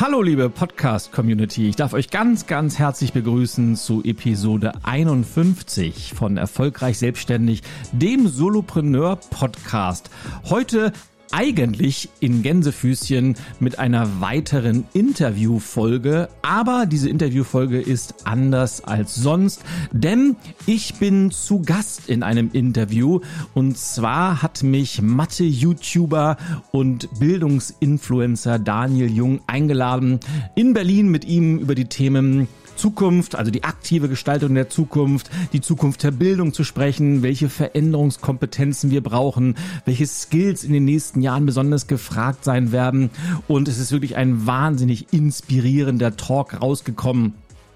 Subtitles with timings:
[0.00, 6.98] Hallo liebe Podcast-Community, ich darf euch ganz, ganz herzlich begrüßen zu Episode 51 von Erfolgreich
[6.98, 7.62] Selbstständig,
[7.92, 10.10] dem Solopreneur-Podcast.
[10.50, 10.92] Heute
[11.34, 20.36] eigentlich in Gänsefüßchen mit einer weiteren Interviewfolge, aber diese Interviewfolge ist anders als sonst, denn
[20.66, 23.18] ich bin zu Gast in einem Interview.
[23.52, 26.36] Und zwar hat mich Mathe-YouTuber
[26.70, 30.20] und Bildungsinfluencer Daniel Jung eingeladen,
[30.54, 32.46] in Berlin mit ihm über die Themen
[32.76, 38.90] Zukunft, also die aktive Gestaltung der Zukunft, die Zukunft der Bildung zu sprechen, welche Veränderungskompetenzen
[38.90, 43.10] wir brauchen, welche Skills in den nächsten Jahren besonders gefragt sein werden.
[43.48, 47.34] Und es ist wirklich ein wahnsinnig inspirierender Talk rausgekommen.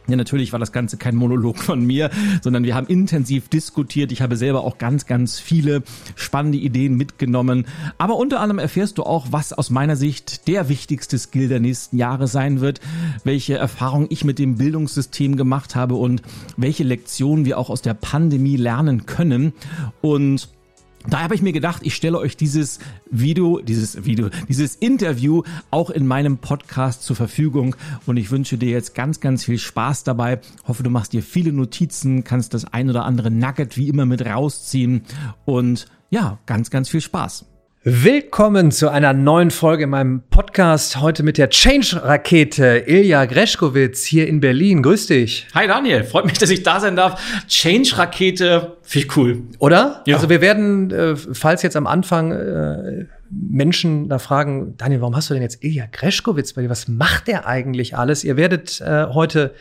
[0.09, 2.09] Ja, natürlich war das Ganze kein Monolog von mir,
[2.41, 4.11] sondern wir haben intensiv diskutiert.
[4.11, 5.83] Ich habe selber auch ganz, ganz viele
[6.17, 7.67] spannende Ideen mitgenommen.
[7.99, 11.99] Aber unter anderem erfährst du auch, was aus meiner Sicht der wichtigste Skill der nächsten
[11.99, 12.81] Jahre sein wird,
[13.23, 16.23] welche Erfahrungen ich mit dem Bildungssystem gemacht habe und
[16.57, 19.53] welche Lektionen wir auch aus der Pandemie lernen können.
[20.01, 20.49] Und
[21.11, 22.79] da habe ich mir gedacht, ich stelle euch dieses
[23.11, 28.71] Video, dieses Video, dieses Interview auch in meinem Podcast zur Verfügung und ich wünsche dir
[28.71, 30.41] jetzt ganz, ganz viel Spaß dabei.
[30.67, 34.25] Hoffe, du machst dir viele Notizen, kannst das ein oder andere Nugget wie immer mit
[34.25, 35.03] rausziehen
[35.45, 37.47] und ja, ganz, ganz viel Spaß.
[37.91, 41.01] Willkommen zu einer neuen Folge in meinem Podcast.
[41.01, 44.83] Heute mit der Change-Rakete Ilja Greschkowitz hier in Berlin.
[44.83, 45.47] Grüß dich.
[45.55, 47.19] Hi Daniel, freut mich, dass ich da sein darf.
[47.49, 49.43] Change-Rakete, ich cool.
[49.59, 50.03] Oder?
[50.07, 50.17] Ja.
[50.17, 55.31] Also wir werden, äh, falls jetzt am Anfang äh, Menschen da fragen, Daniel, warum hast
[55.31, 56.69] du denn jetzt Ilja Greschkowitz bei dir?
[56.69, 58.23] Was macht der eigentlich alles?
[58.23, 59.55] Ihr werdet äh, heute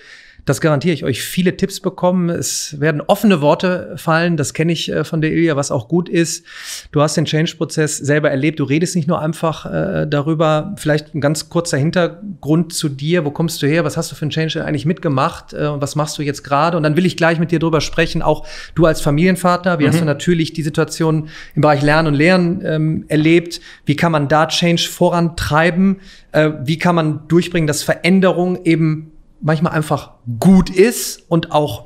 [0.48, 2.30] das garantiere ich euch, viele Tipps bekommen.
[2.30, 4.38] Es werden offene Worte fallen.
[4.38, 6.46] Das kenne ich äh, von der Ilja, was auch gut ist.
[6.94, 8.62] Du hast den Change-Prozess selber erlebt.
[8.62, 10.74] Du redest nicht nur einfach äh, darüber.
[10.78, 13.26] Vielleicht ein ganz kurzer Hintergrund zu dir.
[13.26, 13.84] Wo kommst du her?
[13.84, 15.52] Was hast du für einen Change eigentlich mitgemacht?
[15.52, 16.78] Äh, was machst du jetzt gerade?
[16.78, 18.22] Und dann will ich gleich mit dir darüber sprechen.
[18.22, 19.80] Auch du als Familienvater.
[19.80, 19.90] Wie mhm.
[19.90, 23.60] hast du natürlich die Situation im Bereich Lernen und Lehren ähm, erlebt?
[23.86, 25.98] Wie kann man da Change vorantreiben?
[26.32, 29.12] Äh, wie kann man durchbringen, dass Veränderung eben
[29.42, 31.86] manchmal einfach gut ist und auch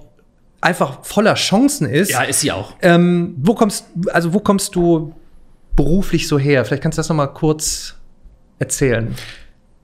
[0.62, 2.12] einfach voller Chancen ist.
[2.12, 2.76] Ja, ist sie auch.
[2.82, 5.14] Ähm, wo kommst, also wo kommst du
[5.76, 6.64] beruflich so her?
[6.66, 7.96] Vielleicht kannst du das noch mal kurz
[8.60, 9.16] erzählen.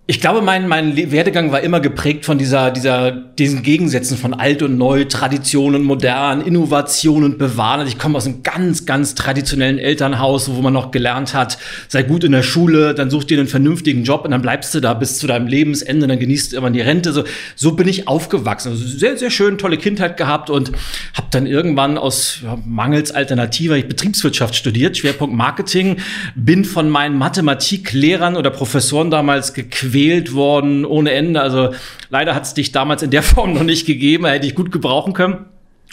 [0.10, 4.62] Ich glaube, mein, mein Werdegang war immer geprägt von dieser, dieser, diesen Gegensätzen von alt
[4.62, 7.82] und neu, Tradition und modern, Innovation und bewahren.
[7.82, 11.58] Also ich komme aus einem ganz, ganz traditionellen Elternhaus, wo man noch gelernt hat,
[11.90, 14.80] sei gut in der Schule, dann such dir einen vernünftigen Job und dann bleibst du
[14.80, 17.12] da bis zu deinem Lebensende, dann genießt du immer die Rente.
[17.12, 17.26] So,
[17.58, 18.72] so bin ich aufgewachsen.
[18.72, 20.72] Also sehr, sehr schön, tolle Kindheit gehabt und
[21.16, 25.98] habe dann irgendwann aus ja, mangels Alternativer ich Betriebswirtschaft studiert, Schwerpunkt Marketing,
[26.34, 31.42] bin von meinen Mathematiklehrern oder Professoren damals gequält gewählt worden ohne Ende.
[31.42, 31.74] Also
[32.10, 35.14] leider hat es dich damals in der Form noch nicht gegeben, hätte ich gut gebrauchen
[35.14, 35.46] können.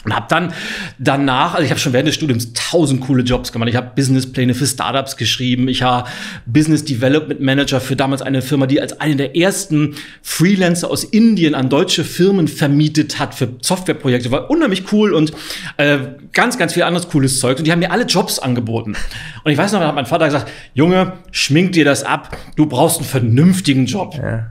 [0.05, 0.53] Und habe dann
[0.99, 3.69] danach, also ich habe schon während des Studiums tausend coole Jobs gemacht.
[3.69, 5.67] Ich habe Businesspläne für Startups geschrieben.
[5.67, 6.07] Ich war
[6.45, 11.55] Business Development Manager für damals eine Firma, die als eine der ersten Freelancer aus Indien
[11.55, 14.31] an deutsche Firmen vermietet hat für Softwareprojekte.
[14.31, 15.33] War unheimlich cool und
[15.77, 15.97] äh,
[16.33, 17.57] ganz, ganz viel anderes cooles Zeug.
[17.57, 18.95] Und die haben mir alle Jobs angeboten.
[19.43, 22.37] Und ich weiß noch, da hat mein Vater gesagt, Junge, schmink dir das ab.
[22.55, 24.15] Du brauchst einen vernünftigen Job.
[24.15, 24.49] Ja.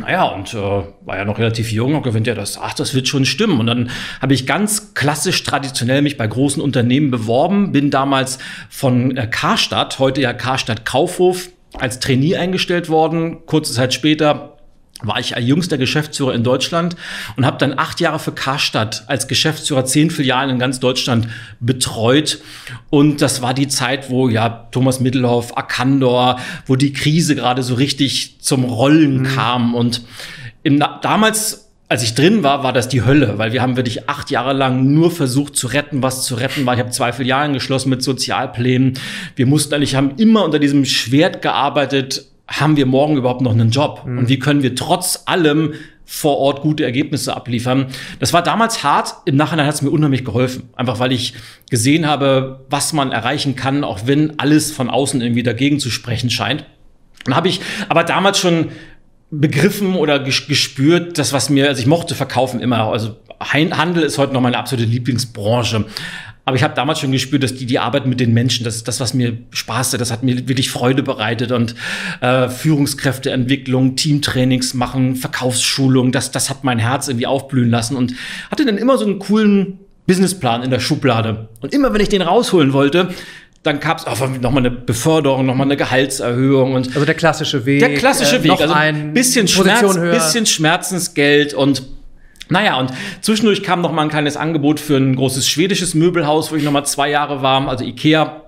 [0.00, 3.06] Naja, und äh, war ja noch relativ jung und gewinnt ja das, ach, das wird
[3.06, 3.60] schon stimmen.
[3.60, 3.90] Und dann
[4.20, 8.38] habe ich ganz klassisch traditionell mich bei großen Unternehmen beworben, bin damals
[8.68, 13.46] von äh, Karstadt, heute ja Karstadt Kaufhof, als Trainee eingestellt worden.
[13.46, 14.53] Kurze Zeit später
[15.06, 16.96] war ich jüngster Geschäftsführer in Deutschland
[17.36, 21.28] und habe dann acht Jahre für Karstadt als Geschäftsführer zehn Filialen in ganz Deutschland
[21.60, 22.40] betreut.
[22.90, 27.74] Und das war die Zeit, wo ja Thomas Mittelhoff, Akandor, wo die Krise gerade so
[27.74, 29.24] richtig zum Rollen mhm.
[29.24, 29.74] kam.
[29.74, 30.02] Und
[30.62, 34.30] im, damals als ich drin war, war das die Hölle, weil wir haben wirklich acht
[34.30, 36.74] Jahre lang nur versucht zu retten, was zu retten war.
[36.74, 38.94] Ich habe zwei Filialen geschlossen mit Sozialplänen.
[39.36, 43.70] Wir mussten eigentlich, haben immer unter diesem Schwert gearbeitet, haben wir morgen überhaupt noch einen
[43.70, 44.02] Job?
[44.06, 44.18] Mhm.
[44.18, 45.74] Und wie können wir trotz allem
[46.04, 47.86] vor Ort gute Ergebnisse abliefern?
[48.20, 49.14] Das war damals hart.
[49.24, 50.68] Im Nachhinein hat es mir unheimlich geholfen.
[50.76, 51.34] Einfach weil ich
[51.70, 56.30] gesehen habe, was man erreichen kann, auch wenn alles von außen irgendwie dagegen zu sprechen
[56.30, 56.66] scheint.
[57.24, 58.68] Dann habe ich aber damals schon
[59.30, 64.32] begriffen oder gespürt, das was mir, also ich mochte verkaufen immer, also Handel ist heute
[64.32, 65.86] noch meine absolute Lieblingsbranche.
[66.46, 68.86] Aber ich habe damals schon gespürt, dass die, die Arbeit mit den Menschen, das ist
[68.86, 71.74] das, was mir Spaß hat, das hat mir wirklich Freude bereitet und
[72.20, 78.14] äh, Führungskräfteentwicklung, Teamtrainings machen, Verkaufsschulung, das, das hat mein Herz irgendwie aufblühen lassen und
[78.50, 81.48] hatte dann immer so einen coolen Businessplan in der Schublade.
[81.60, 83.08] Und immer wenn ich den rausholen wollte,
[83.62, 87.80] dann gab es auch nochmal eine Beförderung, nochmal eine Gehaltserhöhung und also der klassische Weg.
[87.80, 90.12] Der klassische äh, Weg, also ein bisschen Schmerz, höher.
[90.12, 91.82] bisschen Schmerzensgeld und
[92.48, 96.56] naja, und zwischendurch kam noch mal ein kleines Angebot für ein großes schwedisches Möbelhaus, wo
[96.56, 98.42] ich noch mal zwei Jahre war, also Ikea.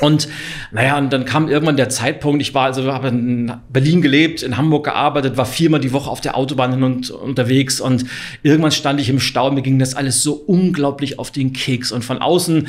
[0.00, 0.28] Und
[0.70, 4.56] naja, und dann kam irgendwann der Zeitpunkt, ich war also habe in Berlin gelebt, in
[4.56, 8.04] Hamburg gearbeitet, war viermal die Woche auf der Autobahn hin und unterwegs und
[8.42, 12.04] irgendwann stand ich im Stau mir ging das alles so unglaublich auf den Keks und
[12.04, 12.68] von außen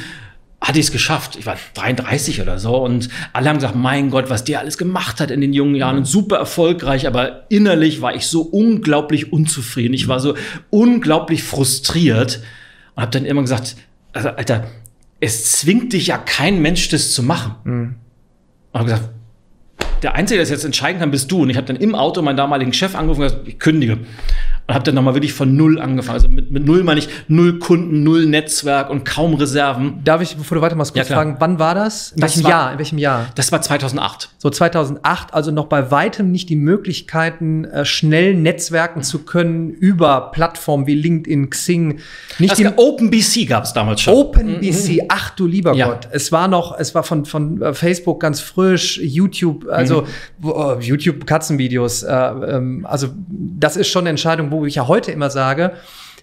[0.63, 1.36] hatte ich es geschafft.
[1.36, 5.19] Ich war 33 oder so und alle haben gesagt, mein Gott, was der alles gemacht
[5.19, 9.94] hat in den jungen Jahren und super erfolgreich, aber innerlich war ich so unglaublich unzufrieden.
[9.94, 10.36] Ich war so
[10.69, 12.42] unglaublich frustriert
[12.95, 13.75] und habe dann immer gesagt,
[14.13, 14.68] also, Alter,
[15.19, 17.56] es zwingt dich ja kein Mensch, das zu machen.
[18.71, 19.09] Und habe gesagt,
[20.01, 21.42] der Einzige, der das jetzt entscheiden kann, bist du.
[21.42, 24.00] Und ich habe dann im Auto meinen damaligen Chef angerufen und gesagt, ich kündige.
[24.65, 26.13] Und habe dann nochmal wirklich von null angefangen.
[26.15, 30.00] Also mit, mit null meine ich null Kunden, null Netzwerk und kaum Reserven.
[30.06, 32.13] Darf ich, bevor du weitermachst, kurz Ja, fragen, wann war das?
[32.13, 32.71] In Das welchem war- Jahr?
[32.71, 33.25] In welchem Jahr?
[33.36, 34.30] Das war 2008.
[34.38, 40.31] So 2008, also noch bei weitem nicht die Möglichkeiten, äh, schnell netzwerken zu können über
[40.31, 42.00] Plattformen wie LinkedIn, Xing.
[42.39, 44.13] Nicht gab- OpenBC gab es damals schon.
[44.13, 45.88] OpenBC, ach du lieber Ja.
[45.88, 46.07] Gott.
[46.12, 50.06] Es war noch, es war von, von äh, Facebook ganz frisch, YouTube, also
[50.39, 52.04] wo- äh, YouTube Katzenvideos.
[52.04, 55.74] Äh, ähm, also das ist schon eine Entscheidung, wo ich ja heute immer sage,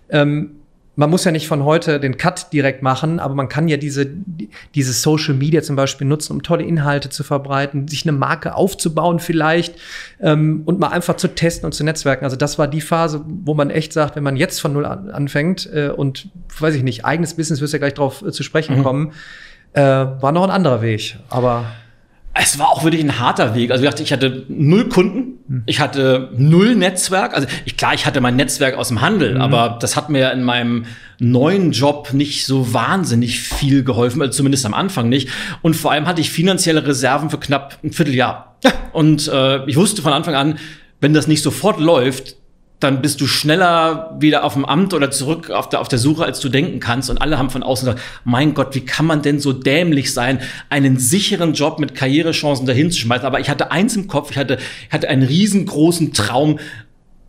[0.08, 0.52] ähm,
[0.96, 4.04] man muss ja nicht von heute den Cut direkt machen, aber man kann ja diese,
[4.06, 8.54] die- diese Social Media zum Beispiel nutzen, um tolle Inhalte zu verbreiten, sich eine Marke
[8.54, 9.76] aufzubauen vielleicht
[10.20, 12.24] ähm, und mal einfach zu testen und zu netzwerken.
[12.24, 15.10] Also das war die Phase, wo man echt sagt, wenn man jetzt von null an,
[15.10, 16.28] anfängt äh, und
[16.58, 19.12] weiß ich nicht, eigenes Business, wirst ja gleich drauf äh, zu sprechen kommen,
[19.72, 21.16] äh, war noch ein anderer Weg.
[21.30, 21.64] Aber
[22.32, 23.72] Es war auch wirklich ein harter Weg.
[23.72, 27.34] Also ich dachte, ich hatte null Kunden, ich hatte null Netzwerk.
[27.34, 30.44] Also ich, klar, ich hatte mein Netzwerk aus dem Handel, aber das hat mir in
[30.44, 30.86] meinem
[31.18, 35.28] neuen Job nicht so wahnsinnig viel geholfen, also zumindest am Anfang nicht.
[35.62, 38.56] Und vor allem hatte ich finanzielle Reserven für knapp ein Vierteljahr.
[38.92, 40.58] Und äh, ich wusste von Anfang an,
[41.00, 42.36] wenn das nicht sofort läuft,
[42.80, 46.24] dann bist du schneller wieder auf dem Amt oder zurück auf der, auf der Suche,
[46.24, 47.10] als du denken kannst.
[47.10, 50.40] Und alle haben von außen gesagt, mein Gott, wie kann man denn so dämlich sein,
[50.70, 53.26] einen sicheren Job mit Karrierechancen dahin zu schmeißen?
[53.26, 56.58] Aber ich hatte eins im Kopf, ich hatte, ich hatte einen riesengroßen Traum,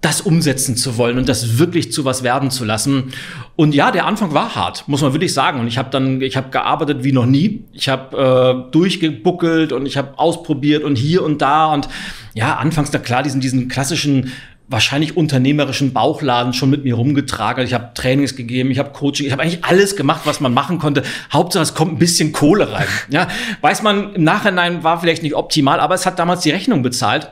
[0.02, 3.14] das umsetzen zu wollen und das wirklich zu was werden zu lassen.
[3.56, 5.60] Und ja, der Anfang war hart, muss man wirklich sagen.
[5.60, 7.66] Und ich habe dann, ich habe gearbeitet wie noch nie.
[7.72, 11.72] Ich habe äh, durchgebuckelt und ich habe ausprobiert und hier und da.
[11.72, 11.88] Und
[12.34, 14.32] ja, anfangs, da klar, diesen, diesen klassischen
[14.72, 17.64] wahrscheinlich unternehmerischen Bauchladen schon mit mir rumgetragen.
[17.66, 20.80] Ich habe Trainings gegeben, ich habe Coaching, ich habe eigentlich alles gemacht, was man machen
[20.80, 21.04] konnte.
[21.32, 22.88] Hauptsache, es kommt ein bisschen Kohle rein.
[23.10, 23.28] Ja,
[23.60, 27.30] weiß man im Nachhinein war vielleicht nicht optimal, aber es hat damals die Rechnung bezahlt.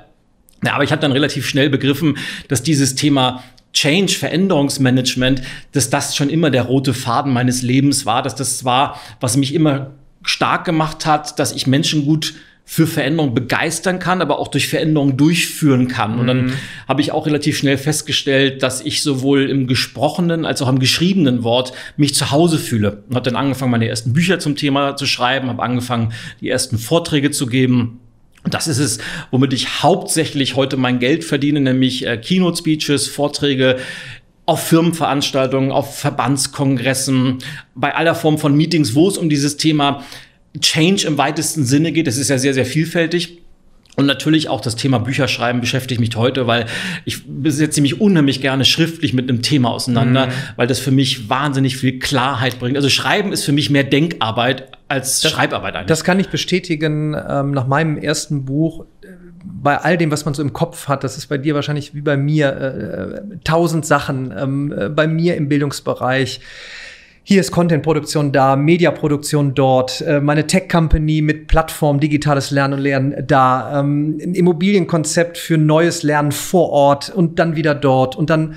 [0.63, 2.17] Ja, aber ich habe dann relativ schnell begriffen,
[2.49, 8.21] dass dieses Thema Change, Veränderungsmanagement, dass das schon immer der rote Faden meines Lebens war,
[8.23, 9.91] dass das war, was mich immer
[10.23, 12.33] stark gemacht hat, dass ich Menschen gut
[12.71, 16.19] für Veränderung begeistern kann, aber auch durch Veränderung durchführen kann.
[16.19, 16.53] Und dann
[16.87, 21.43] habe ich auch relativ schnell festgestellt, dass ich sowohl im gesprochenen als auch im geschriebenen
[21.43, 23.01] Wort mich zu Hause fühle.
[23.09, 26.77] Und habe dann angefangen, meine ersten Bücher zum Thema zu schreiben, habe angefangen, die ersten
[26.77, 28.01] Vorträge zu geben.
[28.43, 28.99] Und das ist es,
[29.31, 33.77] womit ich hauptsächlich heute mein Geld verdiene, nämlich äh, Keynote-Speeches, Vorträge
[34.45, 37.39] auf Firmenveranstaltungen, auf Verbandskongressen,
[37.73, 40.03] bei aller Form von Meetings, wo es um dieses Thema
[40.61, 42.07] Change im weitesten Sinne geht.
[42.07, 43.39] Das ist ja sehr, sehr vielfältig.
[43.99, 46.67] Und natürlich auch das Thema Bücherschreiben beschäftigt mich heute, weil
[47.03, 51.75] ich setze mich unheimlich gerne schriftlich mit einem Thema auseinander, weil das für mich wahnsinnig
[51.75, 52.77] viel Klarheit bringt.
[52.77, 55.87] Also Schreiben ist für mich mehr Denkarbeit als Schreibarbeit eigentlich.
[55.87, 57.13] Das kann ich bestätigen.
[57.13, 59.07] Ähm, nach meinem ersten Buch, äh,
[59.43, 62.01] bei all dem, was man so im Kopf hat, das ist bei dir wahrscheinlich wie
[62.01, 64.33] bei mir äh, tausend Sachen.
[64.37, 66.39] Ähm, äh, bei mir im Bildungsbereich.
[67.29, 73.23] Hier ist Contentproduktion da, Mediaproduktion dort, äh, meine Tech-Company mit Plattform, digitales Lernen und Lernen
[73.27, 78.55] da, ähm, ein Immobilienkonzept für neues Lernen vor Ort und dann wieder dort und dann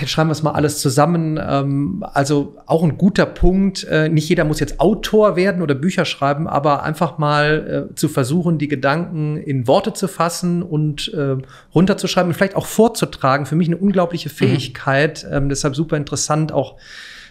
[0.00, 1.38] jetzt schreiben wir es mal alles zusammen.
[1.46, 3.84] Ähm, also auch ein guter Punkt.
[3.84, 8.08] Äh, nicht jeder muss jetzt Autor werden oder Bücher schreiben, aber einfach mal äh, zu
[8.08, 11.14] versuchen, die Gedanken in Worte zu fassen und
[11.74, 13.44] runterzuschreiben und vielleicht auch vorzutragen.
[13.44, 15.26] Für mich eine unglaubliche Fähigkeit.
[15.30, 16.76] Ähm, deshalb super interessant auch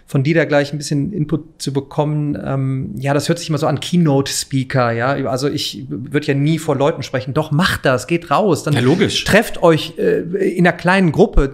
[0.09, 2.35] von dir da gleich ein bisschen Input zu bekommen.
[2.43, 5.09] Ähm, ja, das hört sich immer so an Keynote-Speaker, ja.
[5.29, 7.35] Also ich würde ja nie vor Leuten sprechen.
[7.35, 8.63] Doch, macht das, geht raus.
[8.63, 9.23] Dann Ja, logisch.
[9.23, 10.21] trefft euch äh,
[10.57, 11.53] in einer kleinen Gruppe,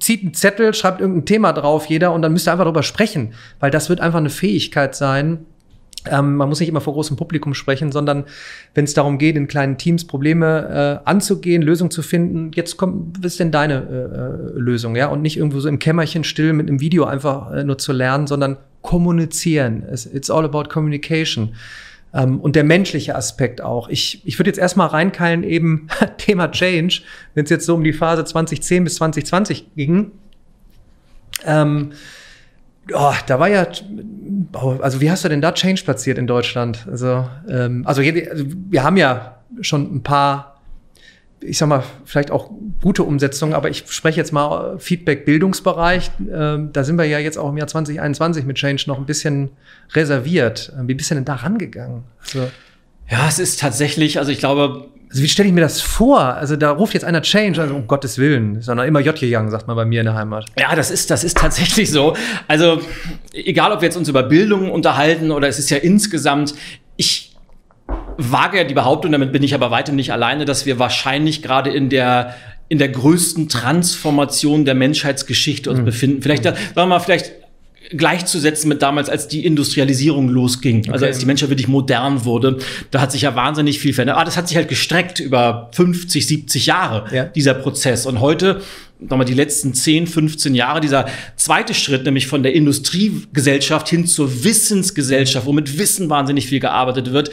[0.00, 3.32] zieht einen Zettel, schreibt irgendein Thema drauf, jeder, und dann müsst ihr einfach darüber sprechen,
[3.60, 5.46] weil das wird einfach eine Fähigkeit sein.
[6.10, 8.24] Ähm, man muss nicht immer vor großem Publikum sprechen, sondern
[8.74, 13.18] wenn es darum geht, in kleinen Teams Probleme äh, anzugehen, Lösungen zu finden, jetzt kommt,
[13.18, 15.08] was ist denn deine äh, äh, Lösung, ja?
[15.08, 18.26] Und nicht irgendwo so im Kämmerchen still mit einem Video einfach äh, nur zu lernen,
[18.26, 19.84] sondern kommunizieren.
[20.12, 21.54] It's all about communication.
[22.14, 23.88] Ähm, und der menschliche Aspekt auch.
[23.88, 25.86] Ich, ich würde jetzt erstmal reinkeilen, eben
[26.18, 27.02] Thema Change,
[27.34, 30.10] wenn es jetzt so um die Phase 2010 bis 2020 ging.
[31.46, 31.92] Ähm,
[32.92, 33.66] oh, da war ja,
[34.80, 36.86] also wie hast du denn da Change platziert in Deutschland?
[36.90, 40.52] Also, ähm, also, also wir haben ja schon ein paar
[41.44, 46.10] ich sag mal, vielleicht auch gute Umsetzungen, aber ich spreche jetzt mal Feedback Bildungsbereich.
[46.32, 49.50] Ähm, da sind wir ja jetzt auch im Jahr 2021 mit Change noch ein bisschen
[49.92, 50.72] reserviert.
[50.82, 52.04] Wie bist du denn da rangegangen?
[52.20, 52.50] Also,
[53.10, 54.88] ja, es ist tatsächlich, also ich glaube.
[55.12, 56.20] Also wie stelle ich mir das vor?
[56.20, 59.66] Also da ruft jetzt einer Change, also um Gottes Willen, sondern immer J gegangen, sagt
[59.66, 60.46] man bei mir in der Heimat.
[60.58, 62.16] Ja, das ist, das ist tatsächlich so.
[62.48, 62.80] Also
[63.34, 66.54] egal, ob wir jetzt uns über Bildung unterhalten oder es ist ja insgesamt,
[66.96, 67.36] ich
[68.16, 71.68] wage ja die Behauptung, damit bin ich aber weiter nicht alleine, dass wir wahrscheinlich gerade
[71.68, 72.34] in der
[72.68, 75.84] in der größten Transformation der Menschheitsgeschichte uns mhm.
[75.84, 76.22] befinden.
[76.22, 77.32] Vielleicht, sagen wir mal, vielleicht
[77.96, 80.78] gleichzusetzen mit damals, als die Industrialisierung losging.
[80.78, 80.92] Also okay.
[80.92, 82.58] Also als die Menschheit wirklich modern wurde.
[82.90, 84.16] Da hat sich ja wahnsinnig viel verändert.
[84.16, 87.24] Aber das hat sich halt gestreckt über 50, 70 Jahre, ja.
[87.24, 88.06] dieser Prozess.
[88.06, 88.60] Und heute
[89.08, 91.06] mal, die letzten 10, 15 Jahre, dieser
[91.36, 97.12] zweite Schritt, nämlich von der Industriegesellschaft hin zur Wissensgesellschaft, wo mit Wissen wahnsinnig viel gearbeitet
[97.12, 97.30] wird,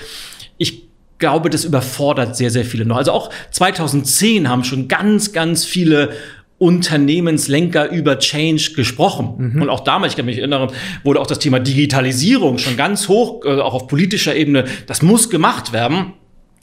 [0.58, 0.90] ich
[1.20, 2.98] glaube, das überfordert sehr, sehr viele noch.
[2.98, 6.12] Also auch 2010 haben schon ganz, ganz viele
[6.60, 9.54] Unternehmenslenker über Change gesprochen.
[9.54, 9.62] Mhm.
[9.62, 10.70] Und auch damals, ich kann mich erinnern,
[11.04, 15.30] wurde auch das Thema Digitalisierung schon ganz hoch, äh, auch auf politischer Ebene, das muss
[15.30, 16.14] gemacht werden.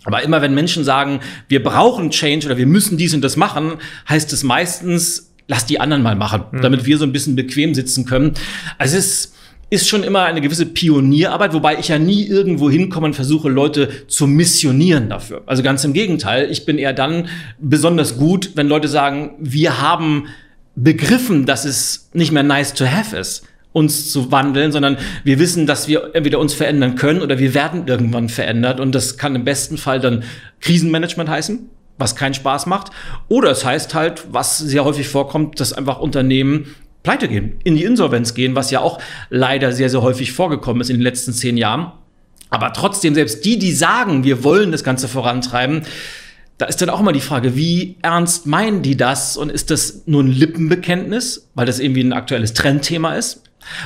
[0.04, 3.74] Aber immer wenn Menschen sagen, wir brauchen Change oder wir müssen dies und das machen,
[4.08, 6.60] heißt es meistens, lass die anderen mal machen, mhm.
[6.60, 8.34] damit wir so ein bisschen bequem sitzen können.
[8.78, 9.34] Also es ist,
[9.68, 13.88] ist schon immer eine gewisse Pionierarbeit, wobei ich ja nie irgendwo hinkomme und versuche, Leute
[14.06, 15.42] zu missionieren dafür.
[15.46, 20.28] Also ganz im Gegenteil, ich bin eher dann besonders gut, wenn Leute sagen, wir haben
[20.76, 25.66] begriffen, dass es nicht mehr nice to have ist, uns zu wandeln, sondern wir wissen,
[25.66, 28.78] dass wir entweder uns verändern können oder wir werden irgendwann verändert.
[28.78, 30.22] Und das kann im besten Fall dann
[30.60, 31.68] Krisenmanagement heißen,
[31.98, 32.92] was keinen Spaß macht.
[33.28, 36.66] Oder es heißt halt, was sehr häufig vorkommt, dass einfach Unternehmen
[37.06, 38.98] pleite gehen, in die Insolvenz gehen, was ja auch
[39.30, 41.92] leider sehr, sehr häufig vorgekommen ist in den letzten zehn Jahren.
[42.50, 45.82] Aber trotzdem, selbst die, die sagen, wir wollen das Ganze vorantreiben,
[46.58, 49.36] da ist dann auch immer die Frage, wie ernst meinen die das?
[49.36, 53.44] Und ist das nur ein Lippenbekenntnis, weil das irgendwie ein aktuelles Trendthema ist?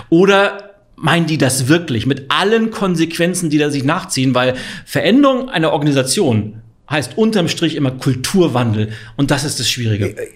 [0.08, 4.34] Oder meinen die das wirklich mit allen Konsequenzen, die da sich nachziehen?
[4.34, 4.54] Weil
[4.86, 8.92] Veränderung einer Organisation heißt unterm Strich immer Kulturwandel.
[9.16, 10.08] Und das ist das Schwierige.
[10.08, 10.28] Äh,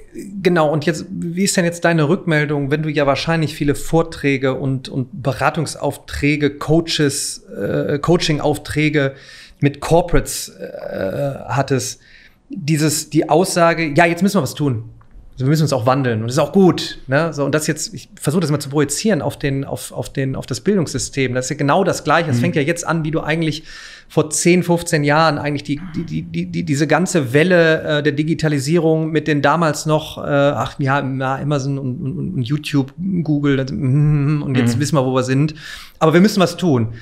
[0.43, 0.71] genau.
[0.71, 4.89] Und jetzt, wie ist denn jetzt deine Rückmeldung, wenn du ja wahrscheinlich viele Vorträge und,
[4.89, 9.15] und Beratungsaufträge, Coaches, äh, Coachingaufträge
[9.61, 12.01] mit Corporates äh, hattest?
[12.49, 14.91] Dieses, die Aussage, ja, jetzt müssen wir was tun.
[15.35, 17.01] Also wir müssen uns auch wandeln und das ist auch gut.
[17.09, 17.33] Ne?
[17.33, 20.37] So, und das jetzt, ich versuche das mal zu projizieren auf, den, auf, auf, den,
[20.37, 21.35] auf das Bildungssystem.
[21.35, 22.31] Das ist ja genau das Gleiche.
[22.31, 22.43] Es mhm.
[22.43, 23.65] fängt ja jetzt an, wie du eigentlich
[24.09, 29.11] vor 10, 15 Jahren eigentlich die, die, die, die, diese ganze Welle äh, der Digitalisierung
[29.11, 34.57] mit den damals noch, äh, ach ja, Amazon und, und, und YouTube, Google mm, und
[34.57, 34.81] jetzt mhm.
[34.81, 35.57] wissen wir, wo wir sind.
[35.99, 36.95] Aber wir müssen was tun.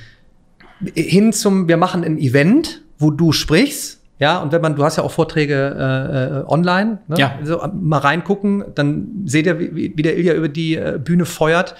[0.94, 4.98] Hin zum, wir machen ein Event, wo du sprichst ja, und wenn man, du hast
[4.98, 7.16] ja auch Vorträge äh, äh, online, ne?
[7.18, 7.34] ja.
[7.40, 11.74] Also, mal reingucken, dann seht ihr, wie, wie der Ilja über die äh, Bühne feuert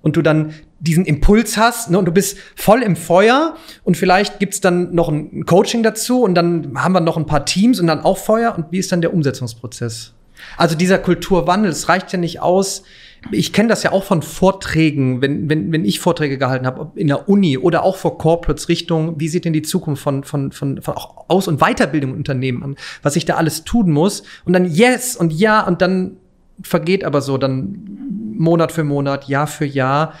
[0.00, 4.38] und du dann diesen Impuls hast ne, und du bist voll im Feuer und vielleicht
[4.38, 7.88] gibt's dann noch ein Coaching dazu und dann haben wir noch ein paar Teams und
[7.88, 10.14] dann auch Feuer und wie ist dann der Umsetzungsprozess?
[10.56, 12.84] Also dieser Kulturwandel, es reicht ja nicht aus,
[13.30, 17.06] ich kenne das ja auch von Vorträgen, wenn, wenn, wenn ich Vorträge gehalten habe, in
[17.06, 20.82] der Uni oder auch vor Corporates Richtung, wie sieht denn die Zukunft von, von, von,
[20.82, 24.24] von auch Aus- und Weiterbildung Unternehmen an, was ich da alles tun muss.
[24.44, 26.16] Und dann yes und ja und dann
[26.62, 30.14] vergeht aber so dann Monat für Monat, Jahr für Jahr.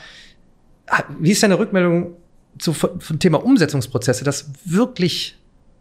[1.18, 2.14] Wie ist deine Rückmeldung
[2.58, 5.36] zu, zum Thema Umsetzungsprozesse, dass wirklich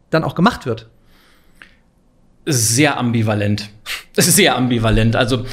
[0.10, 0.90] dann auch gemacht wird?
[2.46, 3.70] Sehr ambivalent.
[4.18, 5.16] Sehr ambivalent.
[5.16, 5.46] Also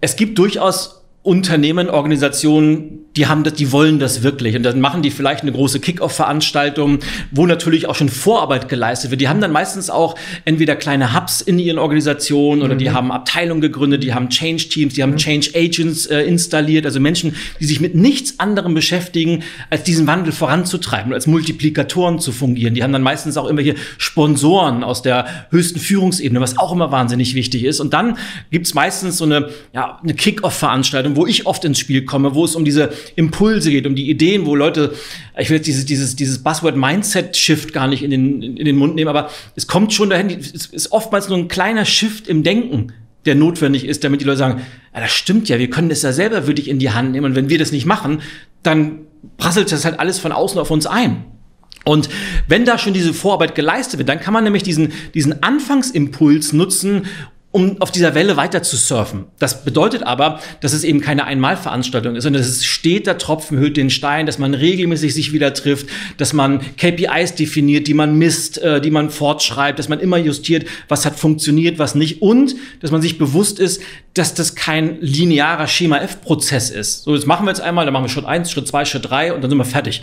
[0.00, 4.56] es gibt durchaus Unternehmen, Organisationen, die haben das, die wollen das wirklich.
[4.56, 6.98] Und dann machen die vielleicht eine große Kick-Off-Veranstaltung,
[7.30, 9.20] wo natürlich auch schon Vorarbeit geleistet wird.
[9.20, 12.78] Die haben dann meistens auch entweder kleine Hubs in ihren Organisationen oder mhm.
[12.78, 15.18] die haben Abteilungen gegründet, die haben Change-Teams, die haben mhm.
[15.18, 21.12] Change-Agents äh, installiert, also Menschen, die sich mit nichts anderem beschäftigen, als diesen Wandel voranzutreiben,
[21.12, 22.74] als Multiplikatoren zu fungieren.
[22.74, 27.36] Die haben dann meistens auch irgendwelche Sponsoren aus der höchsten Führungsebene, was auch immer wahnsinnig
[27.36, 27.78] wichtig ist.
[27.78, 28.18] Und dann
[28.50, 32.56] gibt's meistens so eine, ja, eine Kick-Off-Veranstaltung, wo ich oft ins Spiel komme, wo es
[32.56, 34.94] um diese Impulse geht, um die Ideen, wo Leute,
[35.38, 38.76] ich will jetzt dieses, dieses, dieses Buzzword Mindset Shift gar nicht in den, in den
[38.76, 42.42] Mund nehmen, aber es kommt schon dahin, es ist oftmals nur ein kleiner Shift im
[42.42, 42.92] Denken,
[43.26, 44.62] der notwendig ist, damit die Leute sagen,
[44.94, 47.34] ja, das stimmt ja, wir können das ja selber wirklich in die Hand nehmen und
[47.34, 48.20] wenn wir das nicht machen,
[48.62, 49.00] dann
[49.38, 51.24] prasselt das halt alles von außen auf uns ein.
[51.84, 52.08] Und
[52.48, 57.06] Wenn da schon diese Vorarbeit geleistet wird, dann kann man nämlich diesen, diesen Anfangsimpuls nutzen,
[57.54, 59.26] um auf dieser Welle weiter zu surfen.
[59.38, 63.60] Das bedeutet aber, dass es eben keine Einmalveranstaltung ist, sondern dass es steht, der Tropfen
[63.60, 68.18] hüllt den Stein, dass man regelmäßig sich wieder trifft, dass man KPIs definiert, die man
[68.18, 72.56] misst, äh, die man fortschreibt, dass man immer justiert, was hat funktioniert, was nicht und
[72.80, 73.80] dass man sich bewusst ist,
[74.14, 77.04] dass das kein linearer Schema F-Prozess ist.
[77.04, 79.32] So, das machen wir jetzt einmal, dann machen wir Schritt eins, Schritt zwei, Schritt drei
[79.32, 80.02] und dann sind wir fertig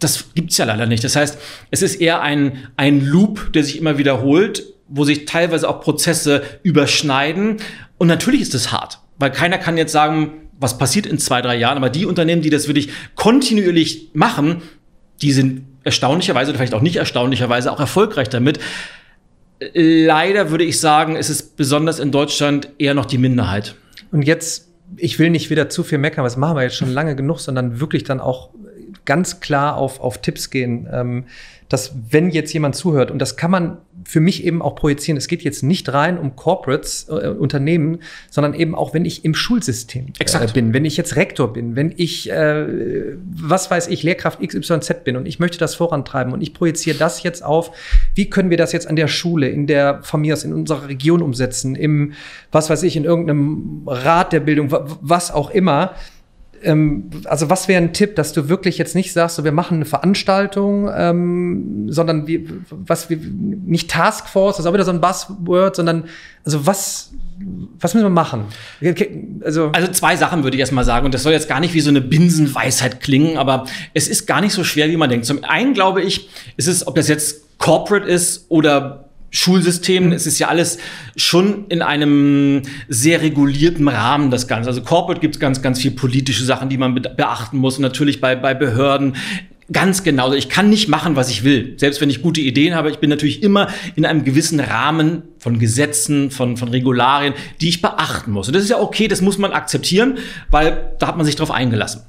[0.00, 1.02] das gibt's ja leider nicht.
[1.02, 1.38] Das heißt,
[1.70, 6.42] es ist eher ein, ein Loop, der sich immer wiederholt wo sich teilweise auch Prozesse
[6.62, 7.58] überschneiden.
[7.98, 11.56] Und natürlich ist es hart, weil keiner kann jetzt sagen, was passiert in zwei, drei
[11.56, 11.76] Jahren.
[11.76, 14.62] Aber die Unternehmen, die das wirklich kontinuierlich machen,
[15.22, 18.58] die sind erstaunlicherweise oder vielleicht auch nicht erstaunlicherweise auch erfolgreich damit.
[19.72, 23.74] Leider würde ich sagen, ist es besonders in Deutschland eher noch die Minderheit.
[24.10, 27.16] Und jetzt, ich will nicht wieder zu viel meckern, das machen wir jetzt schon lange
[27.16, 28.50] genug, sondern wirklich dann auch
[29.04, 30.88] ganz klar auf, auf Tipps gehen.
[30.90, 31.24] Ähm,
[31.68, 35.28] dass wenn jetzt jemand zuhört, und das kann man für mich eben auch projizieren, es
[35.28, 40.12] geht jetzt nicht rein um Corporates, äh, Unternehmen, sondern eben auch, wenn ich im Schulsystem
[40.18, 42.66] äh, bin, wenn ich jetzt Rektor bin, wenn ich, äh,
[43.24, 47.22] was weiß ich, Lehrkraft XYZ bin und ich möchte das vorantreiben und ich projiziere das
[47.22, 47.70] jetzt auf,
[48.14, 51.74] wie können wir das jetzt an der Schule, in der Familie, in unserer Region umsetzen,
[51.74, 52.12] im,
[52.50, 55.94] was weiß ich, in irgendeinem Rat der Bildung, was auch immer,
[56.64, 59.76] ähm, also was wäre ein Tipp, dass du wirklich jetzt nicht sagst, so wir machen
[59.76, 65.00] eine Veranstaltung, ähm, sondern wie, was wir nicht Taskforce, das ist auch wieder so ein
[65.00, 66.04] Buzzword, sondern
[66.44, 67.12] also was
[67.80, 68.44] was müssen wir machen?
[69.44, 71.04] Also, also zwei Sachen würde ich erstmal sagen.
[71.04, 74.40] Und das soll jetzt gar nicht wie so eine Binsenweisheit klingen, aber es ist gar
[74.40, 75.26] nicht so schwer, wie man denkt.
[75.26, 79.03] Zum einen glaube ich, ist es, ob das jetzt Corporate ist oder
[79.34, 80.12] Schulsystem.
[80.12, 80.78] Es ist ja alles
[81.16, 84.70] schon in einem sehr regulierten Rahmen, das Ganze.
[84.70, 87.76] Also Corporate gibt es ganz, ganz viel politische Sachen, die man beachten muss.
[87.76, 89.16] Und natürlich bei, bei Behörden.
[89.72, 90.32] Ganz genau.
[90.32, 91.74] Ich kann nicht machen, was ich will.
[91.78, 95.58] Selbst wenn ich gute Ideen habe, ich bin natürlich immer in einem gewissen Rahmen von
[95.58, 98.46] Gesetzen, von, von Regularien, die ich beachten muss.
[98.46, 100.18] Und das ist ja okay, das muss man akzeptieren,
[100.50, 102.02] weil da hat man sich drauf eingelassen.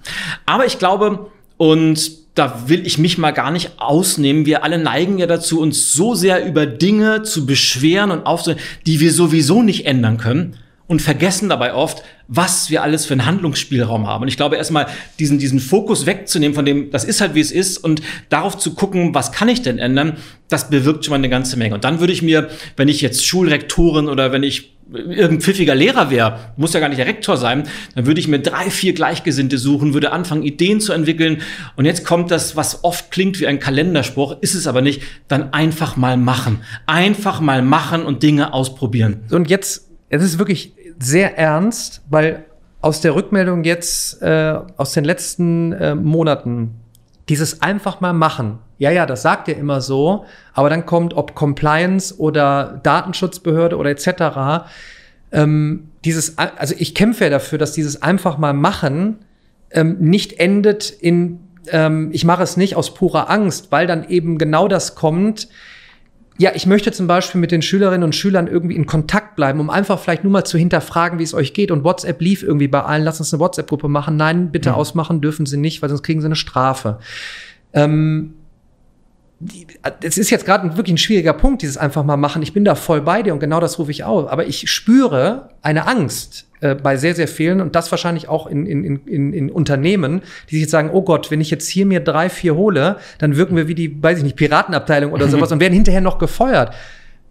[0.46, 4.46] Aber ich glaube, und da will ich mich mal gar nicht ausnehmen.
[4.46, 9.00] Wir alle neigen ja dazu, uns so sehr über Dinge zu beschweren und aufzunehmen, die
[9.00, 14.08] wir sowieso nicht ändern können und vergessen dabei oft, was wir alles für einen Handlungsspielraum
[14.08, 14.24] haben.
[14.24, 14.88] Und ich glaube, erstmal
[15.20, 18.74] diesen, diesen Fokus wegzunehmen von dem, das ist halt wie es ist und darauf zu
[18.76, 20.18] gucken, was kann ich denn ändern,
[20.50, 21.76] das bewirkt schon mal eine ganze Menge.
[21.76, 26.12] Und dann würde ich mir, wenn ich jetzt Schulrektorin oder wenn ich irgendein pfiffiger Lehrer
[26.12, 27.64] wäre, muss ja gar nicht der Rektor sein,
[27.96, 31.42] dann würde ich mir drei, vier Gleichgesinnte suchen, würde anfangen, Ideen zu entwickeln.
[31.76, 35.54] Und jetzt kommt das, was oft klingt wie ein Kalenderspruch, ist es aber nicht, dann
[35.54, 36.62] einfach mal machen.
[36.86, 39.24] Einfach mal machen und Dinge ausprobieren.
[39.32, 42.46] Und jetzt, es ist wirklich sehr ernst, weil
[42.82, 46.76] aus der Rückmeldung jetzt, äh, aus den letzten äh, Monaten,
[47.30, 48.60] dieses einfach mal machen.
[48.78, 53.90] Ja, ja, das sagt ihr immer so, aber dann kommt, ob Compliance oder Datenschutzbehörde oder
[53.90, 54.68] etc.
[55.32, 59.18] Ähm, dieses, also ich kämpfe ja dafür, dass dieses einfach mal machen
[59.72, 61.40] ähm, nicht endet in,
[61.72, 65.48] ähm, ich mache es nicht aus purer Angst, weil dann eben genau das kommt,
[66.38, 69.70] ja, ich möchte zum Beispiel mit den Schülerinnen und Schülern irgendwie in Kontakt bleiben, um
[69.70, 71.72] einfach vielleicht nur mal zu hinterfragen, wie es euch geht.
[71.72, 74.18] Und WhatsApp lief irgendwie bei allen, lass uns eine WhatsApp-Gruppe machen.
[74.18, 74.76] Nein, bitte mhm.
[74.76, 77.00] ausmachen dürfen sie nicht, weil sonst kriegen sie eine Strafe.
[77.74, 78.35] Ähm,
[80.02, 82.42] es ist jetzt gerade wirklich ein schwieriger Punkt, dieses einfach mal machen.
[82.42, 84.32] Ich bin da voll bei dir und genau das rufe ich auf.
[84.32, 88.66] Aber ich spüre eine Angst äh, bei sehr, sehr vielen und das wahrscheinlich auch in,
[88.66, 92.00] in, in, in Unternehmen, die sich jetzt sagen, oh Gott, wenn ich jetzt hier mir
[92.00, 95.60] drei, vier hole, dann wirken wir wie die, weiß ich nicht, Piratenabteilung oder sowas und
[95.60, 96.74] werden hinterher noch gefeuert.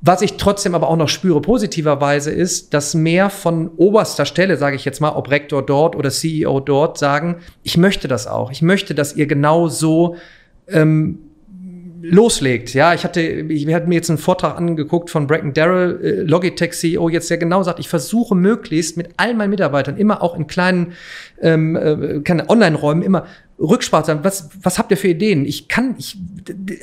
[0.03, 4.77] Was ich trotzdem aber auch noch spüre positiverweise ist, dass mehr von oberster Stelle, sage
[4.77, 8.51] ich jetzt mal, ob Rektor dort oder CEO dort, sagen, ich möchte das auch.
[8.51, 10.17] Ich möchte, dass ihr genau so
[10.69, 11.21] ähm,
[12.11, 12.75] loslegt.
[12.75, 16.73] Ja, ich hatte, ich hatte mir jetzt einen Vortrag angeguckt von Bracken Darrell, äh, Logitech
[16.73, 20.47] CEO, jetzt der genau sagt, ich versuche möglichst mit all meinen Mitarbeitern immer auch in
[20.47, 20.93] kleinen,
[21.41, 23.27] ähm, äh, keine Online-Räumen immer
[23.59, 25.47] Rücksprache sagen, was, was habt ihr für Ideen?
[25.47, 26.19] Ich kann, ich,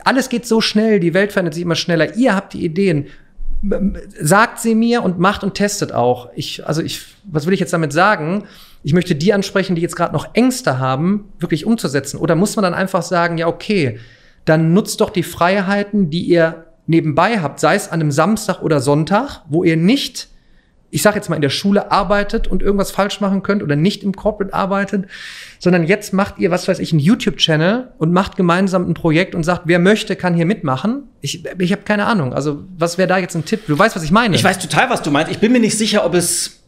[0.05, 2.15] alles geht so schnell, die Welt verändert sich immer schneller.
[2.15, 3.07] Ihr habt die Ideen.
[4.19, 6.29] Sagt sie mir und macht und testet auch.
[6.35, 8.45] Ich, also ich, was will ich jetzt damit sagen?
[8.81, 12.17] Ich möchte die ansprechen, die jetzt gerade noch Ängste haben, wirklich umzusetzen.
[12.17, 13.99] Oder muss man dann einfach sagen, ja, okay,
[14.45, 18.79] dann nutzt doch die Freiheiten, die ihr nebenbei habt, sei es an einem Samstag oder
[18.79, 20.27] Sonntag, wo ihr nicht,
[20.89, 24.03] ich sage jetzt mal in der Schule arbeitet und irgendwas falsch machen könnt oder nicht
[24.03, 25.05] im Corporate arbeitet,
[25.59, 29.43] sondern jetzt macht ihr, was weiß ich, einen YouTube-Channel und macht gemeinsam ein Projekt und
[29.43, 31.03] sagt, wer möchte, kann hier mitmachen.
[31.21, 32.33] Ich, ich habe keine Ahnung.
[32.33, 33.61] Also was wäre da jetzt ein Tipp?
[33.67, 34.35] Du weißt, was ich meine.
[34.35, 35.31] Ich weiß total, was du meinst.
[35.31, 36.61] Ich bin mir nicht sicher, ob es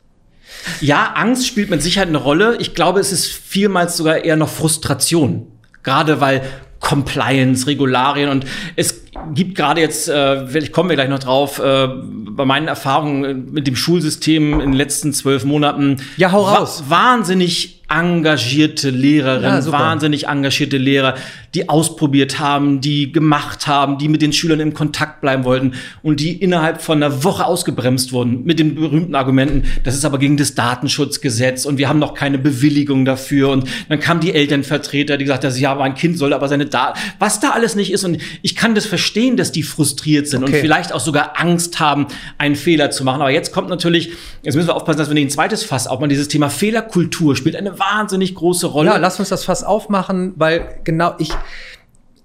[0.82, 2.58] ja, Angst spielt mit Sicherheit eine Rolle.
[2.60, 5.48] Ich glaube, es ist vielmals sogar eher noch Frustration.
[5.84, 6.44] Gerade weil
[6.84, 12.46] Compliance, Regularien und es gibt gerade jetzt, äh, kommen wir gleich noch drauf, äh, bei
[12.46, 16.02] meinen Erfahrungen mit dem Schulsystem in den letzten zwölf Monaten.
[16.18, 16.84] Ja, hau raus.
[16.88, 21.16] Wa wahnsinnig engagierte Lehrerinnen, ja, wahnsinnig engagierte Lehrer,
[21.54, 26.20] die ausprobiert haben, die gemacht haben, die mit den Schülern im Kontakt bleiben wollten und
[26.20, 30.38] die innerhalb von einer Woche ausgebremst wurden mit den berühmten Argumenten, das ist aber gegen
[30.38, 33.50] das Datenschutzgesetz und wir haben noch keine Bewilligung dafür.
[33.50, 37.00] Und dann kamen die Elternvertreter, die gesagt haben, ja, mein Kind soll aber seine Daten,
[37.20, 38.04] was da alles nicht ist.
[38.04, 40.54] Und ich kann das verstehen, dass die frustriert sind okay.
[40.54, 44.56] und vielleicht auch sogar Angst haben, einen Fehler zu machen, aber jetzt kommt natürlich, jetzt
[44.56, 47.56] müssen wir aufpassen, dass wir nicht ein zweites Fass auch mal dieses Thema Fehlerkultur spielt
[47.56, 48.90] eine wahnsinnig große Rolle.
[48.90, 51.32] Ja, lass uns das Fass aufmachen, weil genau ich,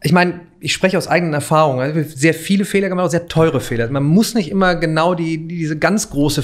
[0.03, 1.81] ich meine, ich spreche aus eigenen Erfahrungen.
[1.81, 3.89] Also sehr viele Fehler gemacht, sehr teure Fehler.
[3.91, 6.43] Man muss nicht immer genau die, diese ganz große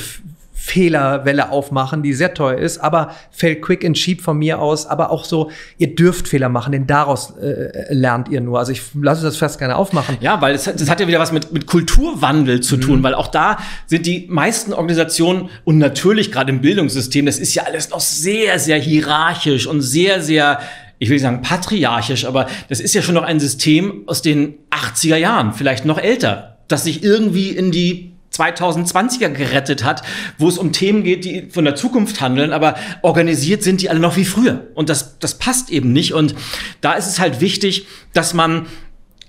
[0.64, 5.10] Fehlerwelle aufmachen, die sehr teuer ist, aber fällt quick and cheap von mir aus, aber
[5.10, 8.58] auch so, ihr dürft Fehler machen, denn daraus äh, lernt ihr nur.
[8.58, 10.16] Also ich lasse das fast gerne aufmachen.
[10.22, 13.02] Ja, weil das, das hat ja wieder was mit, mit Kulturwandel zu tun, mhm.
[13.02, 17.64] weil auch da sind die meisten Organisationen und natürlich gerade im Bildungssystem, das ist ja
[17.64, 20.60] alles noch sehr, sehr hierarchisch und sehr, sehr
[20.98, 25.16] ich will sagen patriarchisch, aber das ist ja schon noch ein System aus den 80er
[25.16, 30.02] Jahren, vielleicht noch älter, das sich irgendwie in die 2020er gerettet hat,
[30.38, 34.00] wo es um Themen geht, die von der Zukunft handeln, aber organisiert sind die alle
[34.00, 34.68] noch wie früher.
[34.74, 36.12] Und das, das passt eben nicht.
[36.12, 36.34] Und
[36.80, 38.66] da ist es halt wichtig, dass man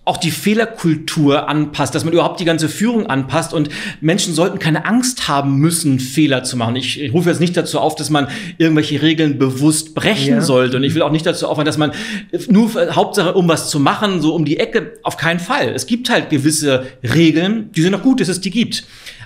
[0.06, 3.70] auch die Fehlerkultur anpasst, dass man überhaupt die ganze Führung anpasst und
[4.02, 6.76] Menschen sollten keine Angst haben müssen, Fehler zu machen.
[6.76, 8.28] Ich, ich rufe jetzt nicht dazu auf, dass man
[8.60, 10.42] irgendwelche Regeln bewusst brechen ja.
[10.42, 11.92] sollte und ich will auch nicht dazu aufhören, dass man
[12.48, 15.70] nur Hauptsache um was zu machen, so um die Ecke, auf keinen Fall.
[15.74, 18.86] Es gibt halt gewisse Regeln, die sind auch gut, dass es die gibt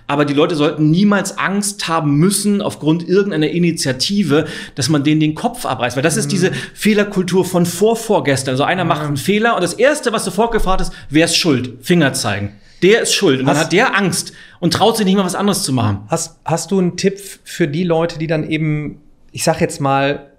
[0.10, 5.36] aber die Leute sollten niemals Angst haben müssen aufgrund irgendeiner Initiative, dass man denen den
[5.36, 6.22] Kopf abreißt, weil das mhm.
[6.22, 8.54] ist diese Fehlerkultur von vorvorgestern.
[8.54, 8.88] Also einer mhm.
[8.88, 11.78] macht einen Fehler und das erste, was sofort gefragt ist, wer ist schuld?
[11.82, 12.54] Finger zeigen.
[12.82, 13.40] Der ist schuld.
[13.40, 16.00] Und hast, dann hat der Angst und traut sich nicht mal was anderes zu machen.
[16.08, 19.00] Hast, hast du einen Tipp für die Leute, die dann eben,
[19.32, 20.32] ich sag jetzt mal,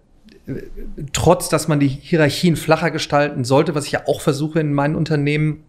[1.13, 4.97] trotz, dass man die Hierarchien flacher gestalten sollte, was ich ja auch versuche in meinen
[4.97, 5.63] Unternehmen,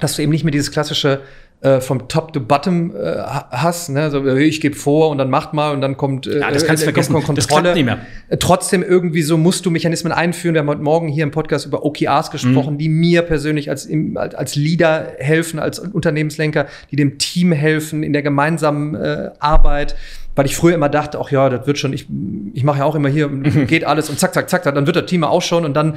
[0.00, 1.20] dass du eben nicht mehr dieses klassische
[1.66, 3.16] äh, vom Top to Bottom äh,
[3.50, 4.10] hast, ne?
[4.10, 6.84] so, ich gebe vor und dann macht mal und dann kommt, äh, ja, das kannst
[6.84, 7.12] äh, vergessen.
[7.12, 7.64] Kommt Kontrolle.
[7.64, 7.98] Das nicht mehr.
[8.28, 10.54] Äh, trotzdem irgendwie so musst du Mechanismen einführen.
[10.54, 12.78] Wir haben heute Morgen hier im Podcast über OKRs gesprochen, mhm.
[12.78, 18.22] die mir persönlich als, als Leader helfen, als Unternehmenslenker, die dem Team helfen in der
[18.22, 19.96] gemeinsamen äh, Arbeit
[20.36, 22.06] weil ich früher immer dachte, ach ja, das wird schon, ich,
[22.52, 23.28] ich mache ja auch immer hier,
[23.66, 25.96] geht alles und zack, zack, zack, dann wird das Team auch schon und dann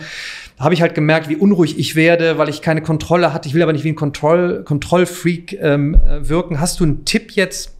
[0.59, 3.47] habe ich halt gemerkt, wie unruhig ich werde, weil ich keine Kontrolle hatte.
[3.47, 6.59] Ich will aber nicht wie ein Kontroll, Kontrollfreak ähm, äh, wirken.
[6.59, 7.75] Hast du einen Tipp jetzt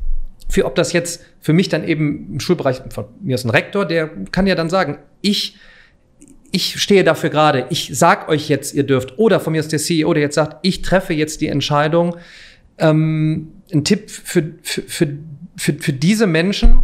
[0.48, 3.86] für, ob das jetzt für mich dann eben im Schulbereich, von mir ist ein Rektor,
[3.86, 5.58] der kann ja dann sagen, ich
[6.52, 9.78] ich stehe dafür gerade, ich sag euch jetzt, ihr dürft, oder von mir ist der
[9.78, 12.16] CEO, der jetzt sagt, ich treffe jetzt die Entscheidung.
[12.80, 15.10] Ähm, ein Tipp für, für, für
[15.60, 16.80] für, für diese Menschen,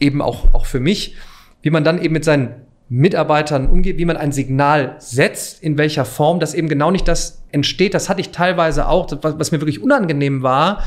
[0.00, 1.14] eben auch, auch für mich,
[1.60, 2.54] wie man dann eben mit seinen
[2.92, 7.42] Mitarbeitern umgeht, wie man ein Signal setzt, in welcher Form, dass eben genau nicht das
[7.50, 7.94] entsteht.
[7.94, 10.82] Das hatte ich teilweise auch, was, was mir wirklich unangenehm war,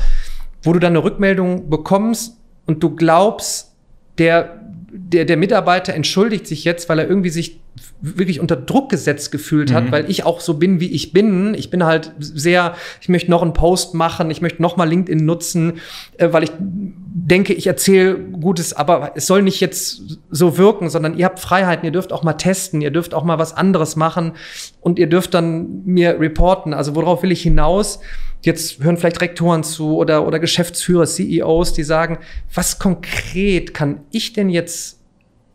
[0.62, 3.74] wo du dann eine Rückmeldung bekommst und du glaubst,
[4.18, 4.60] der,
[4.98, 7.60] der, der Mitarbeiter entschuldigt sich jetzt, weil er irgendwie sich
[8.00, 9.92] wirklich unter Druck gesetzt gefühlt hat, mhm.
[9.92, 11.54] weil ich auch so bin, wie ich bin.
[11.54, 15.24] Ich bin halt sehr, ich möchte noch einen Post machen, ich möchte noch mal LinkedIn
[15.24, 15.74] nutzen,
[16.18, 21.16] äh, weil ich denke, ich erzähle Gutes, aber es soll nicht jetzt so wirken, sondern
[21.16, 24.32] ihr habt Freiheiten, ihr dürft auch mal testen, ihr dürft auch mal was anderes machen
[24.80, 26.74] und ihr dürft dann mir reporten.
[26.74, 28.00] Also worauf will ich hinaus?
[28.42, 32.18] Jetzt hören vielleicht Rektoren zu oder, oder Geschäftsführer, CEOs, die sagen,
[32.54, 34.96] was konkret kann ich denn jetzt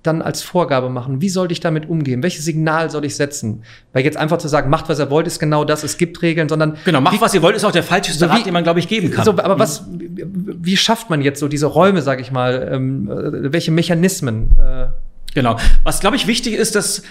[0.04, 1.22] dann als Vorgabe machen?
[1.22, 2.24] Wie sollte ich damit umgehen?
[2.24, 3.64] Welches Signal soll ich setzen?
[3.94, 6.50] Weil jetzt einfach zu sagen, macht, was ihr wollt, ist genau das, es gibt Regeln,
[6.50, 6.78] sondern.
[6.86, 8.80] Genau, macht, wie, was ihr wollt, ist auch der falscheste so Rat, den man, glaube
[8.80, 9.26] ich, geben kann.
[9.26, 13.54] So, aber was, wie schafft man jetzt so diese Räume, sage ich mal, ähm, äh,
[13.54, 14.52] welche Mechanismen?
[14.58, 14.88] Äh?
[15.34, 15.58] Genau.
[15.84, 17.04] Was, glaube ich, wichtig ist, dass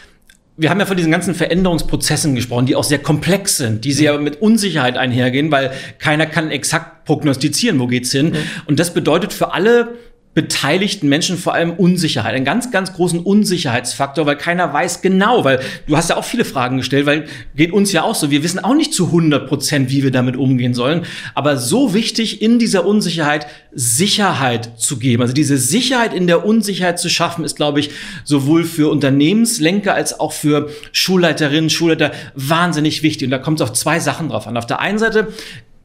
[0.61, 4.19] wir haben ja von diesen ganzen Veränderungsprozessen gesprochen, die auch sehr komplex sind, die sehr
[4.19, 8.31] mit Unsicherheit einhergehen, weil keiner kann exakt prognostizieren, wo geht's hin.
[8.33, 8.37] Mhm.
[8.67, 9.97] Und das bedeutet für alle
[10.33, 15.61] beteiligten Menschen vor allem Unsicherheit, einen ganz, ganz großen Unsicherheitsfaktor, weil keiner weiß genau, weil
[15.89, 18.61] du hast ja auch viele Fragen gestellt, weil geht uns ja auch so, wir wissen
[18.61, 21.03] auch nicht zu 100 Prozent, wie wir damit umgehen sollen,
[21.35, 27.01] aber so wichtig in dieser Unsicherheit Sicherheit zu geben, also diese Sicherheit in der Unsicherheit
[27.01, 27.91] zu schaffen, ist, glaube ich,
[28.23, 33.27] sowohl für Unternehmenslenker als auch für Schulleiterinnen, Schulleiter wahnsinnig wichtig.
[33.27, 34.57] Und da kommt es auf zwei Sachen drauf an.
[34.57, 35.29] Auf der einen Seite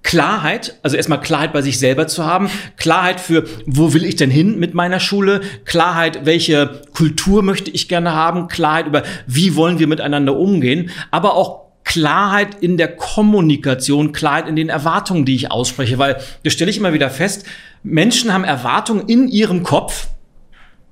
[0.05, 4.29] Klarheit, also erstmal Klarheit bei sich selber zu haben, Klarheit für, wo will ich denn
[4.29, 9.79] hin mit meiner Schule, Klarheit, welche Kultur möchte ich gerne haben, Klarheit über, wie wollen
[9.79, 15.49] wir miteinander umgehen, aber auch Klarheit in der Kommunikation, Klarheit in den Erwartungen, die ich
[15.49, 17.43] ausspreche, weil das stelle ich immer wieder fest,
[17.81, 20.07] Menschen haben Erwartungen in ihrem Kopf,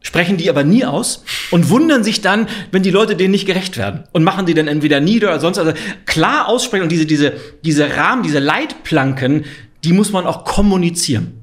[0.04, 3.78] sprechen die aber nie aus und wundern sich dann, wenn die Leute denen nicht gerecht
[3.78, 5.58] werden und machen die dann entweder nieder oder sonst.
[5.58, 5.74] Also
[6.06, 9.46] klar aussprechen und diese, diese, diese Rahmen, diese Leitplanken,
[9.84, 11.40] die muss man auch kommunizieren.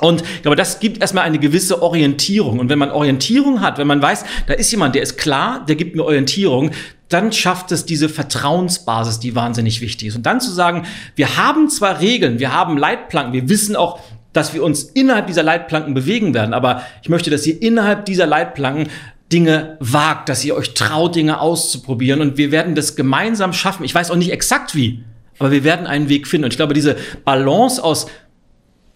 [0.00, 2.60] Und ich glaube, das gibt erstmal eine gewisse Orientierung.
[2.60, 5.76] Und wenn man Orientierung hat, wenn man weiß, da ist jemand, der ist klar, der
[5.76, 6.70] gibt mir Orientierung,
[7.08, 10.16] dann schafft es diese Vertrauensbasis, die wahnsinnig wichtig ist.
[10.16, 14.00] Und dann zu sagen, wir haben zwar Regeln, wir haben Leitplanken, wir wissen auch,
[14.32, 18.26] dass wir uns innerhalb dieser Leitplanken bewegen werden, aber ich möchte, dass ihr innerhalb dieser
[18.26, 18.88] Leitplanken
[19.32, 23.84] Dinge wagt, dass ihr euch traut, Dinge auszuprobieren und wir werden das gemeinsam schaffen.
[23.84, 25.04] Ich weiß auch nicht exakt wie,
[25.38, 26.44] aber wir werden einen Weg finden.
[26.44, 28.06] Und ich glaube, diese Balance aus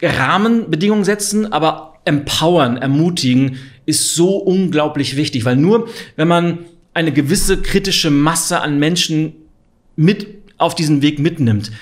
[0.00, 6.60] Rahmenbedingungen setzen, aber empowern, ermutigen, ist so unglaublich wichtig, weil nur wenn man
[6.94, 9.34] eine gewisse kritische Masse an Menschen
[9.96, 10.26] mit
[10.58, 11.72] auf diesen Weg mitnimmt,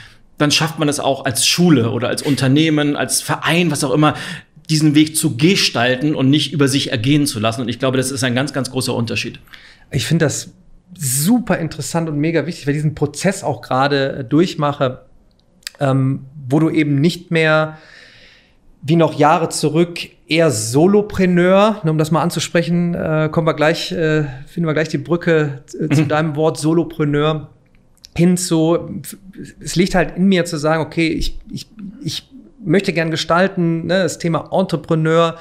[0.40, 4.14] dann schafft man es auch als Schule oder als Unternehmen, als Verein, was auch immer,
[4.70, 7.60] diesen Weg zu gestalten und nicht über sich ergehen zu lassen.
[7.60, 9.40] Und ich glaube, das ist ein ganz, ganz großer Unterschied.
[9.90, 10.52] Ich finde das
[10.96, 15.02] super interessant und mega wichtig, weil ich diesen Prozess auch gerade äh, durchmache,
[15.78, 17.78] ähm, wo du eben nicht mehr
[18.82, 24.24] wie noch Jahre zurück eher Solopreneur, um das mal anzusprechen, äh, kommen wir gleich, äh,
[24.46, 26.08] finden wir gleich die Brücke äh, zu mhm.
[26.08, 27.50] deinem Wort Solopreneur
[28.16, 29.00] hin zu,
[29.60, 31.68] es liegt halt in mir zu sagen, okay, ich, ich,
[32.02, 32.28] ich
[32.62, 35.36] möchte gern gestalten, ne, das Thema Entrepreneur,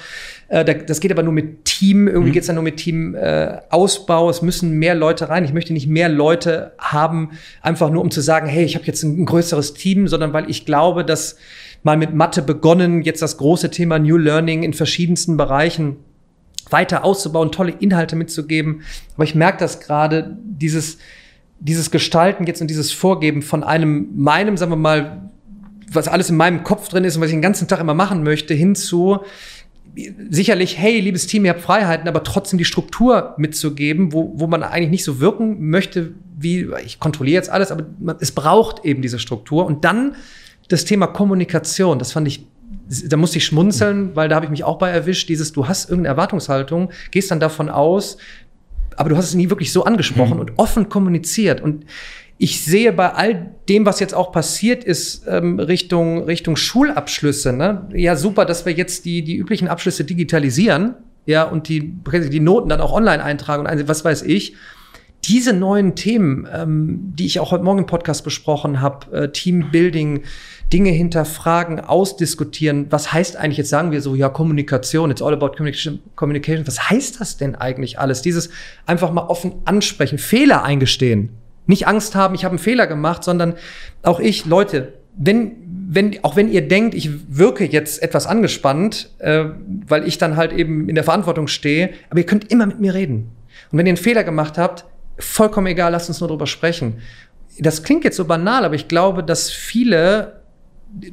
[0.48, 2.34] äh, das geht aber nur mit Team, irgendwie mhm.
[2.34, 5.44] geht es dann nur mit Teamausbau, äh, es müssen mehr Leute rein.
[5.46, 9.04] Ich möchte nicht mehr Leute haben, einfach nur um zu sagen, hey, ich habe jetzt
[9.04, 11.38] ein, ein größeres Team, sondern weil ich glaube, dass
[11.84, 15.98] mal mit Mathe begonnen, jetzt das große Thema New Learning in verschiedensten Bereichen
[16.70, 18.84] weiter auszubauen, tolle Inhalte mitzugeben.
[19.16, 20.98] Aber ich merke das gerade, dieses,
[21.60, 25.30] dieses Gestalten jetzt und dieses Vorgeben von einem, meinem, sagen wir mal,
[25.92, 28.24] was alles in meinem Kopf drin ist und was ich den ganzen Tag immer machen
[28.24, 29.20] möchte, hinzu,
[30.30, 34.64] sicherlich, hey, liebes Team, ihr habt Freiheiten, aber trotzdem die Struktur mitzugeben, wo, wo man
[34.64, 39.02] eigentlich nicht so wirken möchte, wie ich kontrolliere jetzt alles, aber man, es braucht eben
[39.02, 39.66] diese Struktur.
[39.66, 40.16] Und dann
[40.68, 42.46] das Thema Kommunikation, das fand ich,
[43.08, 45.90] da musste ich schmunzeln, weil da habe ich mich auch bei erwischt, dieses, du hast
[45.90, 48.18] irgendeine Erwartungshaltung, gehst dann davon aus,
[49.00, 50.40] aber du hast es nie wirklich so angesprochen mhm.
[50.42, 51.62] und offen kommuniziert.
[51.62, 51.86] Und
[52.38, 57.88] ich sehe bei all dem, was jetzt auch passiert ist, ähm, Richtung, Richtung Schulabschlüsse, ne?
[57.94, 61.94] ja super, dass wir jetzt die, die üblichen Abschlüsse digitalisieren, ja, und die,
[62.30, 64.56] die Noten dann auch online eintragen und was weiß ich
[65.26, 70.24] diese neuen Themen, ähm, die ich auch heute Morgen im Podcast besprochen habe, äh, Teambuilding,
[70.72, 72.88] Dinge hinterfragen, ausdiskutieren.
[72.90, 75.52] Was heißt eigentlich, jetzt sagen wir so, ja, Kommunikation, it's all about
[76.16, 76.68] communication.
[76.68, 78.22] Was heißt das denn eigentlich alles?
[78.22, 78.50] Dieses
[78.86, 81.30] einfach mal offen ansprechen, Fehler eingestehen.
[81.66, 83.56] Nicht Angst haben, ich habe einen Fehler gemacht, sondern
[84.04, 85.56] auch ich, Leute, wenn,
[85.88, 89.46] wenn, auch wenn ihr denkt, ich wirke jetzt etwas angespannt, äh,
[89.88, 92.94] weil ich dann halt eben in der Verantwortung stehe, aber ihr könnt immer mit mir
[92.94, 93.32] reden.
[93.72, 94.86] Und wenn ihr einen Fehler gemacht habt,
[95.20, 97.02] vollkommen egal, lasst uns nur drüber sprechen.
[97.60, 100.42] Das klingt jetzt so banal, aber ich glaube, dass viele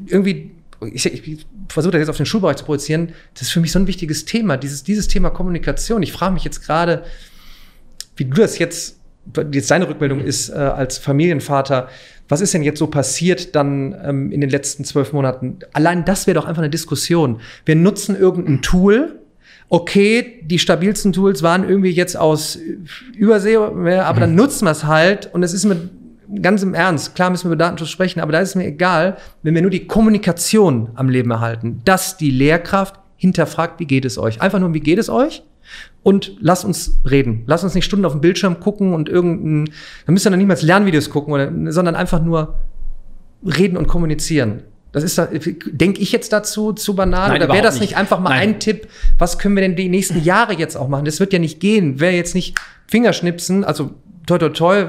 [0.06, 0.52] irgendwie,
[0.92, 3.78] ich, ich versuche das jetzt auf den Schulbereich zu projizieren, das ist für mich so
[3.78, 6.02] ein wichtiges Thema, dieses, dieses Thema Kommunikation.
[6.02, 7.04] Ich frage mich jetzt gerade,
[8.16, 9.00] wie du das jetzt,
[9.52, 11.88] jetzt deine Rückmeldung ist äh, als Familienvater,
[12.28, 15.60] was ist denn jetzt so passiert dann ähm, in den letzten zwölf Monaten?
[15.72, 17.40] Allein das wäre doch einfach eine Diskussion.
[17.64, 19.20] Wir nutzen irgendein Tool,
[19.68, 22.59] okay, die stabilsten Tools waren irgendwie jetzt aus
[23.16, 24.37] Übersee, aber dann mhm.
[24.37, 25.90] nutzen wir es halt und es ist mir
[26.42, 29.16] ganz im Ernst, klar müssen wir über Datenschutz sprechen, aber da ist es mir egal,
[29.42, 34.18] wenn wir nur die Kommunikation am Leben erhalten, dass die Lehrkraft hinterfragt, wie geht es
[34.18, 34.40] euch?
[34.40, 35.42] Einfach nur, wie geht es euch?
[36.02, 37.42] Und lasst uns reden.
[37.46, 39.72] Lasst uns nicht Stunden auf dem Bildschirm gucken und irgendein,
[40.05, 42.55] dann müsst ihr dann niemals Lernvideos gucken, oder, sondern einfach nur
[43.44, 44.62] reden und kommunizieren.
[44.96, 45.20] Das ist,
[45.66, 47.28] denke ich jetzt dazu zu banal?
[47.28, 48.54] Nein, oder wäre das nicht, nicht einfach mal Nein.
[48.54, 48.88] ein Tipp?
[49.18, 51.04] Was können wir denn die nächsten Jahre jetzt auch machen?
[51.04, 52.00] Das wird ja nicht gehen.
[52.00, 53.90] Wer jetzt nicht Fingerschnipsen, also
[54.26, 54.87] toi toi toi,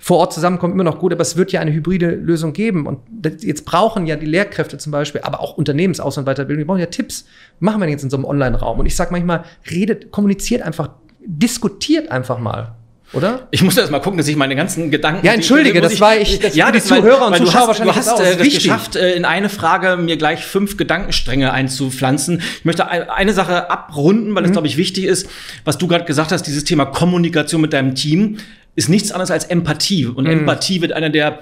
[0.00, 2.88] vor Ort zusammenkommt immer noch gut, aber es wird ja eine hybride Lösung geben.
[2.88, 2.98] Und
[3.44, 6.86] jetzt brauchen ja die Lehrkräfte zum Beispiel, aber auch Unternehmensaus- und Weiterbildung, die brauchen ja
[6.86, 7.24] Tipps.
[7.60, 8.80] Machen wir jetzt in so einem Online-Raum?
[8.80, 12.77] Und ich sage manchmal, redet, kommuniziert einfach, diskutiert einfach mal.
[13.12, 13.48] Oder?
[13.50, 15.24] Ich muss erst mal gucken, dass ich meine ganzen Gedanken.
[15.24, 16.40] Ja, entschuldige, das war ich.
[16.40, 17.94] Das ja, die Zuhörer und Zuschauer hast, wahrscheinlich.
[17.94, 22.42] Du hast äh, das geschafft, äh, in eine Frage mir gleich fünf Gedankenstränge einzupflanzen.
[22.58, 24.52] Ich möchte eine Sache abrunden, weil es, mhm.
[24.52, 25.28] glaube ich, wichtig ist,
[25.64, 28.36] was du gerade gesagt hast, dieses Thema Kommunikation mit deinem Team
[28.76, 30.06] ist nichts anderes als Empathie.
[30.06, 30.40] Und mhm.
[30.40, 31.38] Empathie wird einer der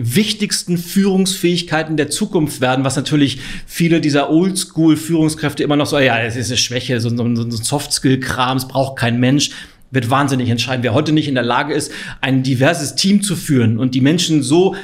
[0.00, 6.36] wichtigsten Führungsfähigkeiten der Zukunft werden, was natürlich viele dieser Oldschool-Führungskräfte immer noch so, ja, es
[6.36, 9.50] ist eine Schwäche, so, so, so ein Soft-Skill-Kram, es braucht kein Mensch.
[9.90, 10.82] Wird wahnsinnig entscheiden.
[10.82, 14.42] Wer heute nicht in der Lage ist, ein diverses Team zu führen und die Menschen
[14.42, 14.74] so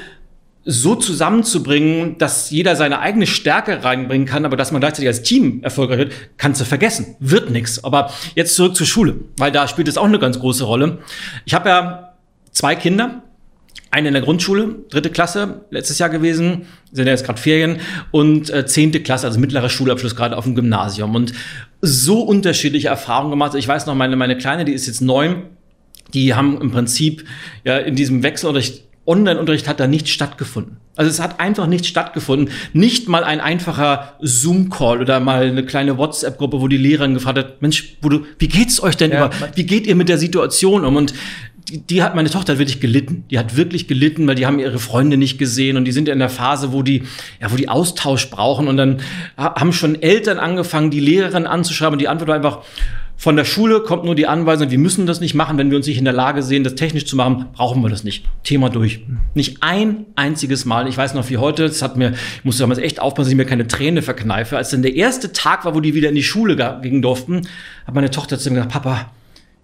[0.67, 5.63] so zusammenzubringen, dass jeder seine eigene Stärke reinbringen kann, aber dass man gleichzeitig als Team
[5.63, 7.17] erfolgreich wird, kannst du vergessen.
[7.21, 7.85] Wird nix.
[7.85, 10.99] Aber jetzt zurück zur Schule, weil da spielt es auch eine ganz große Rolle.
[11.45, 12.15] Ich habe ja
[12.51, 13.23] zwei Kinder,
[13.91, 17.79] eine in der Grundschule, dritte Klasse, letztes Jahr gewesen, sind ja jetzt gerade Ferien,
[18.11, 21.15] und äh, zehnte Klasse, also mittlerer Schulabschluss gerade auf dem Gymnasium.
[21.15, 21.33] Und
[21.85, 23.55] so unterschiedliche Erfahrungen gemacht.
[23.55, 25.45] Ich weiß noch, meine, meine Kleine, die ist jetzt neun,
[26.13, 27.25] die haben im Prinzip
[27.65, 30.79] ja in diesem Wechselunterricht Online-Unterricht hat da nicht stattgefunden.
[30.97, 32.51] Also es hat einfach nicht stattgefunden.
[32.73, 37.63] Nicht mal ein einfacher Zoom-Call oder mal eine kleine WhatsApp-Gruppe, wo die Lehrerin gefragt hat,
[37.63, 40.85] Mensch, wo du, wie geht's euch denn ja, über, wie geht ihr mit der Situation
[40.85, 40.97] um?
[40.97, 41.13] Und
[41.69, 43.25] die, die, hat meine Tochter wirklich gelitten.
[43.31, 46.19] Die hat wirklich gelitten, weil die haben ihre Freunde nicht gesehen und die sind in
[46.19, 47.05] der Phase, wo die,
[47.41, 48.69] ja, wo die Austausch brauchen.
[48.69, 49.01] Und dann
[49.37, 52.59] haben schon Eltern angefangen, die Lehrerin anzuschreiben und die Antwort war einfach,
[53.17, 55.87] von der Schule kommt nur die Anweisung, wir müssen das nicht machen, wenn wir uns
[55.87, 58.25] nicht in der Lage sehen, das technisch zu machen, brauchen wir das nicht.
[58.43, 59.01] Thema durch.
[59.35, 60.89] Nicht ein einziges Mal.
[60.89, 63.37] Ich weiß noch wie heute, das hat mir, ich musste damals echt aufpassen, dass ich
[63.37, 64.57] mir keine Träne verkneife.
[64.57, 67.49] Als dann der erste Tag war, wo die wieder in die Schule gehen durften,
[67.87, 69.13] hat meine Tochter zu mir gesagt, Papa,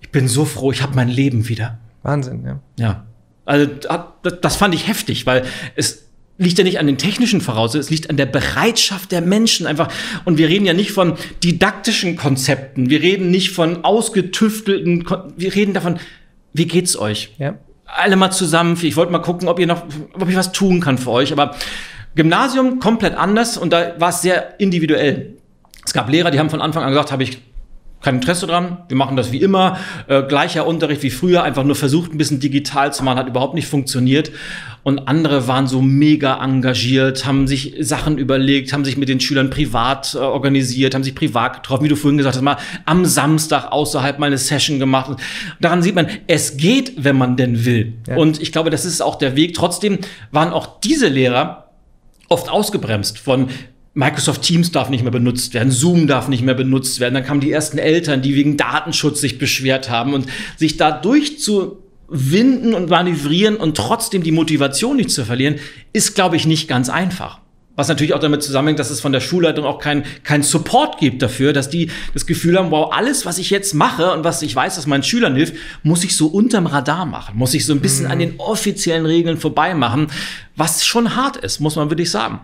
[0.01, 1.79] ich bin so froh, ich habe mein Leben wieder.
[2.03, 2.61] Wahnsinn, ja.
[2.79, 3.05] Ja.
[3.45, 3.67] Also
[4.41, 6.07] das fand ich heftig, weil es
[6.39, 9.93] liegt ja nicht an den technischen Voraussetzungen, es liegt an der Bereitschaft der Menschen einfach.
[10.25, 15.05] Und wir reden ja nicht von didaktischen Konzepten, wir reden nicht von ausgetüftelten,
[15.37, 15.99] wir reden davon,
[16.53, 17.35] wie geht's euch?
[17.39, 17.55] Ja.
[17.85, 18.79] Alle mal zusammen.
[18.81, 19.85] Ich wollte mal gucken, ob ihr noch,
[20.15, 21.33] ob ich was tun kann für euch.
[21.33, 21.57] Aber
[22.15, 25.35] Gymnasium komplett anders und da war es sehr individuell.
[25.85, 27.43] Es gab Lehrer, die haben von Anfang an gesagt, habe ich
[28.03, 28.79] kein Interesse dran.
[28.89, 29.79] Wir machen das wie immer.
[30.07, 33.55] Äh, gleicher Unterricht wie früher, einfach nur versucht, ein bisschen digital zu machen, hat überhaupt
[33.55, 34.31] nicht funktioniert.
[34.83, 39.51] Und andere waren so mega engagiert, haben sich Sachen überlegt, haben sich mit den Schülern
[39.51, 43.71] privat äh, organisiert, haben sich privat getroffen, wie du vorhin gesagt hast, mal am Samstag
[43.71, 45.11] außerhalb mal eine Session gemacht.
[45.11, 45.21] Und
[45.61, 47.95] daran sieht man, es geht, wenn man denn will.
[48.09, 48.17] Ja.
[48.17, 49.53] Und ich glaube, das ist auch der Weg.
[49.53, 49.99] Trotzdem
[50.31, 51.71] waren auch diese Lehrer
[52.31, 53.49] oft ausgebremst von
[54.01, 57.13] Microsoft Teams darf nicht mehr benutzt werden, Zoom darf nicht mehr benutzt werden.
[57.13, 62.73] Dann kamen die ersten Eltern, die wegen Datenschutz sich beschwert haben und sich da durchzuwinden
[62.73, 65.57] und manövrieren und trotzdem die Motivation nicht zu verlieren,
[65.93, 67.41] ist, glaube ich, nicht ganz einfach.
[67.77, 71.21] Was natürlich auch damit zusammenhängt, dass es von der Schulleitung auch kein, kein Support gibt
[71.21, 74.57] dafür, dass die das Gefühl haben, wow, alles, was ich jetzt mache und was ich
[74.57, 77.81] weiß, dass meinen Schülern hilft, muss ich so unterm Radar machen, muss ich so ein
[77.81, 78.13] bisschen mhm.
[78.13, 80.07] an den offiziellen Regeln vorbei machen,
[80.57, 82.41] was schon hart ist, muss man wirklich sagen.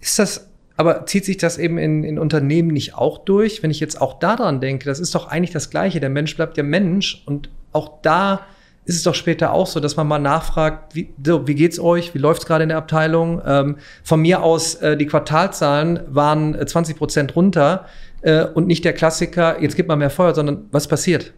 [0.00, 3.62] Ist das aber zieht sich das eben in, in Unternehmen nicht auch durch?
[3.62, 6.00] Wenn ich jetzt auch daran denke, das ist doch eigentlich das Gleiche.
[6.00, 8.40] Der Mensch bleibt ja Mensch und auch da
[8.86, 12.14] ist es doch später auch so, dass man mal nachfragt, wie, so, wie geht's euch?
[12.14, 13.40] Wie läuft's gerade in der Abteilung?
[13.46, 17.86] Ähm, von mir aus, äh, die Quartalzahlen waren 20 äh, Prozent runter
[18.20, 21.32] äh, und nicht der Klassiker, jetzt gibt man mehr Feuer, sondern was passiert?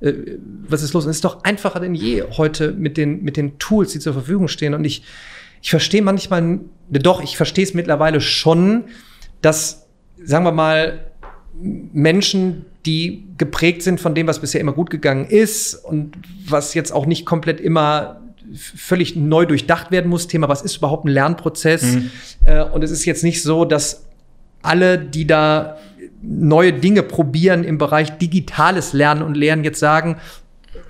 [0.00, 0.12] Äh,
[0.68, 1.04] was ist los?
[1.04, 4.12] Und es ist doch einfacher denn je heute mit den, mit den Tools, die zur
[4.12, 4.74] Verfügung stehen.
[4.74, 5.02] Und ich,
[5.62, 6.58] ich verstehe manchmal,
[6.90, 8.84] doch, ich verstehe es mittlerweile schon,
[9.40, 9.86] dass,
[10.22, 11.12] sagen wir mal,
[11.54, 16.16] Menschen, die geprägt sind von dem, was bisher immer gut gegangen ist und
[16.48, 18.20] was jetzt auch nicht komplett immer
[18.54, 20.26] völlig neu durchdacht werden muss.
[20.26, 21.82] Thema, was ist überhaupt ein Lernprozess?
[21.82, 22.10] Mhm.
[22.44, 24.04] Äh, und es ist jetzt nicht so, dass
[24.62, 25.78] alle, die da
[26.22, 30.16] neue Dinge probieren im Bereich digitales Lernen und Lernen jetzt sagen,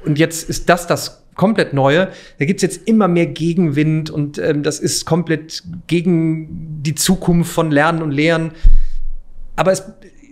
[0.06, 2.09] und jetzt ist das das komplett neue.
[2.38, 7.71] Da gibt's jetzt immer mehr Gegenwind und ähm, das ist komplett gegen die Zukunft von
[7.71, 8.53] Lernen und Lehren.
[9.57, 9.85] Aber es,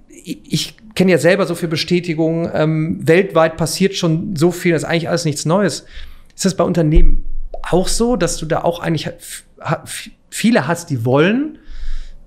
[0.09, 2.51] ich, ich kenne ja selber so viel Bestätigung.
[2.53, 5.85] Ähm, weltweit passiert schon so viel, das ist eigentlich alles nichts Neues.
[6.35, 7.25] Ist das bei Unternehmen
[7.63, 9.11] auch so, dass du da auch eigentlich
[10.31, 11.59] viele hast, die wollen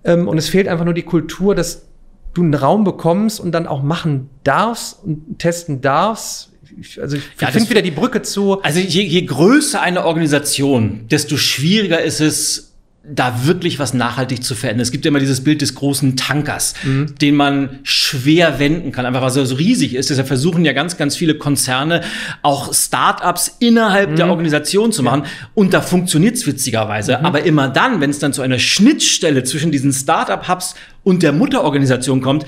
[0.04, 1.88] ähm, und es fehlt einfach nur die Kultur, dass
[2.34, 7.24] du einen Raum bekommst und dann auch machen darfst und testen darfst, ich, also ich
[7.40, 8.62] ja, finde wieder die Brücke zu.
[8.62, 12.74] Also je, je größer eine Organisation, desto schwieriger ist es,
[13.06, 14.82] da wirklich was nachhaltig zu verändern.
[14.82, 17.16] Es gibt ja immer dieses Bild des großen Tankers, mhm.
[17.20, 20.10] den man schwer wenden kann, einfach weil er so riesig ist.
[20.10, 22.02] Deshalb versuchen ja ganz, ganz viele Konzerne
[22.44, 24.16] auch Startups innerhalb mhm.
[24.16, 25.24] der Organisation zu machen.
[25.24, 25.48] Ja.
[25.54, 27.18] Und da funktioniert's witzigerweise.
[27.18, 27.26] Mhm.
[27.26, 32.22] Aber immer dann, wenn es dann zu einer Schnittstelle zwischen diesen Startup-Hubs und der Mutterorganisation
[32.22, 32.46] kommt,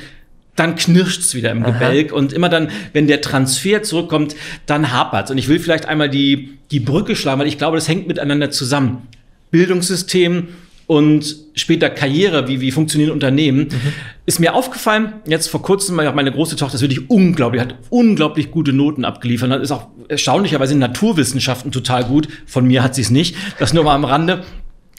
[0.56, 1.72] dann knirscht's wieder im Aha.
[1.72, 4.36] Gebälk und immer dann, wenn der Transfer zurückkommt,
[4.66, 5.32] dann hapert's.
[5.32, 8.52] Und ich will vielleicht einmal die, die Brücke schlagen, weil ich glaube, das hängt miteinander
[8.52, 9.08] zusammen.
[9.52, 10.48] Bildungssystem
[10.88, 13.94] und später Karriere, wie, wie funktionieren Unternehmen, mhm.
[14.26, 18.72] ist mir aufgefallen, jetzt vor kurzem, meine große Tochter ist wirklich unglaublich, hat unglaublich gute
[18.72, 22.28] Noten abgeliefert, ist auch erstaunlicherweise in Naturwissenschaften total gut.
[22.46, 24.44] Von mir hat sie es nicht, das nur mal am Rande.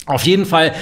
[0.06, 0.72] Auf jeden Fall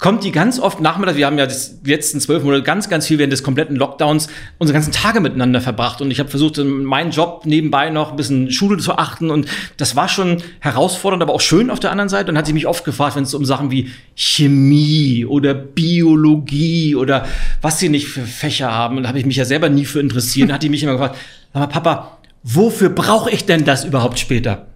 [0.00, 3.18] kommt die ganz oft nachmittags, wir haben ja die letzten zwölf Monate ganz, ganz viel
[3.18, 4.28] während des kompletten Lockdowns
[4.58, 6.00] unsere ganzen Tage miteinander verbracht.
[6.00, 9.30] Und ich habe versucht, meinen Job nebenbei noch ein bisschen Schule zu achten.
[9.30, 9.46] Und
[9.76, 12.32] das war schon herausfordernd, aber auch schön auf der anderen Seite.
[12.32, 17.26] Und hat sie mich oft gefragt, wenn es um Sachen wie Chemie oder Biologie oder
[17.60, 20.00] was sie nicht für Fächer haben, und da habe ich mich ja selber nie für
[20.00, 21.16] interessiert, hat die mich immer gefragt,
[21.52, 24.69] Papa, wofür brauche ich denn das überhaupt später?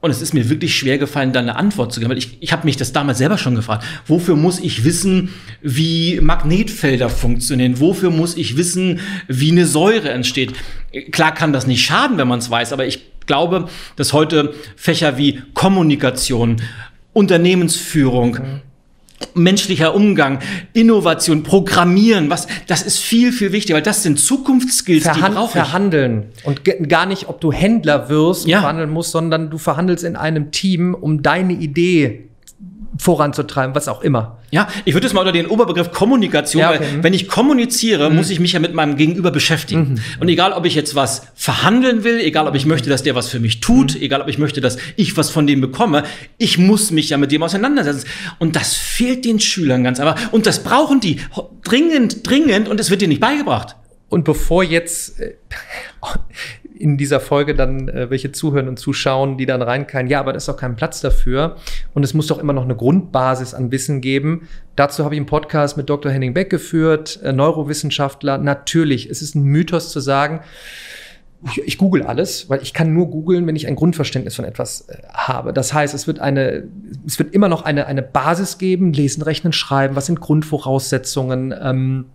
[0.00, 2.52] Und es ist mir wirklich schwer gefallen, da eine Antwort zu geben, weil ich, ich
[2.52, 3.84] habe mich das damals selber schon gefragt.
[4.06, 5.30] Wofür muss ich wissen,
[5.60, 7.80] wie Magnetfelder funktionieren?
[7.80, 10.52] Wofür muss ich wissen, wie eine Säure entsteht?
[11.10, 15.18] Klar kann das nicht schaden, wenn man es weiß, aber ich glaube, dass heute Fächer
[15.18, 16.62] wie Kommunikation,
[17.12, 18.67] Unternehmensführung, mhm
[19.34, 20.40] menschlicher Umgang,
[20.72, 25.58] Innovation, Programmieren, was, das ist viel, viel wichtiger, weil das sind Zukunftsskills, Verhand, die brauche
[25.58, 25.64] ich.
[25.64, 26.26] Verhandeln.
[26.44, 28.60] Und gar nicht, ob du Händler wirst und ja.
[28.60, 32.28] verhandeln musst, sondern du verhandelst in einem Team, um deine Idee
[32.98, 34.38] voranzutreiben, was auch immer.
[34.50, 36.80] Ja, ich würde es mal unter den Oberbegriff Kommunikation, ja, okay.
[36.80, 38.16] weil wenn ich kommuniziere, mhm.
[38.16, 39.94] muss ich mich ja mit meinem Gegenüber beschäftigen.
[39.94, 39.98] Mhm.
[40.20, 43.28] Und egal, ob ich jetzt was verhandeln will, egal, ob ich möchte, dass der was
[43.28, 44.02] für mich tut, mhm.
[44.02, 46.02] egal, ob ich möchte, dass ich was von dem bekomme,
[46.38, 48.06] ich muss mich ja mit dem auseinandersetzen.
[48.38, 50.32] Und das fehlt den Schülern ganz einfach.
[50.32, 51.20] Und das brauchen die
[51.64, 53.76] dringend, dringend und es wird dir nicht beigebracht.
[54.08, 55.34] Und bevor jetzt äh,
[56.80, 60.36] in dieser Folge dann äh, welche zuhören und zuschauen, die dann reinkallen, ja, aber da
[60.36, 61.56] ist doch kein Platz dafür.
[61.94, 64.48] Und es muss doch immer noch eine Grundbasis an Wissen geben.
[64.76, 66.12] Dazu habe ich einen Podcast mit Dr.
[66.12, 68.38] Henning Beck geführt, äh, Neurowissenschaftler.
[68.38, 70.40] Natürlich, es ist ein Mythos zu sagen,
[71.44, 74.88] ich, ich google alles, weil ich kann nur googeln, wenn ich ein Grundverständnis von etwas
[74.88, 75.52] äh, habe.
[75.52, 76.64] Das heißt, es wird eine,
[77.06, 81.54] es wird immer noch eine, eine Basis geben, lesen, rechnen, schreiben, was sind Grundvoraussetzungen.
[81.60, 82.06] Ähm,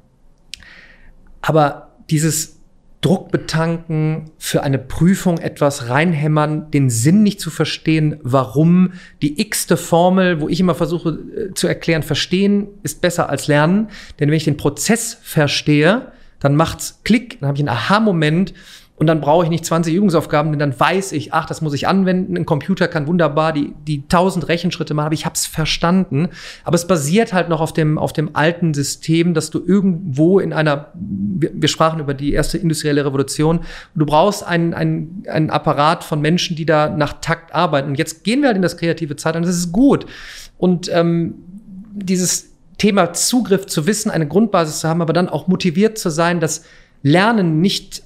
[1.41, 2.59] aber dieses
[3.03, 9.77] Druck betanken, für eine Prüfung etwas reinhämmern, den Sinn nicht zu verstehen, warum die x-te
[9.77, 13.89] Formel, wo ich immer versuche äh, zu erklären, verstehen ist besser als lernen.
[14.19, 18.53] Denn wenn ich den Prozess verstehe, dann macht's Klick, dann habe ich einen Aha-Moment
[19.03, 21.89] und dann brauche ich nicht 20 Übungsaufgaben, denn dann weiß ich, ach, das muss ich
[21.89, 22.37] anwenden.
[22.37, 26.29] Ein Computer kann wunderbar die, die 1000 Rechenschritte machen, aber ich habe es verstanden.
[26.63, 30.53] Aber es basiert halt noch auf dem, auf dem alten System, dass du irgendwo in
[30.53, 33.59] einer, wir, wir sprachen über die erste industrielle Revolution,
[33.93, 37.89] du brauchst einen, einen, einen Apparat von Menschen, die da nach Takt arbeiten.
[37.89, 40.05] Und jetzt gehen wir halt in das kreative Zeitalter das ist gut.
[40.57, 41.35] Und ähm,
[41.93, 46.39] dieses Thema Zugriff zu wissen, eine Grundbasis zu haben, aber dann auch motiviert zu sein,
[46.39, 46.63] dass
[47.01, 48.02] Lernen nicht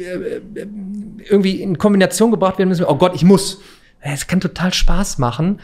[0.00, 2.84] irgendwie in Kombination gebracht werden müssen.
[2.84, 3.60] Oh Gott, ich muss.
[4.00, 5.60] Es kann total Spaß machen.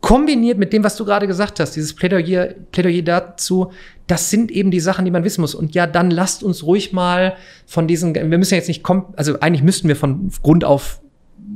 [0.00, 3.72] Kombiniert mit dem, was du gerade gesagt hast, dieses Plädoyer, Plädoyer dazu,
[4.06, 5.54] das sind eben die Sachen, die man wissen muss.
[5.54, 9.38] Und ja, dann lasst uns ruhig mal von diesen, wir müssen jetzt nicht kommen, also
[9.40, 11.00] eigentlich müssten wir von Grund auf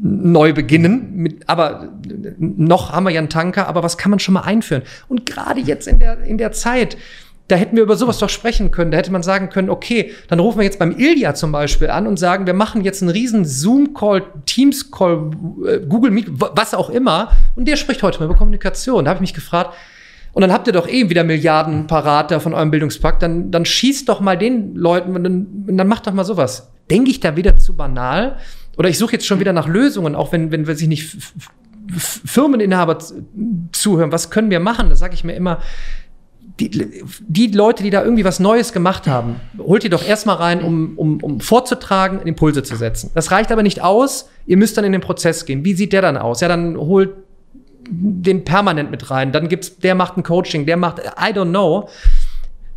[0.02, 1.88] neu beginnen, mit, aber
[2.38, 4.82] noch haben wir ja einen Tanker, aber was kann man schon mal einführen?
[5.08, 6.98] Und gerade jetzt in der, in der Zeit,
[7.48, 8.90] da hätten wir über sowas doch sprechen können.
[8.90, 12.06] Da hätte man sagen können, okay, dann rufen wir jetzt beim Ilja zum Beispiel an
[12.06, 15.30] und sagen, wir machen jetzt einen riesen Zoom-Call, Teams-Call,
[15.66, 17.32] äh, Google Meet, was auch immer.
[17.54, 19.04] Und der spricht heute mal über Kommunikation.
[19.04, 19.74] Da habe ich mich gefragt,
[20.34, 23.64] und dann habt ihr doch eh wieder Milliarden parat da von eurem Bildungspakt, dann, dann
[23.64, 26.72] schießt doch mal den Leuten und dann, dann macht doch mal sowas.
[26.90, 28.36] Denke ich da wieder zu banal?
[28.76, 31.16] Oder ich suche jetzt schon wieder nach Lösungen, auch wenn, wenn wir sich nicht
[31.96, 32.98] Firmeninhaber
[33.70, 34.10] zuhören.
[34.10, 34.88] Was können wir machen?
[34.88, 35.60] Da sage ich mir immer,
[36.60, 36.70] die,
[37.26, 40.96] die Leute, die da irgendwie was Neues gemacht haben, holt ihr doch erstmal rein, um,
[40.96, 43.10] um, um vorzutragen, Impulse zu setzen.
[43.14, 44.28] Das reicht aber nicht aus.
[44.46, 45.64] Ihr müsst dann in den Prozess gehen.
[45.64, 46.40] Wie sieht der dann aus?
[46.40, 47.10] Ja, dann holt
[47.88, 49.32] den permanent mit rein.
[49.32, 51.88] Dann gibt's, der macht ein Coaching, der macht, I don't know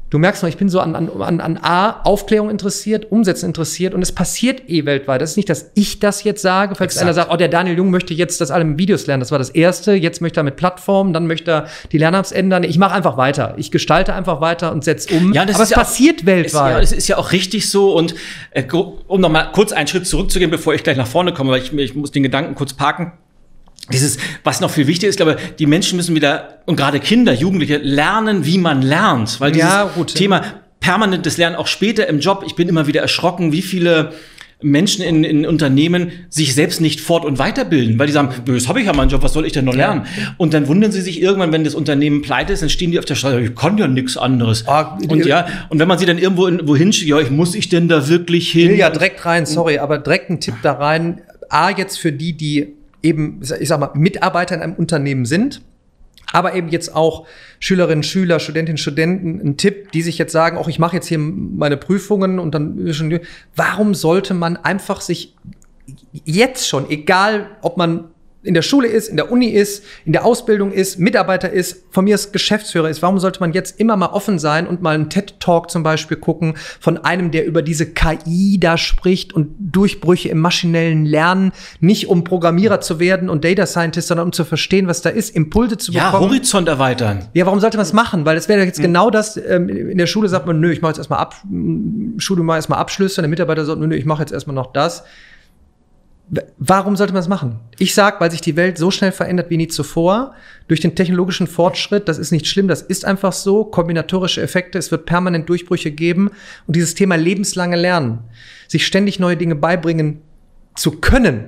[0.09, 4.01] du merkst noch, ich bin so an, an, an A, Aufklärung interessiert, Umsetzen interessiert und
[4.01, 5.21] es passiert eh weltweit.
[5.21, 7.03] Das ist nicht, dass ich das jetzt sage, falls Exakt.
[7.03, 9.21] einer sagt, oh, der Daniel Jung möchte jetzt das alle mit Videos lernen.
[9.21, 9.93] Das war das Erste.
[9.93, 12.63] Jetzt möchte er mit Plattformen, dann möchte er die Lernapps ändern.
[12.63, 13.55] Ich mache einfach weiter.
[13.57, 15.33] Ich gestalte einfach weiter und setze um.
[15.33, 16.75] Ja, das Aber es ja passiert auch, weltweit.
[16.75, 17.95] ja, es ist ja auch richtig so.
[17.95, 18.15] Und
[18.51, 18.63] äh,
[19.07, 21.73] um noch mal kurz einen Schritt zurückzugehen, bevor ich gleich nach vorne komme, weil ich,
[21.73, 23.13] ich muss den Gedanken kurz parken
[23.91, 27.33] dieses, was noch viel wichtiger ist, glaube ich, die Menschen müssen wieder, und gerade Kinder,
[27.33, 29.39] Jugendliche, lernen, wie man lernt.
[29.39, 30.43] Weil dieses ja, Thema
[30.79, 34.13] permanentes Lernen, auch später im Job, ich bin immer wieder erschrocken, wie viele
[34.61, 38.79] Menschen in, in Unternehmen sich selbst nicht fort- und weiterbilden, weil die sagen, das habe
[38.79, 40.07] ich ja meinen Job, was soll ich denn noch lernen?
[40.19, 40.33] Ja.
[40.37, 43.05] Und dann wundern sie sich irgendwann, wenn das Unternehmen pleite ist, dann stehen die auf
[43.05, 44.67] der Straße, ich kann ja nichts anderes.
[44.67, 47.53] Ah, und ja, und wenn man sie dann irgendwo in, wohin schickt, ja, ich muss
[47.53, 48.75] ich denn da wirklich hin?
[48.75, 51.21] Ja, direkt rein, sorry, aber direkt ein Tipp da rein.
[51.49, 55.61] A, jetzt für die, die eben, ich sag mal, Mitarbeiter in einem Unternehmen sind,
[56.31, 57.25] aber eben jetzt auch
[57.59, 61.19] Schülerinnen, Schüler, Studentinnen, Studenten, ein Tipp, die sich jetzt sagen, auch ich mache jetzt hier
[61.19, 62.77] meine Prüfungen und dann
[63.55, 65.35] warum sollte man einfach sich
[66.25, 68.05] jetzt schon, egal ob man
[68.47, 72.05] in der Schule ist, in der Uni ist, in der Ausbildung ist, Mitarbeiter ist, von
[72.05, 73.01] mir ist Geschäftsführer ist.
[73.01, 76.55] Warum sollte man jetzt immer mal offen sein und mal einen TED-Talk zum Beispiel gucken
[76.79, 82.23] von einem, der über diese KI da spricht und Durchbrüche im maschinellen Lernen, nicht um
[82.23, 85.91] Programmierer zu werden und Data Scientist, sondern um zu verstehen, was da ist, Impulse zu
[85.91, 86.13] bekommen.
[86.13, 87.27] Ja, Horizont erweitern.
[87.33, 88.25] Ja, warum sollte man es machen?
[88.25, 88.83] Weil es wäre jetzt mhm.
[88.83, 91.35] genau das, ähm, in der Schule sagt man, nö, ich mache jetzt erstmal ab,
[92.17, 95.03] Schule mal erstmal Abschlüsse, und der Mitarbeiter sagt, nö, ich mache jetzt erstmal noch das.
[96.57, 97.59] Warum sollte man das machen?
[97.79, 100.33] Ich sag, weil sich die Welt so schnell verändert wie nie zuvor,
[100.67, 104.91] durch den technologischen Fortschritt, das ist nicht schlimm, das ist einfach so, kombinatorische Effekte, es
[104.91, 106.29] wird permanent Durchbrüche geben
[106.67, 108.19] und dieses Thema lebenslange Lernen,
[108.67, 110.21] sich ständig neue Dinge beibringen
[110.75, 111.45] zu können,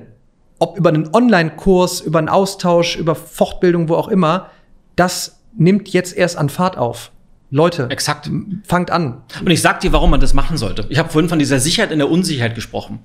[0.60, 4.50] ob über einen Online-Kurs, über einen Austausch, über Fortbildung, wo auch immer,
[4.96, 7.12] das nimmt jetzt erst an Fahrt auf.
[7.52, 8.30] Leute, exakt,
[8.64, 9.24] fangt an.
[9.42, 10.86] Und ich sag dir, warum man das machen sollte.
[10.90, 13.00] Ich habe vorhin von dieser Sicherheit in der Unsicherheit gesprochen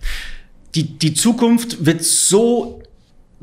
[0.74, 2.82] die, die Zukunft wird so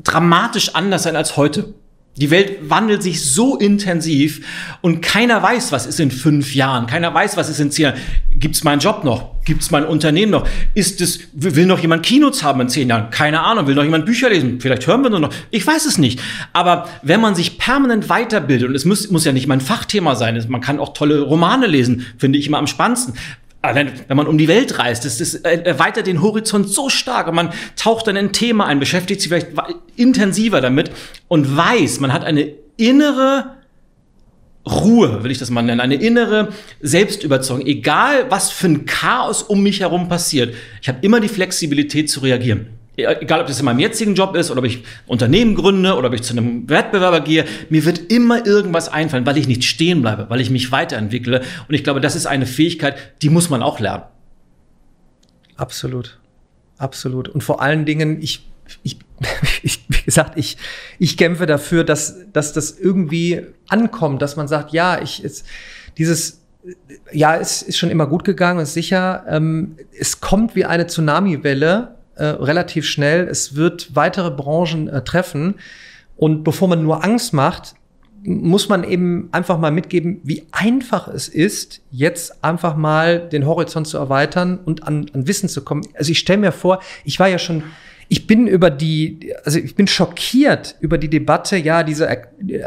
[0.02, 1.74] dramatisch anders sein als heute.
[2.16, 4.44] Die Welt wandelt sich so intensiv
[4.82, 6.86] und keiner weiß, was ist in fünf Jahren.
[6.86, 7.98] Keiner weiß, was ist in zehn Jahren.
[8.34, 9.42] Gibt es meinen Job noch?
[9.46, 10.46] Gibt es mein Unternehmen noch?
[10.74, 13.08] Ist es, will noch jemand Kinos haben in zehn Jahren?
[13.10, 13.66] Keine Ahnung.
[13.66, 14.60] Will noch jemand Bücher lesen?
[14.60, 15.32] Vielleicht hören wir nur noch.
[15.50, 16.20] Ich weiß es nicht.
[16.52, 20.44] Aber wenn man sich permanent weiterbildet, und es muss, muss ja nicht mein Fachthema sein,
[20.48, 23.14] man kann auch tolle Romane lesen, finde ich immer am spannendsten
[23.62, 27.34] wenn, wenn man um die Welt reist, das, das erweitert den Horizont so stark und
[27.34, 29.48] man taucht dann in ein Thema ein, beschäftigt sich vielleicht
[29.96, 30.90] intensiver damit
[31.28, 33.56] und weiß, man hat eine innere
[34.66, 36.48] Ruhe, will ich das mal nennen, eine innere
[36.80, 37.66] Selbstüberzeugung.
[37.66, 42.20] Egal, was für ein Chaos um mich herum passiert, ich habe immer die Flexibilität zu
[42.20, 46.08] reagieren egal ob das in meinem jetzigen Job ist oder ob ich Unternehmen gründe oder
[46.08, 50.02] ob ich zu einem Wettbewerber gehe, mir wird immer irgendwas einfallen, weil ich nicht stehen
[50.02, 51.42] bleibe, weil ich mich weiterentwickle.
[51.68, 54.04] Und ich glaube, das ist eine Fähigkeit, die muss man auch lernen.
[55.56, 56.18] Absolut.
[56.76, 57.28] Absolut.
[57.28, 58.46] Und vor allen Dingen, ich,
[58.82, 58.98] ich,
[59.62, 60.58] ich wie gesagt, ich,
[60.98, 65.46] ich kämpfe dafür, dass, dass das irgendwie ankommt, dass man sagt, ja, ich, ist,
[65.96, 66.42] dieses,
[67.12, 69.24] ja, es ist schon immer gut gegangen, ist sicher.
[69.28, 73.26] Ähm, es kommt wie eine Tsunami-Welle äh, relativ schnell.
[73.28, 75.56] Es wird weitere Branchen äh, treffen.
[76.16, 77.74] Und bevor man nur Angst macht,
[78.24, 83.88] muss man eben einfach mal mitgeben, wie einfach es ist, jetzt einfach mal den Horizont
[83.88, 85.82] zu erweitern und an, an Wissen zu kommen.
[85.94, 87.64] Also ich stelle mir vor, ich war ja schon,
[88.08, 92.08] ich bin über die, also ich bin schockiert über die Debatte, ja, diese,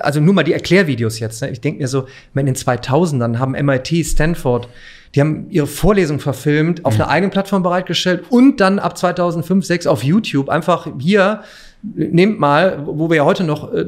[0.02, 1.42] also nur mal die Erklärvideos jetzt.
[1.42, 1.50] Ne?
[1.50, 4.68] Ich denke mir so, in den 2000ern haben MIT, Stanford,
[5.14, 7.02] die haben ihre Vorlesung verfilmt, auf mhm.
[7.02, 11.42] einer eigenen Plattform bereitgestellt und dann ab 2005, 6 auf YouTube einfach hier,
[11.84, 13.86] nehmt mal, wo wir ja heute noch äh,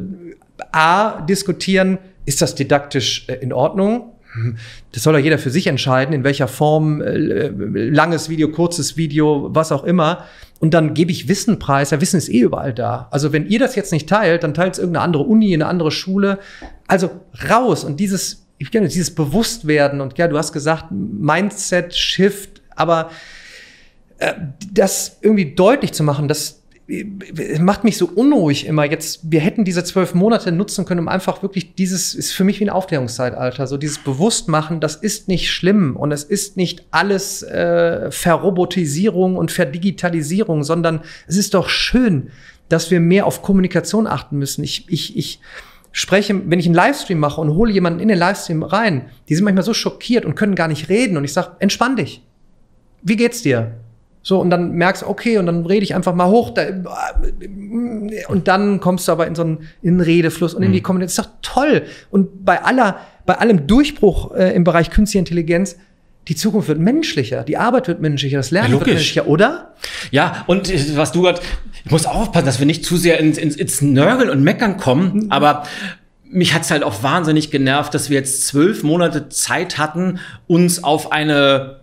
[0.71, 4.13] A, diskutieren, ist das didaktisch äh, in Ordnung?
[4.91, 9.49] Das soll ja jeder für sich entscheiden, in welcher Form, äh, langes Video, kurzes Video,
[9.51, 10.25] was auch immer.
[10.59, 11.91] Und dann gebe ich Wissen preis.
[11.91, 13.07] Ja, Wissen ist eh überall da.
[13.11, 15.91] Also wenn ihr das jetzt nicht teilt, dann teilt es irgendeine andere Uni, eine andere
[15.91, 16.39] Schule.
[16.87, 17.11] Also
[17.49, 17.83] raus.
[17.83, 23.11] Und dieses ich kenne dieses Bewusstwerden und ja, du hast gesagt, Mindset, Shift, aber
[24.17, 24.33] äh,
[24.71, 26.66] das irgendwie deutlich zu machen, das äh,
[27.59, 28.85] macht mich so unruhig immer.
[28.85, 32.59] Jetzt, wir hätten diese zwölf Monate nutzen können, um einfach wirklich dieses, ist für mich
[32.59, 37.43] wie ein Aufklärungszeitalter, so dieses Bewusstmachen, das ist nicht schlimm und es ist nicht alles
[37.43, 42.29] äh, Verrobotisierung und Verdigitalisierung, sondern es ist doch schön,
[42.69, 44.63] dass wir mehr auf Kommunikation achten müssen.
[44.63, 45.41] Ich, ich, ich,
[45.91, 49.45] spreche, wenn ich einen Livestream mache und hole jemanden in den Livestream rein, die sind
[49.45, 52.21] manchmal so schockiert und können gar nicht reden und ich sage, entspann dich.
[53.01, 53.79] Wie geht's dir?
[54.27, 56.63] So, und dann merkst du, okay, und dann rede ich einfach mal hoch, da,
[58.27, 60.83] und dann kommst du aber in so einen, in einen Redefluss und in die mhm.
[60.83, 61.23] Kommunikation.
[61.23, 61.83] Das ist doch toll.
[62.11, 65.77] Und bei aller, bei allem Durchbruch äh, im Bereich künstliche Intelligenz,
[66.27, 69.75] die Zukunft wird menschlicher, die Arbeit wird menschlicher, das Lernen ja, wird menschlicher, oder?
[70.11, 71.39] Ja, und was du gerade,
[71.85, 75.13] ich muss aufpassen, dass wir nicht zu sehr ins, ins, ins Nörgeln und Meckern kommen,
[75.13, 75.31] mhm.
[75.31, 75.63] aber
[76.25, 81.13] mich hat's halt auch wahnsinnig genervt, dass wir jetzt zwölf Monate Zeit hatten, uns auf
[81.13, 81.76] eine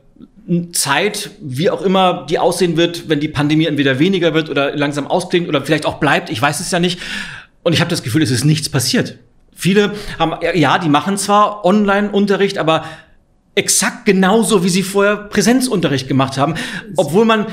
[0.72, 5.06] Zeit, wie auch immer die aussehen wird, wenn die Pandemie entweder weniger wird oder langsam
[5.06, 7.00] ausklingt oder vielleicht auch bleibt, ich weiß es ja nicht.
[7.62, 9.18] Und ich habe das Gefühl, es ist nichts passiert.
[9.54, 12.84] Viele haben, ja, die machen zwar Online-Unterricht, aber
[13.54, 16.56] exakt genauso, wie sie vorher Präsenzunterricht gemacht haben,
[16.96, 17.46] obwohl man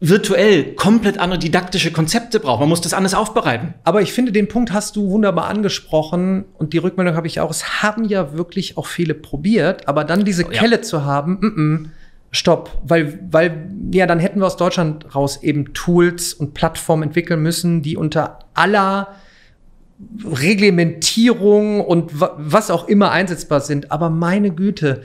[0.00, 2.60] virtuell komplett andere didaktische Konzepte braucht.
[2.60, 3.74] Man muss das anders aufbereiten.
[3.84, 7.50] Aber ich finde, den Punkt hast du wunderbar angesprochen und die Rückmeldung habe ich auch.
[7.50, 10.82] Es haben ja wirklich auch viele probiert, aber dann diese Kelle ja.
[10.82, 11.88] zu haben, mm -mm,
[12.34, 17.42] stopp, weil, weil, ja, dann hätten wir aus Deutschland raus eben Tools und Plattformen entwickeln
[17.42, 19.14] müssen, die unter aller
[20.24, 23.92] Reglementierung und was auch immer einsetzbar sind.
[23.92, 25.02] Aber meine Güte,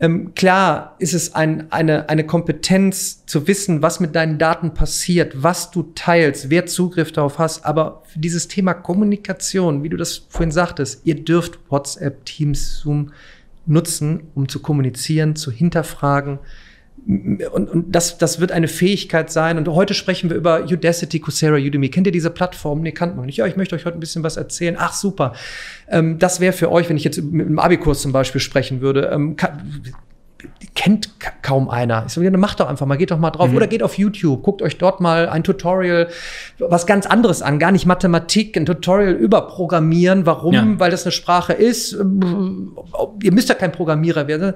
[0.00, 5.42] Ähm, klar ist es ein, eine, eine Kompetenz zu wissen, was mit deinen Daten passiert,
[5.42, 7.64] was du teilst, wer Zugriff darauf hast.
[7.66, 13.10] Aber für dieses Thema Kommunikation, wie du das vorhin sagtest, ihr dürft WhatsApp, Teams, Zoom
[13.68, 16.38] nutzen, um zu kommunizieren, zu hinterfragen,
[17.06, 19.56] und, und das, das wird eine Fähigkeit sein.
[19.56, 21.88] Und heute sprechen wir über Udacity, Coursera, Udemy.
[21.88, 22.82] Kennt ihr diese Plattform?
[22.82, 23.38] Nee, kannt man nicht.
[23.38, 24.76] Ja, ich möchte euch heute ein bisschen was erzählen.
[24.78, 25.32] Ach, super.
[25.88, 29.10] Ähm, das wäre für euch, wenn ich jetzt mit einem Abikurs zum Beispiel sprechen würde,
[29.12, 29.80] ähm, kann,
[30.74, 31.10] kennt
[31.42, 32.04] kaum einer.
[32.06, 33.50] Ich so, ja, macht doch einfach mal, geht doch mal drauf.
[33.50, 33.56] Mhm.
[33.56, 36.08] Oder geht auf YouTube, guckt euch dort mal ein Tutorial,
[36.58, 40.26] was ganz anderes an, gar nicht Mathematik, ein Tutorial über Programmieren.
[40.26, 40.54] Warum?
[40.54, 40.66] Ja.
[40.78, 41.92] Weil das eine Sprache ist.
[41.92, 44.54] Ihr müsst ja kein Programmierer werden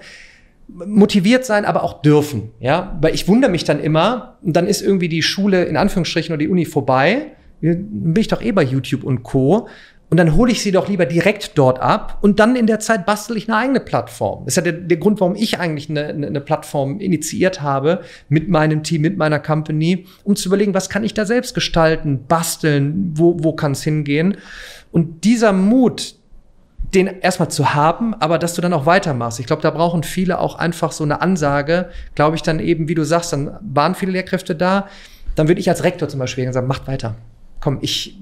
[0.68, 2.50] motiviert sein, aber auch dürfen.
[2.60, 6.32] Ja, weil ich wundere mich dann immer, und dann ist irgendwie die Schule in Anführungsstrichen
[6.32, 7.32] oder die Uni vorbei.
[7.60, 9.68] Dann bin ich doch eh bei YouTube und Co.
[10.12, 13.06] Und dann hole ich sie doch lieber direkt dort ab und dann in der Zeit
[13.06, 14.44] bastel ich eine eigene Plattform.
[14.44, 18.46] Das ist ja der, der Grund, warum ich eigentlich eine, eine, Plattform initiiert habe mit
[18.50, 23.12] meinem Team, mit meiner Company, um zu überlegen, was kann ich da selbst gestalten, basteln,
[23.14, 24.36] wo, wo kann es hingehen.
[24.90, 26.16] Und dieser Mut,
[26.92, 29.40] den erstmal zu haben, aber dass du dann auch weitermachst.
[29.40, 32.94] Ich glaube, da brauchen viele auch einfach so eine Ansage, glaube ich dann eben, wie
[32.94, 34.88] du sagst, dann waren viele Lehrkräfte da,
[35.36, 37.14] dann würde ich als Rektor zum Beispiel sagen, macht weiter.
[37.62, 38.18] Komm, ich,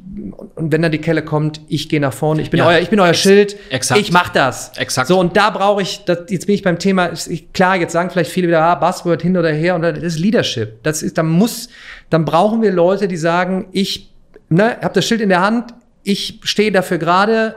[0.55, 2.91] und wenn dann die Kelle kommt, ich gehe nach vorne, ich bin ja, euer, ich
[2.91, 3.99] bin euer ex Schild, exakt.
[3.99, 4.77] ich mach das.
[4.77, 5.09] Exakt.
[5.09, 8.11] So, und da brauche ich, das, jetzt bin ich beim Thema, ich, klar, jetzt sagen
[8.11, 10.83] vielleicht viele wieder, ah, Buzzword hin oder her, und das ist Leadership.
[10.83, 11.71] Das ist, dann muss,
[12.11, 14.13] dann brauchen wir Leute, die sagen, ich,
[14.51, 15.73] ne, hab das Schild in der Hand,
[16.03, 17.57] ich stehe dafür gerade,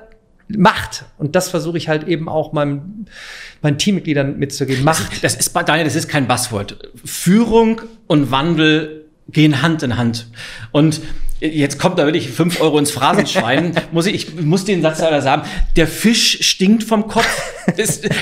[0.49, 1.05] Macht.
[1.17, 3.05] Und das versuche ich halt eben auch meinem,
[3.61, 4.83] meinen Teammitgliedern mitzugeben.
[4.83, 5.23] Macht.
[5.23, 6.91] Das ist, Daniel, das ist kein Buzzword.
[7.03, 10.27] Führung und Wandel gehen Hand in Hand.
[10.71, 11.01] Und
[11.39, 13.73] jetzt kommt da wirklich fünf Euro ins Phrasenschwein.
[13.91, 15.43] muss ich, ich muss den Satz leider sagen.
[15.75, 17.51] Der Fisch stinkt vom Kopf.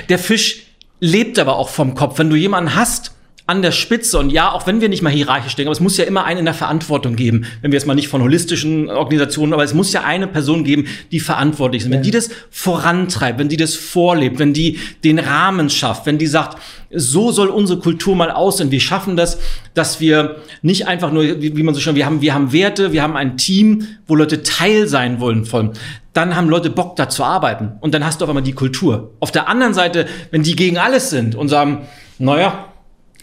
[0.10, 0.64] der Fisch
[0.99, 2.20] lebt aber auch vom Kopf.
[2.20, 3.14] Wenn du jemanden hast,
[3.52, 4.18] an der Spitze.
[4.18, 6.39] Und ja, auch wenn wir nicht mal hierarchisch denken, aber es muss ja immer einen
[6.39, 7.45] in der Verantwortung geben.
[7.62, 10.86] Wenn wir jetzt mal nicht von holistischen Organisationen, aber es muss ja eine Person geben,
[11.12, 11.89] die verantwortlich ist.
[11.89, 11.93] Ja.
[11.93, 16.28] Wenn die das vorantreibt, wenn die das vorlebt, wenn die den Rahmen schafft, wenn die
[16.28, 16.60] sagt,
[16.93, 18.72] so soll unsere Kultur mal aussehen.
[18.72, 19.38] Wir schaffen das,
[19.74, 22.93] dass wir nicht einfach nur, wie, wie man so schon, wir haben, wir haben Werte,
[22.93, 25.72] wir haben ein Team, wo Leute Teil sein wollen von.
[26.14, 27.74] Dann haben Leute Bock, da zu arbeiten.
[27.82, 29.12] Und dann hast du auf einmal die Kultur.
[29.20, 31.88] Auf der anderen Seite, wenn die gegen alles sind und sagen,
[32.18, 32.70] naja,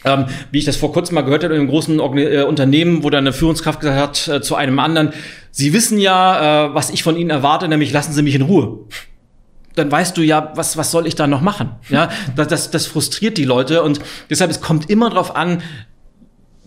[0.04, 3.10] ähm, wie ich das vor kurzem mal gehört habe in einem großen äh, Unternehmen, wo
[3.10, 5.12] dann eine Führungskraft gesagt hat äh, zu einem anderen,
[5.50, 8.80] Sie wissen ja, äh, was ich von Ihnen erwarte, nämlich lassen Sie mich in Ruhe.
[9.74, 11.70] Dann weißt du ja, was, was soll ich da noch machen?
[11.88, 15.62] Ja, das, das, das frustriert die Leute und deshalb, es kommt immer darauf an,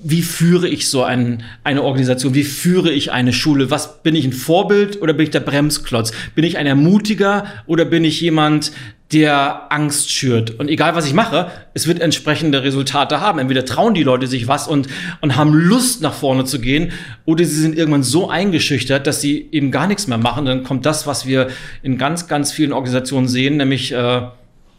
[0.03, 2.33] wie führe ich so ein, eine Organisation?
[2.33, 3.71] Wie führe ich eine Schule?
[3.71, 6.11] Was bin ich ein Vorbild oder bin ich der Bremsklotz?
[6.35, 8.71] Bin ich ein Ermutiger oder bin ich jemand,
[9.11, 10.57] der Angst schürt.
[10.59, 13.39] Und egal was ich mache, es wird entsprechende Resultate haben.
[13.39, 14.87] Entweder trauen die Leute sich was und,
[15.19, 16.93] und haben Lust nach vorne zu gehen,
[17.25, 20.45] oder sie sind irgendwann so eingeschüchtert, dass sie eben gar nichts mehr machen.
[20.45, 21.49] Dann kommt das, was wir
[21.83, 24.21] in ganz, ganz vielen Organisationen sehen, nämlich äh,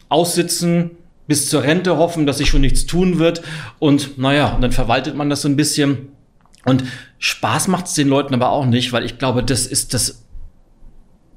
[0.09, 0.91] aussitzen,
[1.27, 3.41] bis zur Rente hoffen, dass sich schon nichts tun wird.
[3.79, 6.09] Und naja, und dann verwaltet man das so ein bisschen.
[6.65, 6.83] Und
[7.19, 10.23] Spaß macht es den Leuten aber auch nicht, weil ich glaube, das ist das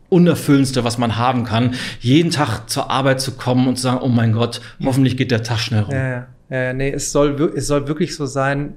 [0.08, 4.08] Unerfüllendste, was man haben kann, jeden Tag zur Arbeit zu kommen und zu sagen, oh
[4.08, 5.94] mein Gott, hoffentlich geht der Tag schnell rum.
[5.94, 8.74] Ja, ja, nee, es soll, es soll wirklich so sein,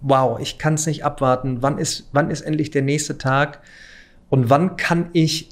[0.00, 3.60] wow, ich kann es nicht abwarten, wann ist, wann ist endlich der nächste Tag
[4.28, 5.50] und wann kann ich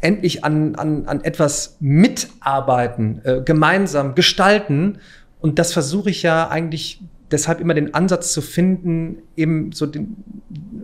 [0.00, 4.98] endlich an, an, an etwas mitarbeiten, äh, gemeinsam gestalten
[5.40, 10.16] und das versuche ich ja eigentlich deshalb immer den Ansatz zu finden, eben so den,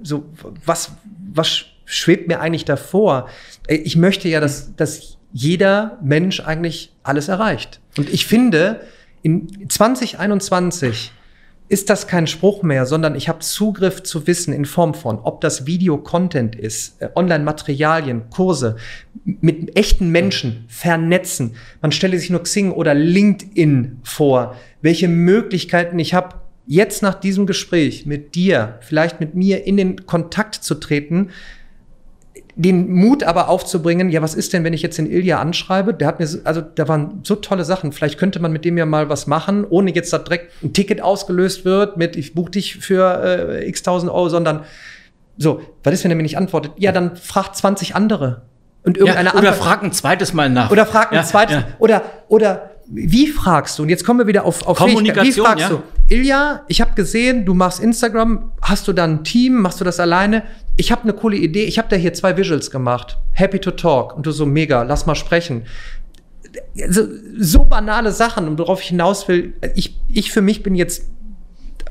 [0.03, 0.27] so
[0.65, 0.93] was,
[1.33, 3.29] was schwebt mir eigentlich davor?
[3.69, 7.81] Ich möchte ja, dass, dass jeder Mensch eigentlich alles erreicht.
[7.99, 8.81] Und ich finde,
[9.23, 11.13] in 2021
[11.69, 15.41] ist das kein Spruch mehr, sondern ich habe Zugriff zu Wissen in Form von, ob
[15.41, 18.77] das Video-Content ist, äh, Online-Materialien, Kurse,
[19.25, 21.57] mit echten Menschen vernetzen.
[21.83, 26.37] Man stelle sich nur Xing oder LinkedIn vor, welche Möglichkeiten ich habe,
[26.67, 31.31] jetzt nach diesem Gespräch mit dir, vielleicht mit mir in den Kontakt zu treten,
[32.59, 35.93] den Mut aber aufzubringen, ja, was ist denn, wenn ich jetzt den Ilja anschreibe?
[35.93, 37.93] Der hat mir, also da waren so tolle Sachen.
[37.93, 41.03] Vielleicht könnte man mit dem ja mal was machen, ohne jetzt da direkt ein Ticket
[41.03, 44.65] ausgelöst wird mit, ich buche dich für äh, x tausend Euro, sondern
[45.37, 46.73] so, was ist, wenn er mir nicht antwortet?
[46.79, 48.43] Ja, dann fragt 20 andere.
[48.85, 50.71] Und irgendeine ja, oder frag ein zweites Mal nach.
[50.71, 51.57] Oder frag ein ja, zweites.
[51.57, 51.67] Ja.
[51.79, 53.83] Oder, oder wie fragst du?
[53.83, 55.45] Und jetzt kommen wir wieder auf, auf Kommunikation.
[55.45, 55.69] Wie fragst ja.
[55.69, 55.83] du?
[56.09, 58.53] Ilja, ich habe gesehen, du machst Instagram.
[58.63, 59.61] Hast du dann ein Team?
[59.61, 60.45] Machst du das alleine?
[60.77, 61.65] Ich habe eine coole Idee.
[61.65, 63.19] Ich habe da hier zwei Visuals gemacht.
[63.33, 64.17] Happy to talk.
[64.17, 65.65] Und du so mega, lass mal sprechen.
[66.81, 67.07] also,
[67.39, 71.11] so banale Sachen, und worauf ich hinaus will, ich, ich für mich bin jetzt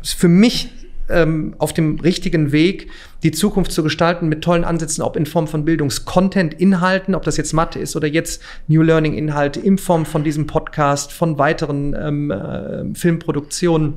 [0.04, 0.70] für mich
[1.10, 2.90] ähm, auf dem richtigen Weg,
[3.24, 7.38] die Zukunft zu gestalten mit tollen Ansätzen, ob in Form von Bildungscontent, Inhalten, ob das
[7.38, 11.96] jetzt Mathe ist oder jetzt New Learning Inhalte, in Form von diesem Podcast, von weiteren
[12.00, 13.96] ähm, äh, Filmproduktionen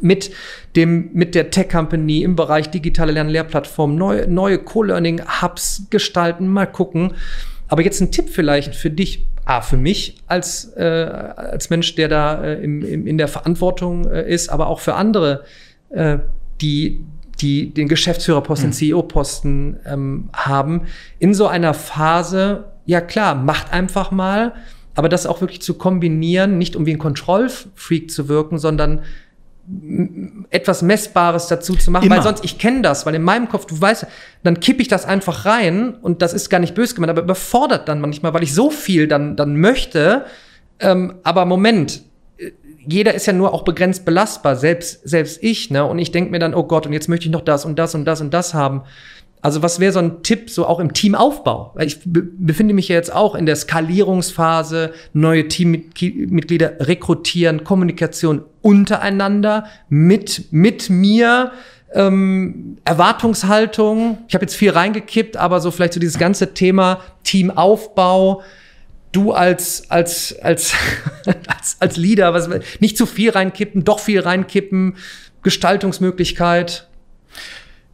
[0.00, 0.30] mit
[0.76, 6.66] dem, mit der Tech Company im Bereich digitale Lern-Lehrplattformen, neue, neue Co-Learning Hubs gestalten, mal
[6.66, 7.14] gucken.
[7.68, 12.08] Aber jetzt ein Tipp vielleicht für dich, ah, für mich als, äh, als Mensch, der
[12.08, 15.44] da äh, im, im, in der Verantwortung äh, ist, aber auch für andere
[15.90, 16.18] äh,
[16.60, 17.04] die,
[17.40, 18.74] die den Geschäftsführerposten, mhm.
[18.74, 20.82] CEO-Posten ähm, haben,
[21.18, 24.54] in so einer Phase, ja klar, macht einfach mal,
[24.94, 29.02] aber das auch wirklich zu kombinieren, nicht um wie ein Kontrollfreak zu wirken, sondern
[30.50, 32.16] etwas Messbares dazu zu machen, Immer.
[32.16, 34.06] weil sonst, ich kenne das, weil in meinem Kopf, du weißt,
[34.42, 37.88] dann kippe ich das einfach rein und das ist gar nicht böse gemeint, aber überfordert
[37.88, 40.24] dann manchmal, weil ich so viel dann, dann möchte,
[40.80, 42.02] ähm, aber Moment,
[42.86, 45.84] jeder ist ja nur auch begrenzt belastbar, selbst, selbst ich, ne?
[45.84, 47.94] Und ich denke mir dann, oh Gott, und jetzt möchte ich noch das und das
[47.94, 48.82] und das und das haben.
[49.42, 51.74] Also was wäre so ein Tipp, so auch im Teamaufbau?
[51.80, 59.66] Ich be befinde mich ja jetzt auch in der Skalierungsphase, neue Teammitglieder rekrutieren, Kommunikation untereinander,
[59.88, 61.50] mit, mit mir,
[61.92, 64.18] ähm, Erwartungshaltung.
[64.28, 68.42] Ich habe jetzt viel reingekippt, aber so vielleicht so dieses ganze Thema Teamaufbau,
[69.10, 70.72] du als, als, als,
[71.48, 74.96] als, als Leader, was, nicht zu viel reinkippen, doch viel reinkippen,
[75.42, 76.88] Gestaltungsmöglichkeit.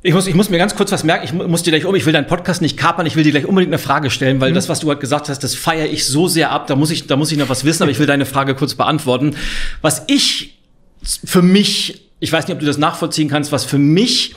[0.02, 1.24] Ich muss, ich muss mir ganz kurz was merken.
[1.24, 1.94] Ich muss dir gleich um.
[1.96, 3.04] Ich will deinen Podcast nicht kapern.
[3.06, 4.54] Ich will dir gleich unbedingt eine Frage stellen, weil mhm.
[4.54, 6.68] das, was du gerade gesagt hast, das feiere ich so sehr ab.
[6.68, 8.74] Da muss ich, da muss ich noch was wissen, aber ich will deine Frage kurz
[8.76, 9.34] beantworten.
[9.82, 10.58] Was ich
[11.02, 14.36] für mich, ich weiß nicht, ob du das nachvollziehen kannst, was für mich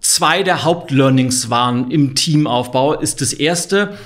[0.00, 3.98] zwei der Hauptlearnings waren im Teamaufbau, ist das erste,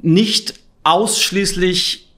[0.00, 0.54] nicht
[0.84, 2.08] ausschließlich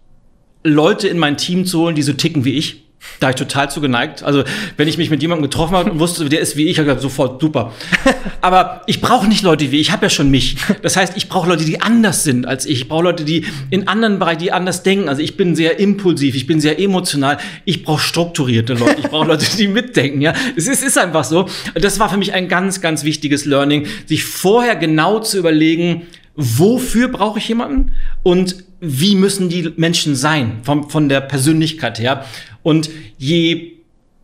[0.64, 2.85] Leute in mein Team zu holen, die so ticken wie ich.
[3.20, 4.22] Da ich total zu geneigt.
[4.22, 4.44] Also,
[4.76, 7.00] wenn ich mich mit jemandem getroffen habe und wusste, der ist wie ich, habe ich
[7.00, 7.72] sofort super.
[8.40, 10.56] Aber ich brauche nicht Leute wie ich, ich habe ja schon mich.
[10.82, 12.82] Das heißt, ich brauche Leute, die anders sind als ich.
[12.82, 15.08] Ich brauche Leute, die in anderen Bereichen, die anders denken.
[15.08, 17.38] Also, ich bin sehr impulsiv, ich bin sehr emotional.
[17.64, 19.00] Ich brauche strukturierte Leute.
[19.00, 20.20] Ich brauche Leute, die mitdenken.
[20.20, 21.48] Ja, es ist, ist einfach so.
[21.74, 26.02] Das war für mich ein ganz, ganz wichtiges Learning, sich vorher genau zu überlegen,
[26.34, 27.92] wofür brauche ich jemanden
[28.22, 32.24] und wie müssen die Menschen sein, von, von der Persönlichkeit her.
[32.62, 33.72] Und je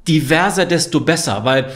[0.09, 1.70] diverser, desto besser, weil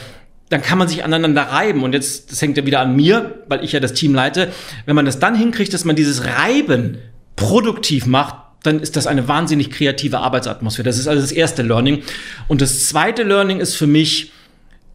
[0.48, 1.82] dann kann man sich aneinander reiben.
[1.82, 4.52] Und jetzt, das hängt ja wieder an mir, weil ich ja das Team leite.
[4.84, 6.98] Wenn man das dann hinkriegt, dass man dieses Reiben
[7.34, 10.84] produktiv macht, dann ist das eine wahnsinnig kreative Arbeitsatmosphäre.
[10.86, 12.02] Das ist also das erste Learning.
[12.48, 14.32] Und das zweite Learning ist für mich,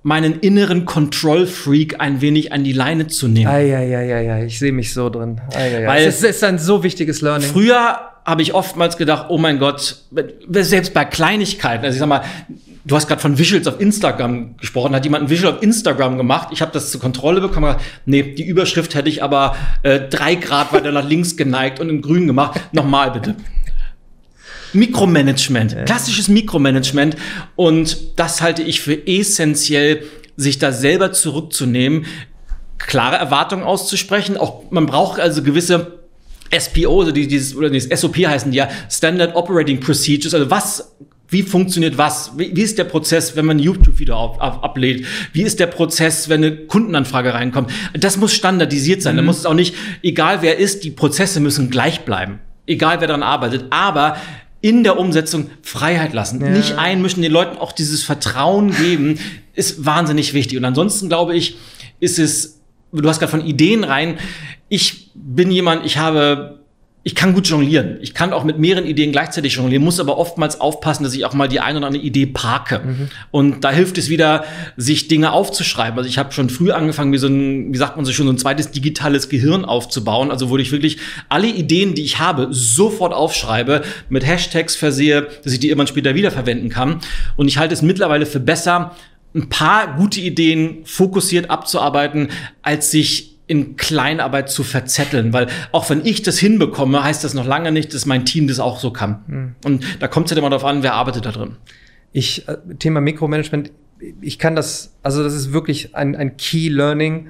[0.04, 3.52] meinen inneren Control-Freak ein wenig an die Leine zu nehmen.
[3.52, 5.40] Ja, ja, ja, ja, ich sehe mich so drin.
[5.54, 5.86] Ai.
[5.86, 7.48] Weil es ist ein so wichtiges Learning.
[7.48, 10.04] Früher habe ich oftmals gedacht, oh mein Gott,
[10.50, 12.22] selbst bei Kleinigkeiten, also ich sag mal,
[12.86, 16.50] du hast gerade von Visuals auf Instagram gesprochen, hat jemand ein Visual auf Instagram gemacht,
[16.52, 17.76] ich habe das zur Kontrolle bekommen,
[18.06, 22.02] nee, die Überschrift hätte ich aber äh, drei Grad weiter nach links geneigt und in
[22.02, 22.60] grün gemacht.
[22.72, 23.36] Nochmal bitte.
[24.74, 27.16] Mikromanagement, klassisches Mikromanagement.
[27.56, 30.04] Und das halte ich für essentiell,
[30.38, 32.06] sich da selber zurückzunehmen,
[32.78, 34.38] klare Erwartungen auszusprechen.
[34.38, 36.00] Auch man braucht also gewisse
[36.58, 40.96] SPO, also dieses, oder dieses SOP heißen die ja, Standard Operating Procedures, also was
[41.32, 42.34] wie funktioniert was?
[42.38, 45.06] Wie, wie ist der Prozess, wenn man YouTube wieder auf, auf, ablädt?
[45.32, 47.72] Wie ist der Prozess, wenn eine Kundenanfrage reinkommt?
[47.94, 49.16] Das muss standardisiert sein.
[49.16, 49.18] Mhm.
[49.18, 52.40] Da muss es auch nicht, egal wer ist, die Prozesse müssen gleich bleiben.
[52.68, 53.64] Egal wer daran arbeitet.
[53.70, 54.18] Aber
[54.62, 56.40] in der Umsetzung Freiheit lassen.
[56.42, 56.50] Ja.
[56.50, 59.20] Nicht einmischen, den Leuten auch dieses Vertrauen geben,
[59.54, 60.58] ist wahnsinnig wichtig.
[60.58, 61.58] Und ansonsten glaube ich,
[62.00, 64.18] ist es, du hast gerade von Ideen rein.
[64.70, 66.61] Ich bin jemand, ich habe
[67.04, 67.98] ich kann gut jonglieren.
[68.02, 71.34] Ich kann auch mit mehreren Ideen gleichzeitig jonglieren, muss aber oftmals aufpassen, dass ich auch
[71.34, 72.80] mal die eine oder andere Idee parke.
[72.80, 73.10] Mhm.
[73.32, 74.44] Und da hilft es wieder,
[74.78, 75.98] sich Dinge aufzuschreiben.
[75.98, 78.34] Also ich habe schon früh angefangen, mir so ein, wie sagt man so schon, so
[78.34, 80.30] ein zweites digitales Gehirn aufzubauen.
[80.30, 80.98] Also wo ich wirklich
[81.28, 86.14] alle Ideen, die ich habe, sofort aufschreibe, mit Hashtags versehe, dass ich die irgendwann später
[86.14, 87.00] wiederverwenden kann.
[87.36, 88.96] Und ich halte es mittlerweile für besser,
[89.34, 92.30] ein paar gute Ideen fokussiert abzuarbeiten,
[92.62, 97.46] als sich in Kleinarbeit zu verzetteln, weil auch wenn ich das hinbekomme, heißt das noch
[97.46, 99.24] lange nicht, dass mein Team das auch so kann.
[99.28, 99.56] Mhm.
[99.66, 101.58] Und da kommt es ja immer darauf an, wer arbeitet da drin.
[102.14, 103.72] Ich, äh, Thema Mikromanagement,
[104.22, 107.28] ich kann das, also das ist wirklich ein, ein Key Learning,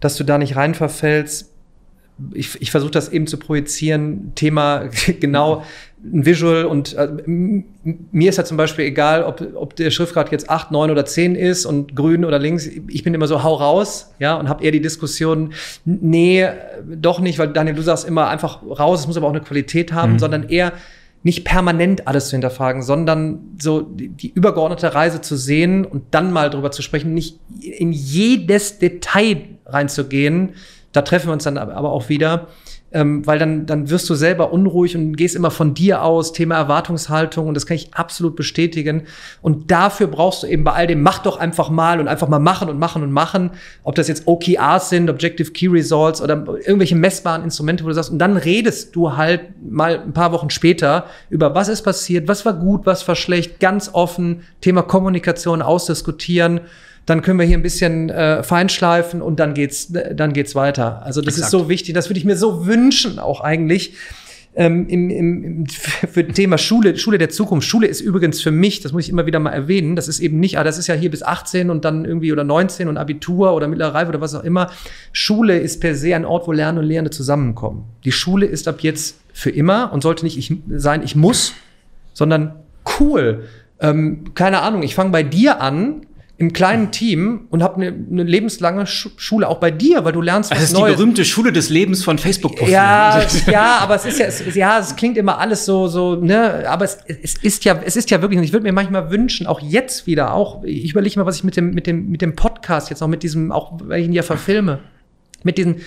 [0.00, 1.50] dass du da nicht rein verfällst.
[2.32, 4.88] Ich, ich versuche das eben zu projizieren, Thema
[5.20, 5.64] genau
[6.04, 10.50] ein Visual und äh, mir ist ja zum Beispiel egal, ob, ob der Schriftgrad jetzt
[10.50, 12.66] 8, 9 oder 10 ist und grün oder links.
[12.88, 15.52] Ich bin immer so, hau raus, ja, und habe eher die Diskussion,
[15.84, 16.46] nee,
[16.86, 19.92] doch nicht, weil Daniel, du sagst immer einfach raus, es muss aber auch eine Qualität
[19.92, 20.18] haben, mhm.
[20.18, 20.72] sondern eher
[21.22, 26.32] nicht permanent alles zu hinterfragen, sondern so die, die, übergeordnete Reise zu sehen und dann
[26.32, 30.50] mal drüber zu sprechen, nicht in jedes Detail reinzugehen.
[30.92, 32.48] Da treffen wir uns dann aber auch wieder
[32.94, 36.54] ähm, weil dann, dann wirst du selber unruhig und gehst immer von dir aus, Thema
[36.54, 39.02] Erwartungshaltung und das kann ich absolut bestätigen.
[39.42, 42.38] Und dafür brauchst du eben bei all dem, mach doch einfach mal und einfach mal
[42.38, 43.50] machen und machen und machen,
[43.82, 48.12] ob das jetzt OKRs sind, Objective Key Results oder irgendwelche messbaren Instrumente, wo du sagst,
[48.12, 52.46] und dann redest du halt mal ein paar Wochen später über was ist passiert, was
[52.46, 56.60] war gut, was war schlecht, ganz offen, Thema Kommunikation ausdiskutieren
[57.06, 61.02] dann können wir hier ein bisschen äh, feinschleifen und dann geht's, dann geht's weiter.
[61.04, 61.46] Also das Exakt.
[61.46, 61.94] ist so wichtig.
[61.94, 63.94] Das würde ich mir so wünschen, auch eigentlich.
[64.56, 67.66] Ähm, im, im, für das Thema Schule, Schule der Zukunft.
[67.66, 70.38] Schule ist übrigens für mich, das muss ich immer wieder mal erwähnen, das ist eben
[70.38, 73.52] nicht, ah, das ist ja hier bis 18 und dann irgendwie oder 19 und Abitur
[73.52, 74.70] oder mittlere Reife oder was auch immer.
[75.12, 77.84] Schule ist per se ein Ort, wo Lernen und Lehrende zusammenkommen.
[78.04, 81.54] Die Schule ist ab jetzt für immer und sollte nicht ich sein, ich muss,
[82.12, 82.54] sondern
[83.00, 83.46] cool.
[83.80, 86.06] Ähm, keine Ahnung, ich fange bei dir an,
[86.36, 90.50] im kleinen Team und habe eine, eine lebenslange Schule auch bei dir, weil du lernst
[90.50, 90.92] was Das ist Neues.
[90.92, 92.58] die berühmte Schule des Lebens von Facebook.
[92.58, 92.70] -Profilen.
[92.70, 96.64] Ja, ja, aber es ist ja, es, ja, es klingt immer alles so, so, ne,
[96.68, 98.40] aber es, es ist ja, es ist ja wirklich.
[98.40, 101.56] Ich würde mir manchmal wünschen, auch jetzt wieder, auch ich überlege mal, was ich mit
[101.56, 104.22] dem, mit dem, mit dem Podcast jetzt noch mit diesem, auch weil ich ihn ja
[104.22, 104.80] verfilme,
[105.44, 105.82] mit diesen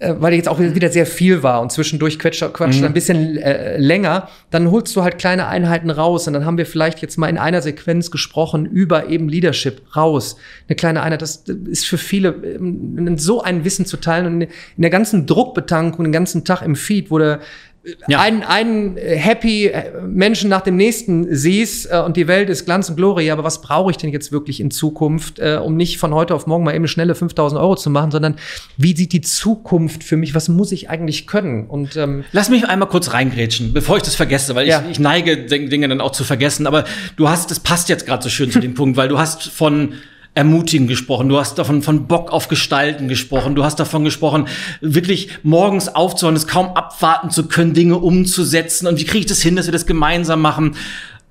[0.00, 2.86] weil jetzt auch wieder sehr viel war und zwischendurch quetscht, quatscht mhm.
[2.86, 6.66] ein bisschen äh, länger, dann holst du halt kleine Einheiten raus und dann haben wir
[6.66, 10.36] vielleicht jetzt mal in einer Sequenz gesprochen über eben Leadership raus.
[10.68, 14.48] Eine kleine Einheit, das ist für viele ähm, so ein Wissen zu teilen und in
[14.76, 17.40] der ganzen Druckbetankung, den ganzen Tag im Feed, wo der
[18.06, 18.20] ja.
[18.20, 19.70] einen, einen happy
[20.06, 23.62] Menschen nach dem nächsten siehst äh, und die Welt ist Glanz und Gloria, aber was
[23.62, 26.74] brauche ich denn jetzt wirklich in Zukunft, äh, um nicht von heute auf morgen mal
[26.74, 28.36] eben schnelle 5000 Euro zu machen, sondern
[28.76, 31.66] wie sieht die Zukunft für mich, was muss ich eigentlich können?
[31.66, 34.82] Und ähm Lass mich einmal kurz reingrätschen, bevor ich das vergesse, weil ja.
[34.82, 36.84] ich, ich neige Dinge dann auch zu vergessen, aber
[37.16, 39.94] du hast, das passt jetzt gerade so schön zu dem Punkt, weil du hast von
[40.38, 44.46] Ermutigen gesprochen, du hast davon von Bock auf Gestalten gesprochen, du hast davon gesprochen,
[44.80, 49.42] wirklich morgens aufzuhören, es kaum abwarten zu können, Dinge umzusetzen und wie kriege ich das
[49.42, 50.76] hin, dass wir das gemeinsam machen.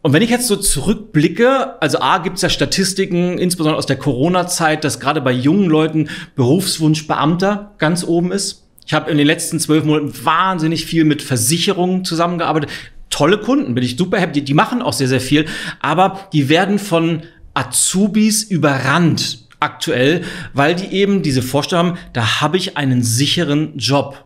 [0.01, 3.95] Und wenn ich jetzt so zurückblicke, also A gibt es ja Statistiken, insbesondere aus der
[3.95, 8.65] Corona-Zeit, dass gerade bei jungen Leuten Berufswunsch Beamter ganz oben ist.
[8.85, 12.69] Ich habe in den letzten zwölf Monaten wahnsinnig viel mit Versicherungen zusammengearbeitet.
[13.09, 14.33] Tolle Kunden, bin ich super happy.
[14.33, 15.45] Die, die machen auch sehr, sehr viel.
[15.79, 17.23] Aber die werden von
[17.57, 24.25] Azubis überrannt aktuell, weil die eben diese Vorstellung haben, da habe ich einen sicheren Job.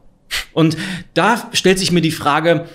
[0.54, 0.78] Und
[1.14, 2.66] da stellt sich mir die Frage,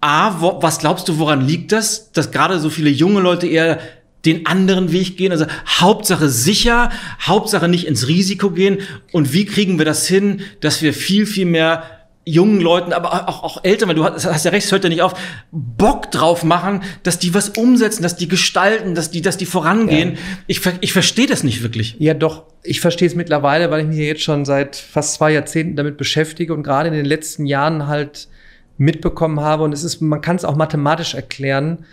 [0.00, 3.78] A, wo, was glaubst du, woran liegt das, dass gerade so viele junge Leute eher
[4.24, 5.32] den anderen Weg gehen.
[5.32, 6.90] Also Hauptsache sicher,
[7.20, 8.78] Hauptsache nicht ins Risiko gehen.
[9.12, 11.97] Und wie kriegen wir das hin, dass wir viel, viel mehr
[12.28, 14.90] jungen Leuten, aber auch, auch Eltern, weil du hast, hast ja recht, es hört ja
[14.90, 15.14] nicht auf,
[15.50, 20.12] Bock drauf machen, dass die was umsetzen, dass die gestalten, dass die, dass die vorangehen.
[20.12, 20.18] Ja.
[20.46, 21.96] Ich, ich verstehe das nicht wirklich.
[21.98, 22.44] Ja, doch.
[22.62, 26.52] Ich verstehe es mittlerweile, weil ich mich jetzt schon seit fast zwei Jahrzehnten damit beschäftige
[26.52, 28.28] und gerade in den letzten Jahren halt
[28.76, 29.64] mitbekommen habe.
[29.64, 31.86] Und es ist, man kann es auch mathematisch erklären,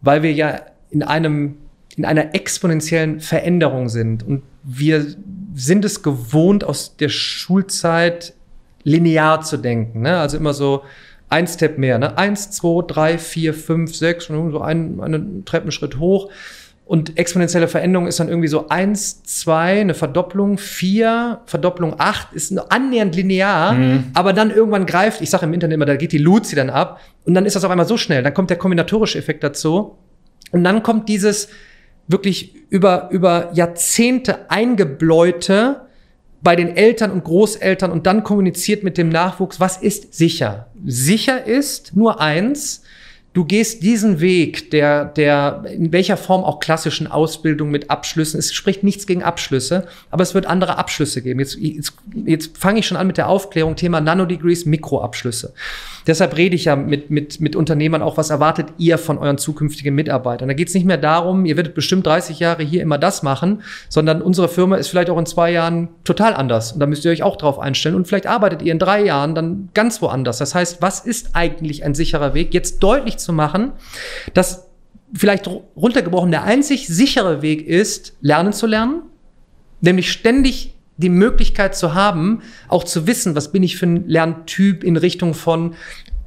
[0.00, 1.56] weil wir ja in einem,
[1.96, 4.22] in einer exponentiellen Veränderung sind.
[4.22, 5.06] Und wir
[5.54, 8.34] sind es gewohnt aus der Schulzeit
[8.84, 10.02] linear zu denken.
[10.02, 10.18] Ne?
[10.18, 10.82] Also immer so
[11.28, 11.98] ein Step mehr.
[11.98, 12.16] Ne?
[12.16, 16.30] Eins, zwei, drei, vier, fünf, sechs und so ein, einen Treppenschritt hoch.
[16.86, 22.56] Und exponentielle Veränderung ist dann irgendwie so eins, zwei, eine Verdopplung, vier, Verdopplung acht, ist
[22.70, 24.04] annähernd linear, mhm.
[24.12, 27.00] aber dann irgendwann greift, ich sage im Internet immer, da geht die Luzi dann ab
[27.24, 28.22] und dann ist das auf einmal so schnell.
[28.22, 29.96] Dann kommt der kombinatorische Effekt dazu
[30.52, 31.48] und dann kommt dieses
[32.06, 35.86] wirklich über, über Jahrzehnte eingebläute,
[36.44, 40.68] bei den Eltern und Großeltern und dann kommuniziert mit dem Nachwuchs, was ist sicher?
[40.84, 42.82] Sicher ist nur eins,
[43.32, 48.38] du gehst diesen Weg der, der in welcher Form auch klassischen Ausbildung mit Abschlüssen.
[48.38, 51.40] Es spricht nichts gegen Abschlüsse, aber es wird andere Abschlüsse geben.
[51.40, 51.94] Jetzt, jetzt,
[52.26, 55.54] jetzt fange ich schon an mit der Aufklärung, Thema Nanodegrees, Mikroabschlüsse.
[56.06, 59.94] Deshalb rede ich ja mit, mit, mit Unternehmern auch, was erwartet ihr von euren zukünftigen
[59.94, 60.48] Mitarbeitern.
[60.48, 63.62] Da geht es nicht mehr darum, ihr werdet bestimmt 30 Jahre hier immer das machen,
[63.88, 66.72] sondern unsere Firma ist vielleicht auch in zwei Jahren total anders.
[66.72, 67.94] Und da müsst ihr euch auch drauf einstellen.
[67.94, 70.38] Und vielleicht arbeitet ihr in drei Jahren dann ganz woanders.
[70.38, 72.52] Das heißt, was ist eigentlich ein sicherer Weg?
[72.52, 73.72] Jetzt deutlich zu machen,
[74.34, 74.68] dass
[75.14, 79.02] vielleicht runtergebrochen der einzig sichere Weg ist, lernen zu lernen,
[79.80, 84.84] nämlich ständig die Möglichkeit zu haben, auch zu wissen, was bin ich für ein Lerntyp
[84.84, 85.74] in Richtung von,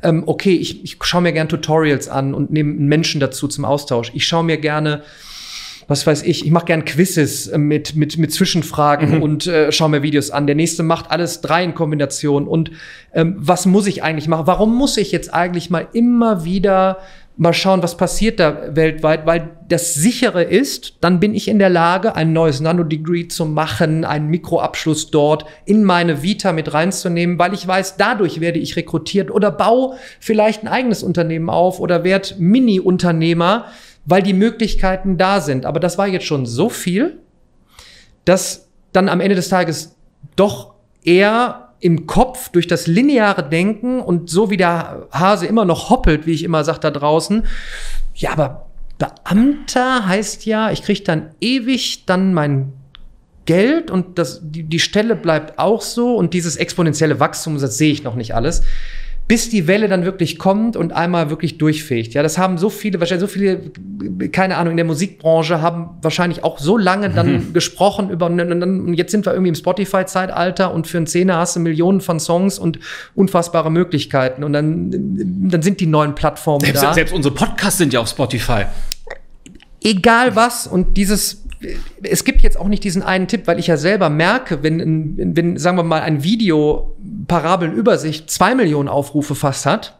[0.03, 4.11] ähm, okay, ich, ich schaue mir gerne Tutorials an und nehme Menschen dazu zum Austausch.
[4.13, 5.03] Ich schaue mir gerne
[5.87, 9.23] was weiß ich, ich mache gern Quizzes äh, mit, mit, mit Zwischenfragen mhm.
[9.23, 10.45] und äh, schaue mir Videos an.
[10.45, 12.47] Der nächste macht alles drei in Kombination.
[12.47, 12.71] Und
[13.13, 14.47] ähm, was muss ich eigentlich machen?
[14.47, 16.99] Warum muss ich jetzt eigentlich mal immer wieder
[17.37, 21.69] mal schauen, was passiert da weltweit, weil das sichere ist, dann bin ich in der
[21.69, 27.53] Lage, ein neues Nanodegree zu machen, einen Mikroabschluss dort in meine Vita mit reinzunehmen, weil
[27.53, 32.35] ich weiß, dadurch werde ich rekrutiert oder baue vielleicht ein eigenes Unternehmen auf oder werde
[32.39, 33.65] Mini-Unternehmer,
[34.05, 35.65] weil die Möglichkeiten da sind.
[35.67, 37.19] Aber das war jetzt schon so viel,
[38.25, 39.95] dass dann am Ende des Tages
[40.35, 40.73] doch
[41.03, 46.25] eher im Kopf durch das lineare Denken und so wie der Hase immer noch hoppelt,
[46.25, 47.45] wie ich immer sage da draußen,
[48.15, 48.67] ja, aber
[48.97, 52.73] Beamter heißt ja, ich kriege dann ewig dann mein
[53.45, 57.91] Geld und das, die, die Stelle bleibt auch so und dieses exponentielle Wachstum, das sehe
[57.91, 58.63] ich noch nicht alles
[59.27, 62.13] bis die Welle dann wirklich kommt und einmal wirklich durchfegt.
[62.13, 63.59] Ja, das haben so viele, wahrscheinlich so viele,
[64.31, 67.53] keine Ahnung, in der Musikbranche haben wahrscheinlich auch so lange dann mhm.
[67.53, 71.59] gesprochen über, und jetzt sind wir irgendwie im Spotify-Zeitalter und für einen Zehner hast du
[71.59, 72.79] Millionen von Songs und
[73.15, 74.91] unfassbare Möglichkeiten und dann,
[75.49, 76.93] dann sind die neuen Plattformen selbst, da.
[76.93, 78.63] Selbst unsere Podcasts sind ja auf Spotify.
[79.83, 81.46] Egal was und dieses
[82.03, 85.57] es gibt jetzt auch nicht diesen einen Tipp, weil ich ja selber merke, wenn, wenn
[85.57, 86.95] sagen wir mal, ein Video
[87.27, 89.99] Parabelnübersicht zwei Millionen Aufrufe fast hat,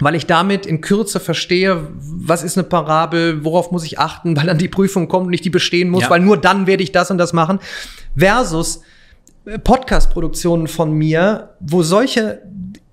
[0.00, 4.46] weil ich damit in Kürze verstehe, was ist eine Parabel, worauf muss ich achten, weil
[4.46, 6.10] dann die Prüfung kommt und ich die bestehen muss, ja.
[6.10, 7.58] weil nur dann werde ich das und das machen,
[8.16, 8.82] versus
[9.64, 12.42] Podcast-Produktionen von mir, wo solche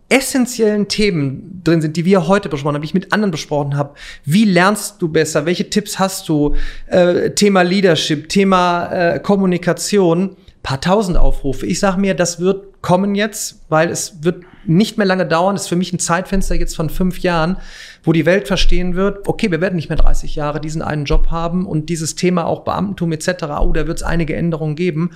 [0.10, 3.96] essentiellen Themen drin sind, die wir heute besprochen haben, die ich mit anderen besprochen habe.
[4.24, 5.46] Wie lernst du besser?
[5.46, 6.56] Welche Tipps hast du?
[6.88, 11.66] Äh, Thema Leadership, Thema äh, Kommunikation, paar tausend Aufrufe.
[11.66, 15.56] Ich sage mir, das wird kommen jetzt, weil es wird nicht mehr lange dauern.
[15.56, 17.58] Das ist für mich ein Zeitfenster jetzt von fünf Jahren,
[18.04, 21.32] wo die Welt verstehen wird, okay, wir werden nicht mehr 30 Jahre diesen einen Job
[21.32, 25.12] haben und dieses Thema auch Beamtentum etc., oh, da wird es einige Änderungen geben.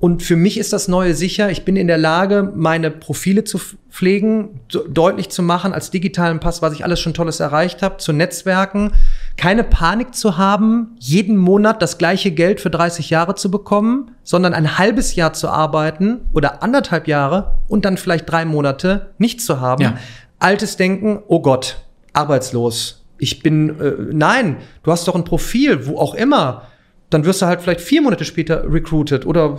[0.00, 1.50] Und für mich ist das Neue sicher.
[1.50, 3.58] Ich bin in der Lage, meine Profile zu
[3.90, 8.12] pflegen, deutlich zu machen als digitalen Pass, was ich alles schon Tolles erreicht habe, zu
[8.12, 8.92] Netzwerken,
[9.36, 14.54] keine Panik zu haben, jeden Monat das gleiche Geld für 30 Jahre zu bekommen, sondern
[14.54, 19.60] ein halbes Jahr zu arbeiten oder anderthalb Jahre und dann vielleicht drei Monate nicht zu
[19.60, 19.82] haben.
[19.82, 19.98] Ja.
[20.38, 21.78] Altes Denken, oh Gott,
[22.12, 23.04] arbeitslos.
[23.18, 26.67] Ich bin, äh, nein, du hast doch ein Profil, wo auch immer
[27.10, 29.58] dann wirst du halt vielleicht vier Monate später recruited oder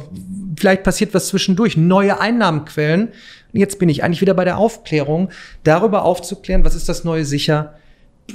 [0.57, 3.09] vielleicht passiert was zwischendurch, neue Einnahmenquellen.
[3.53, 5.29] Jetzt bin ich eigentlich wieder bei der Aufklärung,
[5.63, 7.73] darüber aufzuklären, was ist das neue sicher,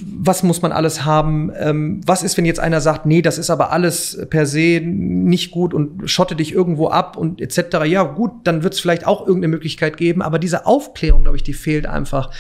[0.03, 3.51] was muss man alles haben, ähm, was ist, wenn jetzt einer sagt, nee, das ist
[3.51, 7.85] aber alles per se nicht gut und schotte dich irgendwo ab und etc.
[7.85, 11.43] Ja, gut, dann wird es vielleicht auch irgendeine Möglichkeit geben, aber diese Aufklärung, glaube ich,
[11.43, 12.31] die fehlt einfach.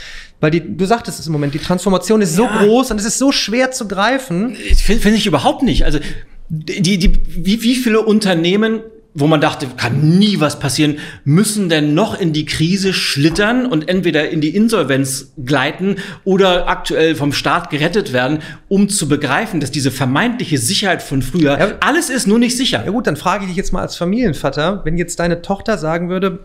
[0.40, 2.44] Weil die, du sagtest es im Moment, die Transformation ist ja.
[2.44, 4.56] so groß und es ist so schwer zu greifen.
[4.56, 5.84] Finde find ich überhaupt nicht.
[5.84, 6.00] Also
[6.48, 8.80] die, die, wie, wie viele Unternehmen
[9.14, 13.88] wo man dachte, kann nie was passieren, müssen denn noch in die Krise schlittern und
[13.88, 19.70] entweder in die Insolvenz gleiten oder aktuell vom Staat gerettet werden, um zu begreifen, dass
[19.70, 22.82] diese vermeintliche Sicherheit von früher, ja, alles ist nur nicht sicher.
[22.84, 26.08] Ja gut, dann frage ich dich jetzt mal als Familienvater, wenn jetzt deine Tochter sagen
[26.08, 26.40] würde,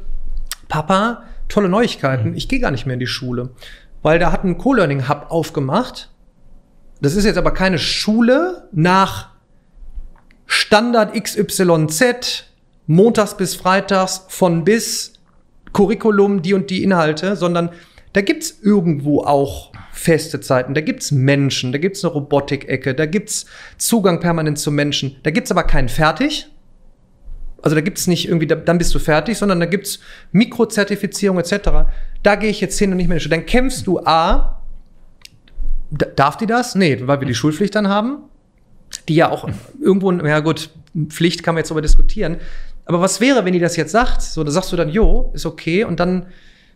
[0.67, 3.49] Papa, tolle Neuigkeiten, ich gehe gar nicht mehr in die Schule,
[4.03, 6.11] weil da hat ein Co-Learning-Hub aufgemacht.
[7.01, 9.28] Das ist jetzt aber keine Schule nach
[10.51, 12.45] Standard XYZ,
[12.87, 15.13] montags bis freitags von bis
[15.73, 17.69] Curriculum, die und die Inhalte, sondern
[18.13, 23.45] da gibt's irgendwo auch feste Zeiten, da gibt's Menschen, da gibt's eine Robotik-Ecke, da gibt's
[23.77, 26.47] Zugang permanent zu Menschen, da gibt's aber keinen fertig.
[27.61, 29.99] Also da gibt's nicht irgendwie, dann bist du fertig, sondern da gibt's
[30.31, 31.91] Mikrozertifizierung etc.
[32.23, 33.19] Da gehe ich jetzt hin und nicht mehr.
[33.19, 34.63] Dann kämpfst du A,
[35.91, 36.73] darf die das?
[36.73, 38.23] Nee, weil wir die Schulpflicht dann haben
[39.07, 39.49] die ja auch
[39.81, 40.69] irgendwo, ja gut,
[41.07, 42.37] Pflicht kann man jetzt darüber diskutieren.
[42.85, 44.21] Aber was wäre, wenn die das jetzt sagt?
[44.21, 45.83] So, da sagst du dann, jo, ist okay.
[45.83, 46.25] Und dann,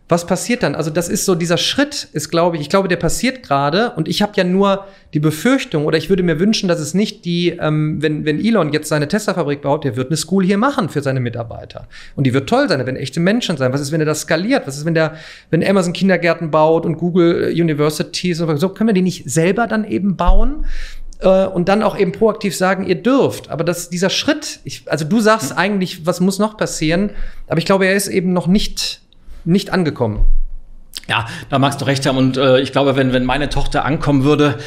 [0.08, 0.76] was passiert dann?
[0.76, 3.90] Also, das ist so, dieser Schritt ist, glaube ich, ich glaube, der passiert gerade.
[3.96, 7.24] Und ich habe ja nur die Befürchtung, oder ich würde mir wünschen, dass es nicht
[7.24, 10.88] die, ähm, wenn, wenn Elon jetzt seine Tesla-Fabrik baut, der wird eine School hier machen
[10.88, 11.88] für seine Mitarbeiter.
[12.14, 13.72] Und die wird toll sein, da werden echte Menschen sein.
[13.72, 14.68] Was ist, wenn er das skaliert?
[14.68, 15.16] Was ist, wenn der,
[15.50, 19.82] wenn Amazon Kindergärten baut und Google Universities und so, können wir die nicht selber dann
[19.82, 20.66] eben bauen?
[21.24, 23.50] Äh, und dann auch eben proaktiv sagen, ihr dürft.
[23.50, 25.58] Aber das, dieser Schritt, ich, also du sagst mhm.
[25.58, 27.10] eigentlich, was muss noch passieren,
[27.48, 29.00] aber ich glaube, er ist eben noch nicht,
[29.44, 30.24] nicht angekommen.
[31.08, 32.16] Ja, da magst du recht haben.
[32.16, 34.58] Und äh, ich glaube, wenn, wenn meine Tochter ankommen würde,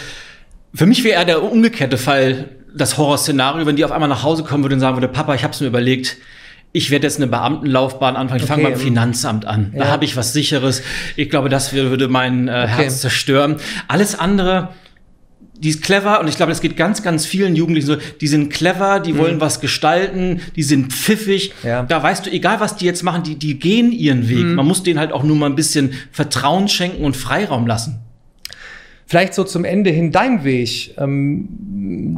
[0.74, 4.44] für mich wäre eher der umgekehrte Fall das Horrorszenario, wenn die auf einmal nach Hause
[4.44, 6.18] kommen würde und sagen würde, Papa, ich habe es mir überlegt,
[6.74, 8.38] ich werde jetzt eine Beamtenlaufbahn anfangen.
[8.38, 8.62] Ich okay.
[8.62, 9.72] fange beim Finanzamt an.
[9.74, 9.86] Ja.
[9.86, 10.84] Da habe ich was Sicheres.
[11.16, 12.68] Ich glaube, das würde mein äh, okay.
[12.68, 13.56] Herz zerstören.
[13.88, 14.70] Alles andere
[15.60, 17.98] die ist clever und ich glaube, das geht ganz, ganz vielen Jugendlichen so.
[18.22, 19.18] Die sind clever, die mhm.
[19.18, 21.54] wollen was gestalten, die sind pfiffig.
[21.64, 21.84] Ja.
[21.84, 24.46] Da weißt du, egal was die jetzt machen, die, die gehen ihren Weg.
[24.46, 24.56] Mhm.
[24.56, 28.00] Man muss denen halt auch nur mal ein bisschen Vertrauen schenken und Freiraum lassen.
[29.10, 30.94] Vielleicht so zum Ende hin dein Weg.
[30.98, 31.48] Ähm,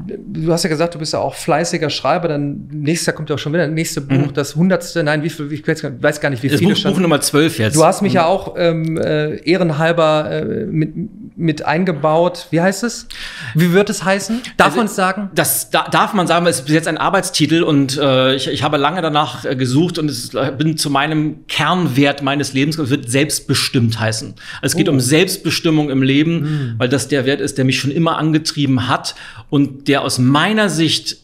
[0.08, 2.28] du hast ja gesagt, du bist ja auch fleißiger Schreiber.
[2.28, 4.34] Dann nächstes Jahr kommt ja auch schon wieder das nächste Buch, mhm.
[4.34, 5.04] das hundertste.
[5.04, 5.52] Nein, wie viel?
[5.52, 6.94] Ich weiß gar nicht, wie das viele Buch, schon.
[6.94, 7.76] Buch Nummer 12 jetzt.
[7.76, 8.16] Du hast mich mhm.
[8.16, 10.96] ja auch ähm, äh, ehrenhalber äh, mit,
[11.40, 12.48] mit eingebaut.
[12.52, 13.08] Wie heißt es?
[13.56, 14.42] Wie wird es heißen?
[14.58, 15.30] Darf also, man es sagen?
[15.36, 18.48] Das da, darf man sagen, weil es ist bis jetzt ein Arbeitstitel und äh, ich,
[18.48, 22.78] ich habe lange danach äh, gesucht und es bin zu meinem Kernwert meines Lebens.
[22.78, 24.36] Es wird selbstbestimmt heißen.
[24.62, 24.92] Also es geht oh.
[24.92, 26.42] um Selbstbestimmung im Leben.
[26.42, 29.14] Mhm weil das der Wert ist, der mich schon immer angetrieben hat
[29.50, 31.18] und der aus meiner Sicht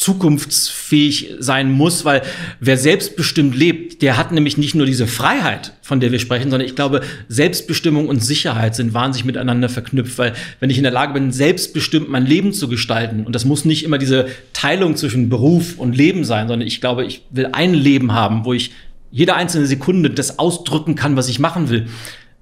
[0.00, 2.22] zukunftsfähig sein muss, weil
[2.58, 6.66] wer selbstbestimmt lebt, der hat nämlich nicht nur diese Freiheit, von der wir sprechen, sondern
[6.66, 11.12] ich glaube, Selbstbestimmung und Sicherheit sind wahnsinnig miteinander verknüpft, weil wenn ich in der Lage
[11.12, 15.78] bin, selbstbestimmt mein Leben zu gestalten, und das muss nicht immer diese Teilung zwischen Beruf
[15.78, 18.70] und Leben sein, sondern ich glaube, ich will ein Leben haben, wo ich
[19.10, 21.88] jede einzelne Sekunde das ausdrücken kann, was ich machen will,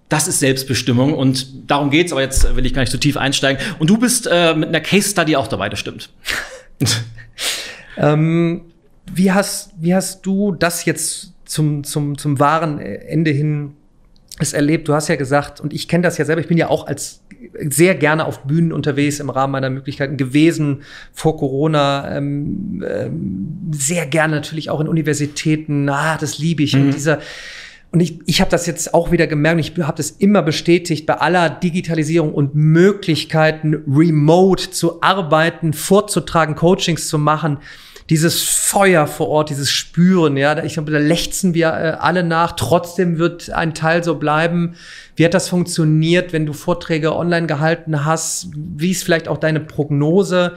[0.08, 3.60] das ist Selbstbestimmung und darum geht's, aber jetzt will ich gar nicht so tief einsteigen.
[3.80, 6.08] Und du bist äh, mit einer Case Study auch dabei, das stimmt.
[7.98, 8.62] ähm,
[9.12, 13.74] wie, hast, wie hast du das jetzt zum, zum, zum wahren Ende hin
[14.38, 14.88] es erlebt?
[14.88, 17.22] Du hast ja gesagt, und ich kenne das ja selber, ich bin ja auch als
[17.68, 20.82] sehr gerne auf Bühnen unterwegs im Rahmen meiner Möglichkeiten gewesen
[21.12, 26.74] vor Corona, ähm, ähm, sehr gerne natürlich auch in Universitäten, ah, das liebe ich.
[26.74, 26.82] Mhm.
[26.82, 27.20] Und dieser
[27.90, 31.14] und ich, ich habe das jetzt auch wieder gemerkt, ich habe das immer bestätigt, bei
[31.14, 37.58] aller Digitalisierung und Möglichkeiten, remote zu arbeiten, vorzutragen, Coachings zu machen,
[38.10, 42.52] dieses Feuer vor Ort, dieses Spüren, ja, ich glaube, da lechzen wir äh, alle nach.
[42.52, 44.76] Trotzdem wird ein Teil so bleiben.
[45.16, 48.50] Wie hat das funktioniert, wenn du Vorträge online gehalten hast?
[48.54, 50.54] Wie ist vielleicht auch deine Prognose?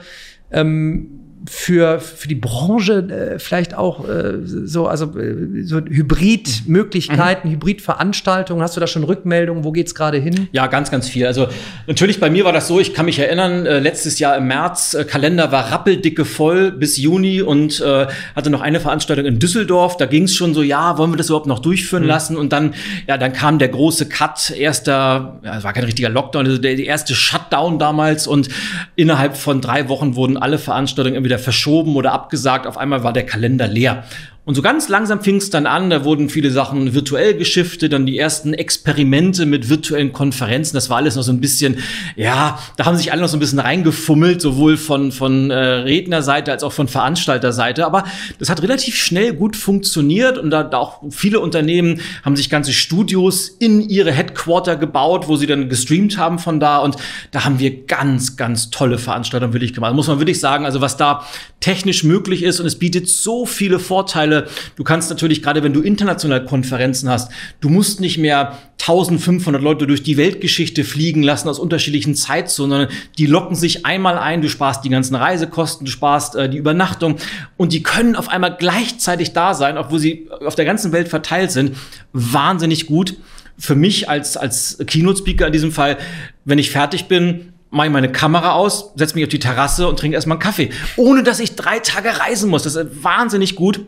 [0.50, 7.54] Ähm, für, für die Branche äh, vielleicht auch äh, so, also äh, so Hybridmöglichkeiten, mhm.
[7.54, 8.62] Hybridveranstaltungen?
[8.62, 9.64] Hast du da schon Rückmeldungen?
[9.64, 10.48] Wo geht's gerade hin?
[10.52, 11.26] Ja, ganz, ganz viel.
[11.26, 11.48] Also
[11.86, 14.94] natürlich bei mir war das so, ich kann mich erinnern, äh, letztes Jahr im März,
[14.94, 19.96] äh, Kalender war rappeldicke voll bis Juni und äh, hatte noch eine Veranstaltung in Düsseldorf.
[19.96, 22.08] Da ging es schon so, ja, wollen wir das überhaupt noch durchführen mhm.
[22.08, 22.36] lassen?
[22.36, 22.74] Und dann,
[23.08, 26.76] ja, dann kam der große Cut, erster, ja, es war kein richtiger Lockdown, also der,
[26.76, 28.48] der erste Shutdown damals und
[28.94, 32.66] innerhalb von drei Wochen wurden alle Veranstaltungen irgendwie wieder verschoben oder abgesagt.
[32.66, 34.04] Auf einmal war der Kalender leer.
[34.44, 38.06] Und so ganz langsam fing es dann an, da wurden viele Sachen virtuell geschiftet, dann
[38.06, 41.78] die ersten Experimente mit virtuellen Konferenzen, das war alles noch so ein bisschen,
[42.16, 46.50] ja, da haben sich alle noch so ein bisschen reingefummelt, sowohl von, von äh, Rednerseite
[46.50, 48.02] als auch von Veranstalterseite, aber
[48.40, 52.72] das hat relativ schnell gut funktioniert und da, da auch viele Unternehmen haben sich ganze
[52.72, 56.96] Studios in ihre Headquarter gebaut, wo sie dann gestreamt haben von da und
[57.30, 59.94] da haben wir ganz, ganz tolle Veranstaltungen wirklich gemacht.
[59.94, 61.24] Muss man wirklich sagen, also was da
[61.60, 64.31] technisch möglich ist und es bietet so viele Vorteile.
[64.76, 67.30] Du kannst natürlich, gerade wenn du international Konferenzen hast,
[67.60, 72.88] du musst nicht mehr 1500 Leute durch die Weltgeschichte fliegen lassen aus unterschiedlichen Zeitzonen, sondern
[73.16, 77.16] die locken sich einmal ein, du sparst die ganzen Reisekosten, du sparst äh, die Übernachtung
[77.56, 81.52] und die können auf einmal gleichzeitig da sein, obwohl sie auf der ganzen Welt verteilt
[81.52, 81.76] sind.
[82.12, 83.16] Wahnsinnig gut.
[83.58, 85.98] Für mich als, als Keynote-Speaker in diesem Fall,
[86.44, 89.98] wenn ich fertig bin, mache ich meine Kamera aus, setze mich auf die Terrasse und
[89.98, 92.64] trinke erstmal einen Kaffee, ohne dass ich drei Tage reisen muss.
[92.64, 93.86] Das ist wahnsinnig gut.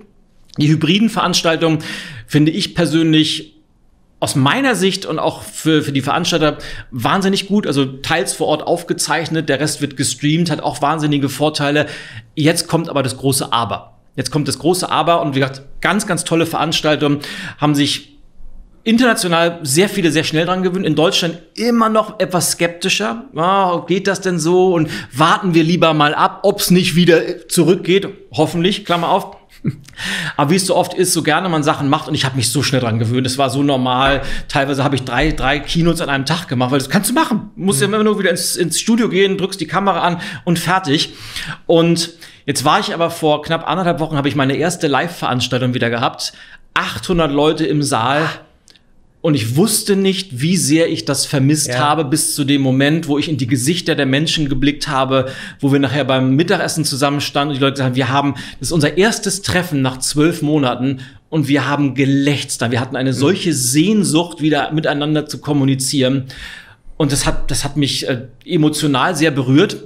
[0.59, 1.79] Die hybriden Veranstaltungen
[2.27, 3.55] finde ich persönlich
[4.21, 6.59] aus meiner Sicht und auch für, für die Veranstalter
[6.91, 7.67] wahnsinnig gut.
[7.67, 11.87] Also teils vor Ort aufgezeichnet, der Rest wird gestreamt, hat auch wahnsinnige Vorteile.
[12.35, 13.99] Jetzt kommt aber das große Aber.
[14.17, 17.19] Jetzt kommt das große Aber und wie gesagt, ganz, ganz tolle Veranstaltungen
[17.59, 18.15] haben sich
[18.85, 20.87] international sehr viele sehr schnell dran gewöhnt.
[20.87, 23.24] In Deutschland immer noch etwas skeptischer.
[23.35, 24.74] Oh, geht das denn so?
[24.74, 28.09] Und warten wir lieber mal ab, ob es nicht wieder zurückgeht.
[28.33, 29.37] Hoffentlich, Klammer auf.
[30.36, 32.51] Aber wie es so oft ist, so gerne man Sachen macht und ich habe mich
[32.51, 33.26] so schnell dran gewöhnt.
[33.26, 34.22] Es war so normal.
[34.48, 37.51] Teilweise habe ich drei, drei Keynotes an einem Tag gemacht, weil das kannst du machen.
[37.56, 37.93] Du musst mhm.
[37.93, 41.14] ja immer nur wieder ins, ins Studio gehen, drückst die Kamera an und fertig.
[41.66, 42.10] Und
[42.47, 46.32] jetzt war ich aber vor knapp anderthalb Wochen, habe ich meine erste Live-Veranstaltung wieder gehabt.
[46.74, 48.28] 800 Leute im Saal.
[49.25, 51.79] Und ich wusste nicht, wie sehr ich das vermisst ja.
[51.79, 55.31] habe, bis zu dem Moment, wo ich in die Gesichter der Menschen geblickt habe,
[55.61, 58.99] wo wir nachher beim Mittagessen zusammenstanden und die Leute sagen, wir haben, das ist unser
[58.99, 60.99] erstes Treffen nach zwölf Monaten
[61.31, 62.71] und wir haben gelächzt.
[62.71, 66.25] Wir hatten eine solche Sehnsucht, wieder miteinander zu kommunizieren.
[66.99, 69.85] Und das hat, das hat mich äh, emotional sehr berührt.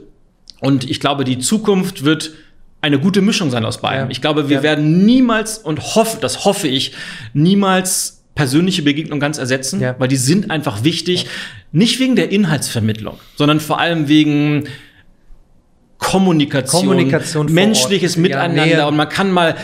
[0.58, 2.32] Und ich glaube, die Zukunft wird
[2.80, 4.06] eine gute Mischung sein aus beiden.
[4.06, 4.10] Ja.
[4.10, 4.62] Ich glaube, wir ja.
[4.64, 6.90] werden niemals und hoffe, das hoffe ich,
[7.34, 9.96] niemals persönliche Begegnungen ganz ersetzen, Ja.
[9.98, 11.26] weil die sind einfach wichtig.
[11.72, 14.68] Nicht wegen der Inhaltsvermittlung, sondern vor allem wegen
[15.98, 18.14] Kommunikation, Kommunikation menschliches.
[18.14, 18.86] Ja, Miteinander Nähe.
[18.86, 19.56] und man kann mal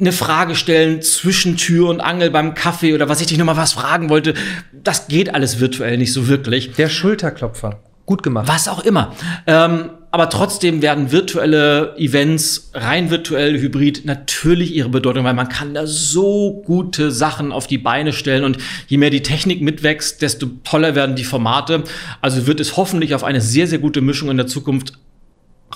[0.00, 3.58] eine Frage stellen zwischen Tür und Angel beim Kaffee oder was ich dich noch mal
[3.58, 4.32] was fragen wollte.
[4.72, 6.72] Das geht alles virtuell nicht so wirklich.
[6.78, 7.78] Der Schulterklopfer.
[8.08, 8.48] Gut gemacht.
[8.48, 9.12] Was auch immer.
[9.46, 15.74] Ähm, aber trotzdem werden virtuelle Events, rein virtuell, hybrid, natürlich ihre Bedeutung, weil man kann
[15.74, 18.56] da so gute Sachen auf die Beine stellen und
[18.86, 21.84] je mehr die Technik mitwächst, desto toller werden die Formate.
[22.22, 24.94] Also wird es hoffentlich auf eine sehr, sehr gute Mischung in der Zukunft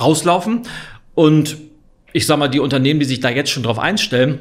[0.01, 0.63] rauslaufen.
[1.15, 1.59] Und
[2.15, 4.39] ich sag mal, die Unternehmen, die sich da jetzt schon drauf einstellen,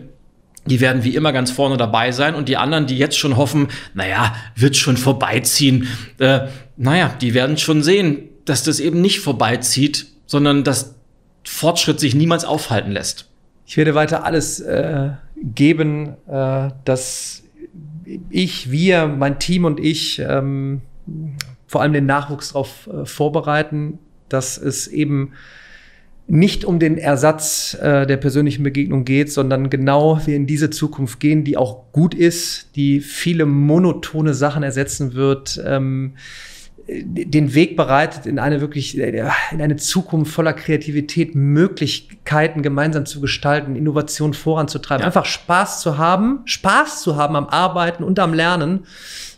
[0.66, 3.70] die werden wie immer ganz vorne dabei sein und die anderen, die jetzt schon hoffen,
[3.94, 5.88] naja, wird schon vorbeiziehen,
[6.20, 6.48] äh,
[6.78, 10.96] naja, die werden schon sehen, dass das eben nicht vorbeizieht, sondern dass
[11.44, 13.30] Fortschritt sich niemals aufhalten lässt.
[13.66, 17.44] Ich werde weiter alles äh, geben, äh, dass
[18.30, 20.82] ich, wir, mein Team und ich ähm,
[21.68, 25.34] vor allem den Nachwuchs darauf äh, vorbereiten, dass es eben
[26.32, 31.20] nicht um den Ersatz äh, der persönlichen Begegnung geht, sondern genau wir in diese Zukunft
[31.20, 35.62] gehen, die auch gut ist, die viele monotone Sachen ersetzen wird.
[35.66, 36.14] Ähm,
[37.04, 43.22] den Weg bereitet in eine wirklich, äh, in eine Zukunft voller Kreativität, Möglichkeiten gemeinsam zu
[43.22, 45.08] gestalten, Innovation voranzutreiben, Ja.
[45.08, 48.86] einfach Spaß zu haben, Spaß zu haben am Arbeiten und am Lernen.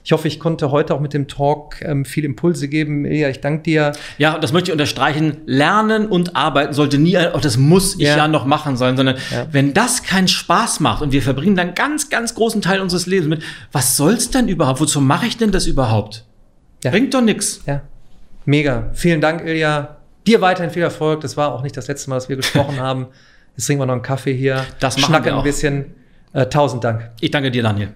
[0.05, 3.05] Ich hoffe, ich konnte heute auch mit dem Talk ähm, viel Impulse geben.
[3.05, 3.93] Ilja, ich danke dir.
[4.17, 5.37] Ja, das möchte ich unterstreichen.
[5.45, 8.17] Lernen und arbeiten sollte nie, auch das muss ich Ja.
[8.17, 9.47] ja, noch machen sollen, sondern Ja.
[9.51, 13.29] wenn das keinen Spaß macht und wir verbringen dann ganz, ganz großen Teil unseres Lebens
[13.29, 14.81] mit, was soll's denn überhaupt?
[14.81, 16.25] Wozu mache ich denn das überhaupt?
[16.83, 16.91] Ja.
[16.91, 17.61] Bringt doch nix.
[17.65, 17.81] Ja,
[18.45, 18.89] mega.
[18.93, 19.97] Vielen Dank, Ilja.
[20.27, 21.21] Dir weiterhin viel Erfolg.
[21.21, 23.07] Das war auch nicht das letzte Mal, dass wir gesprochen haben.
[23.55, 24.65] Jetzt trinken wir noch einen Kaffee hier.
[24.79, 25.43] Das machen schnacken wir ein auch.
[25.43, 25.95] bisschen.
[26.33, 27.11] Äh, tausend Dank.
[27.21, 27.93] Ich danke dir, Daniel.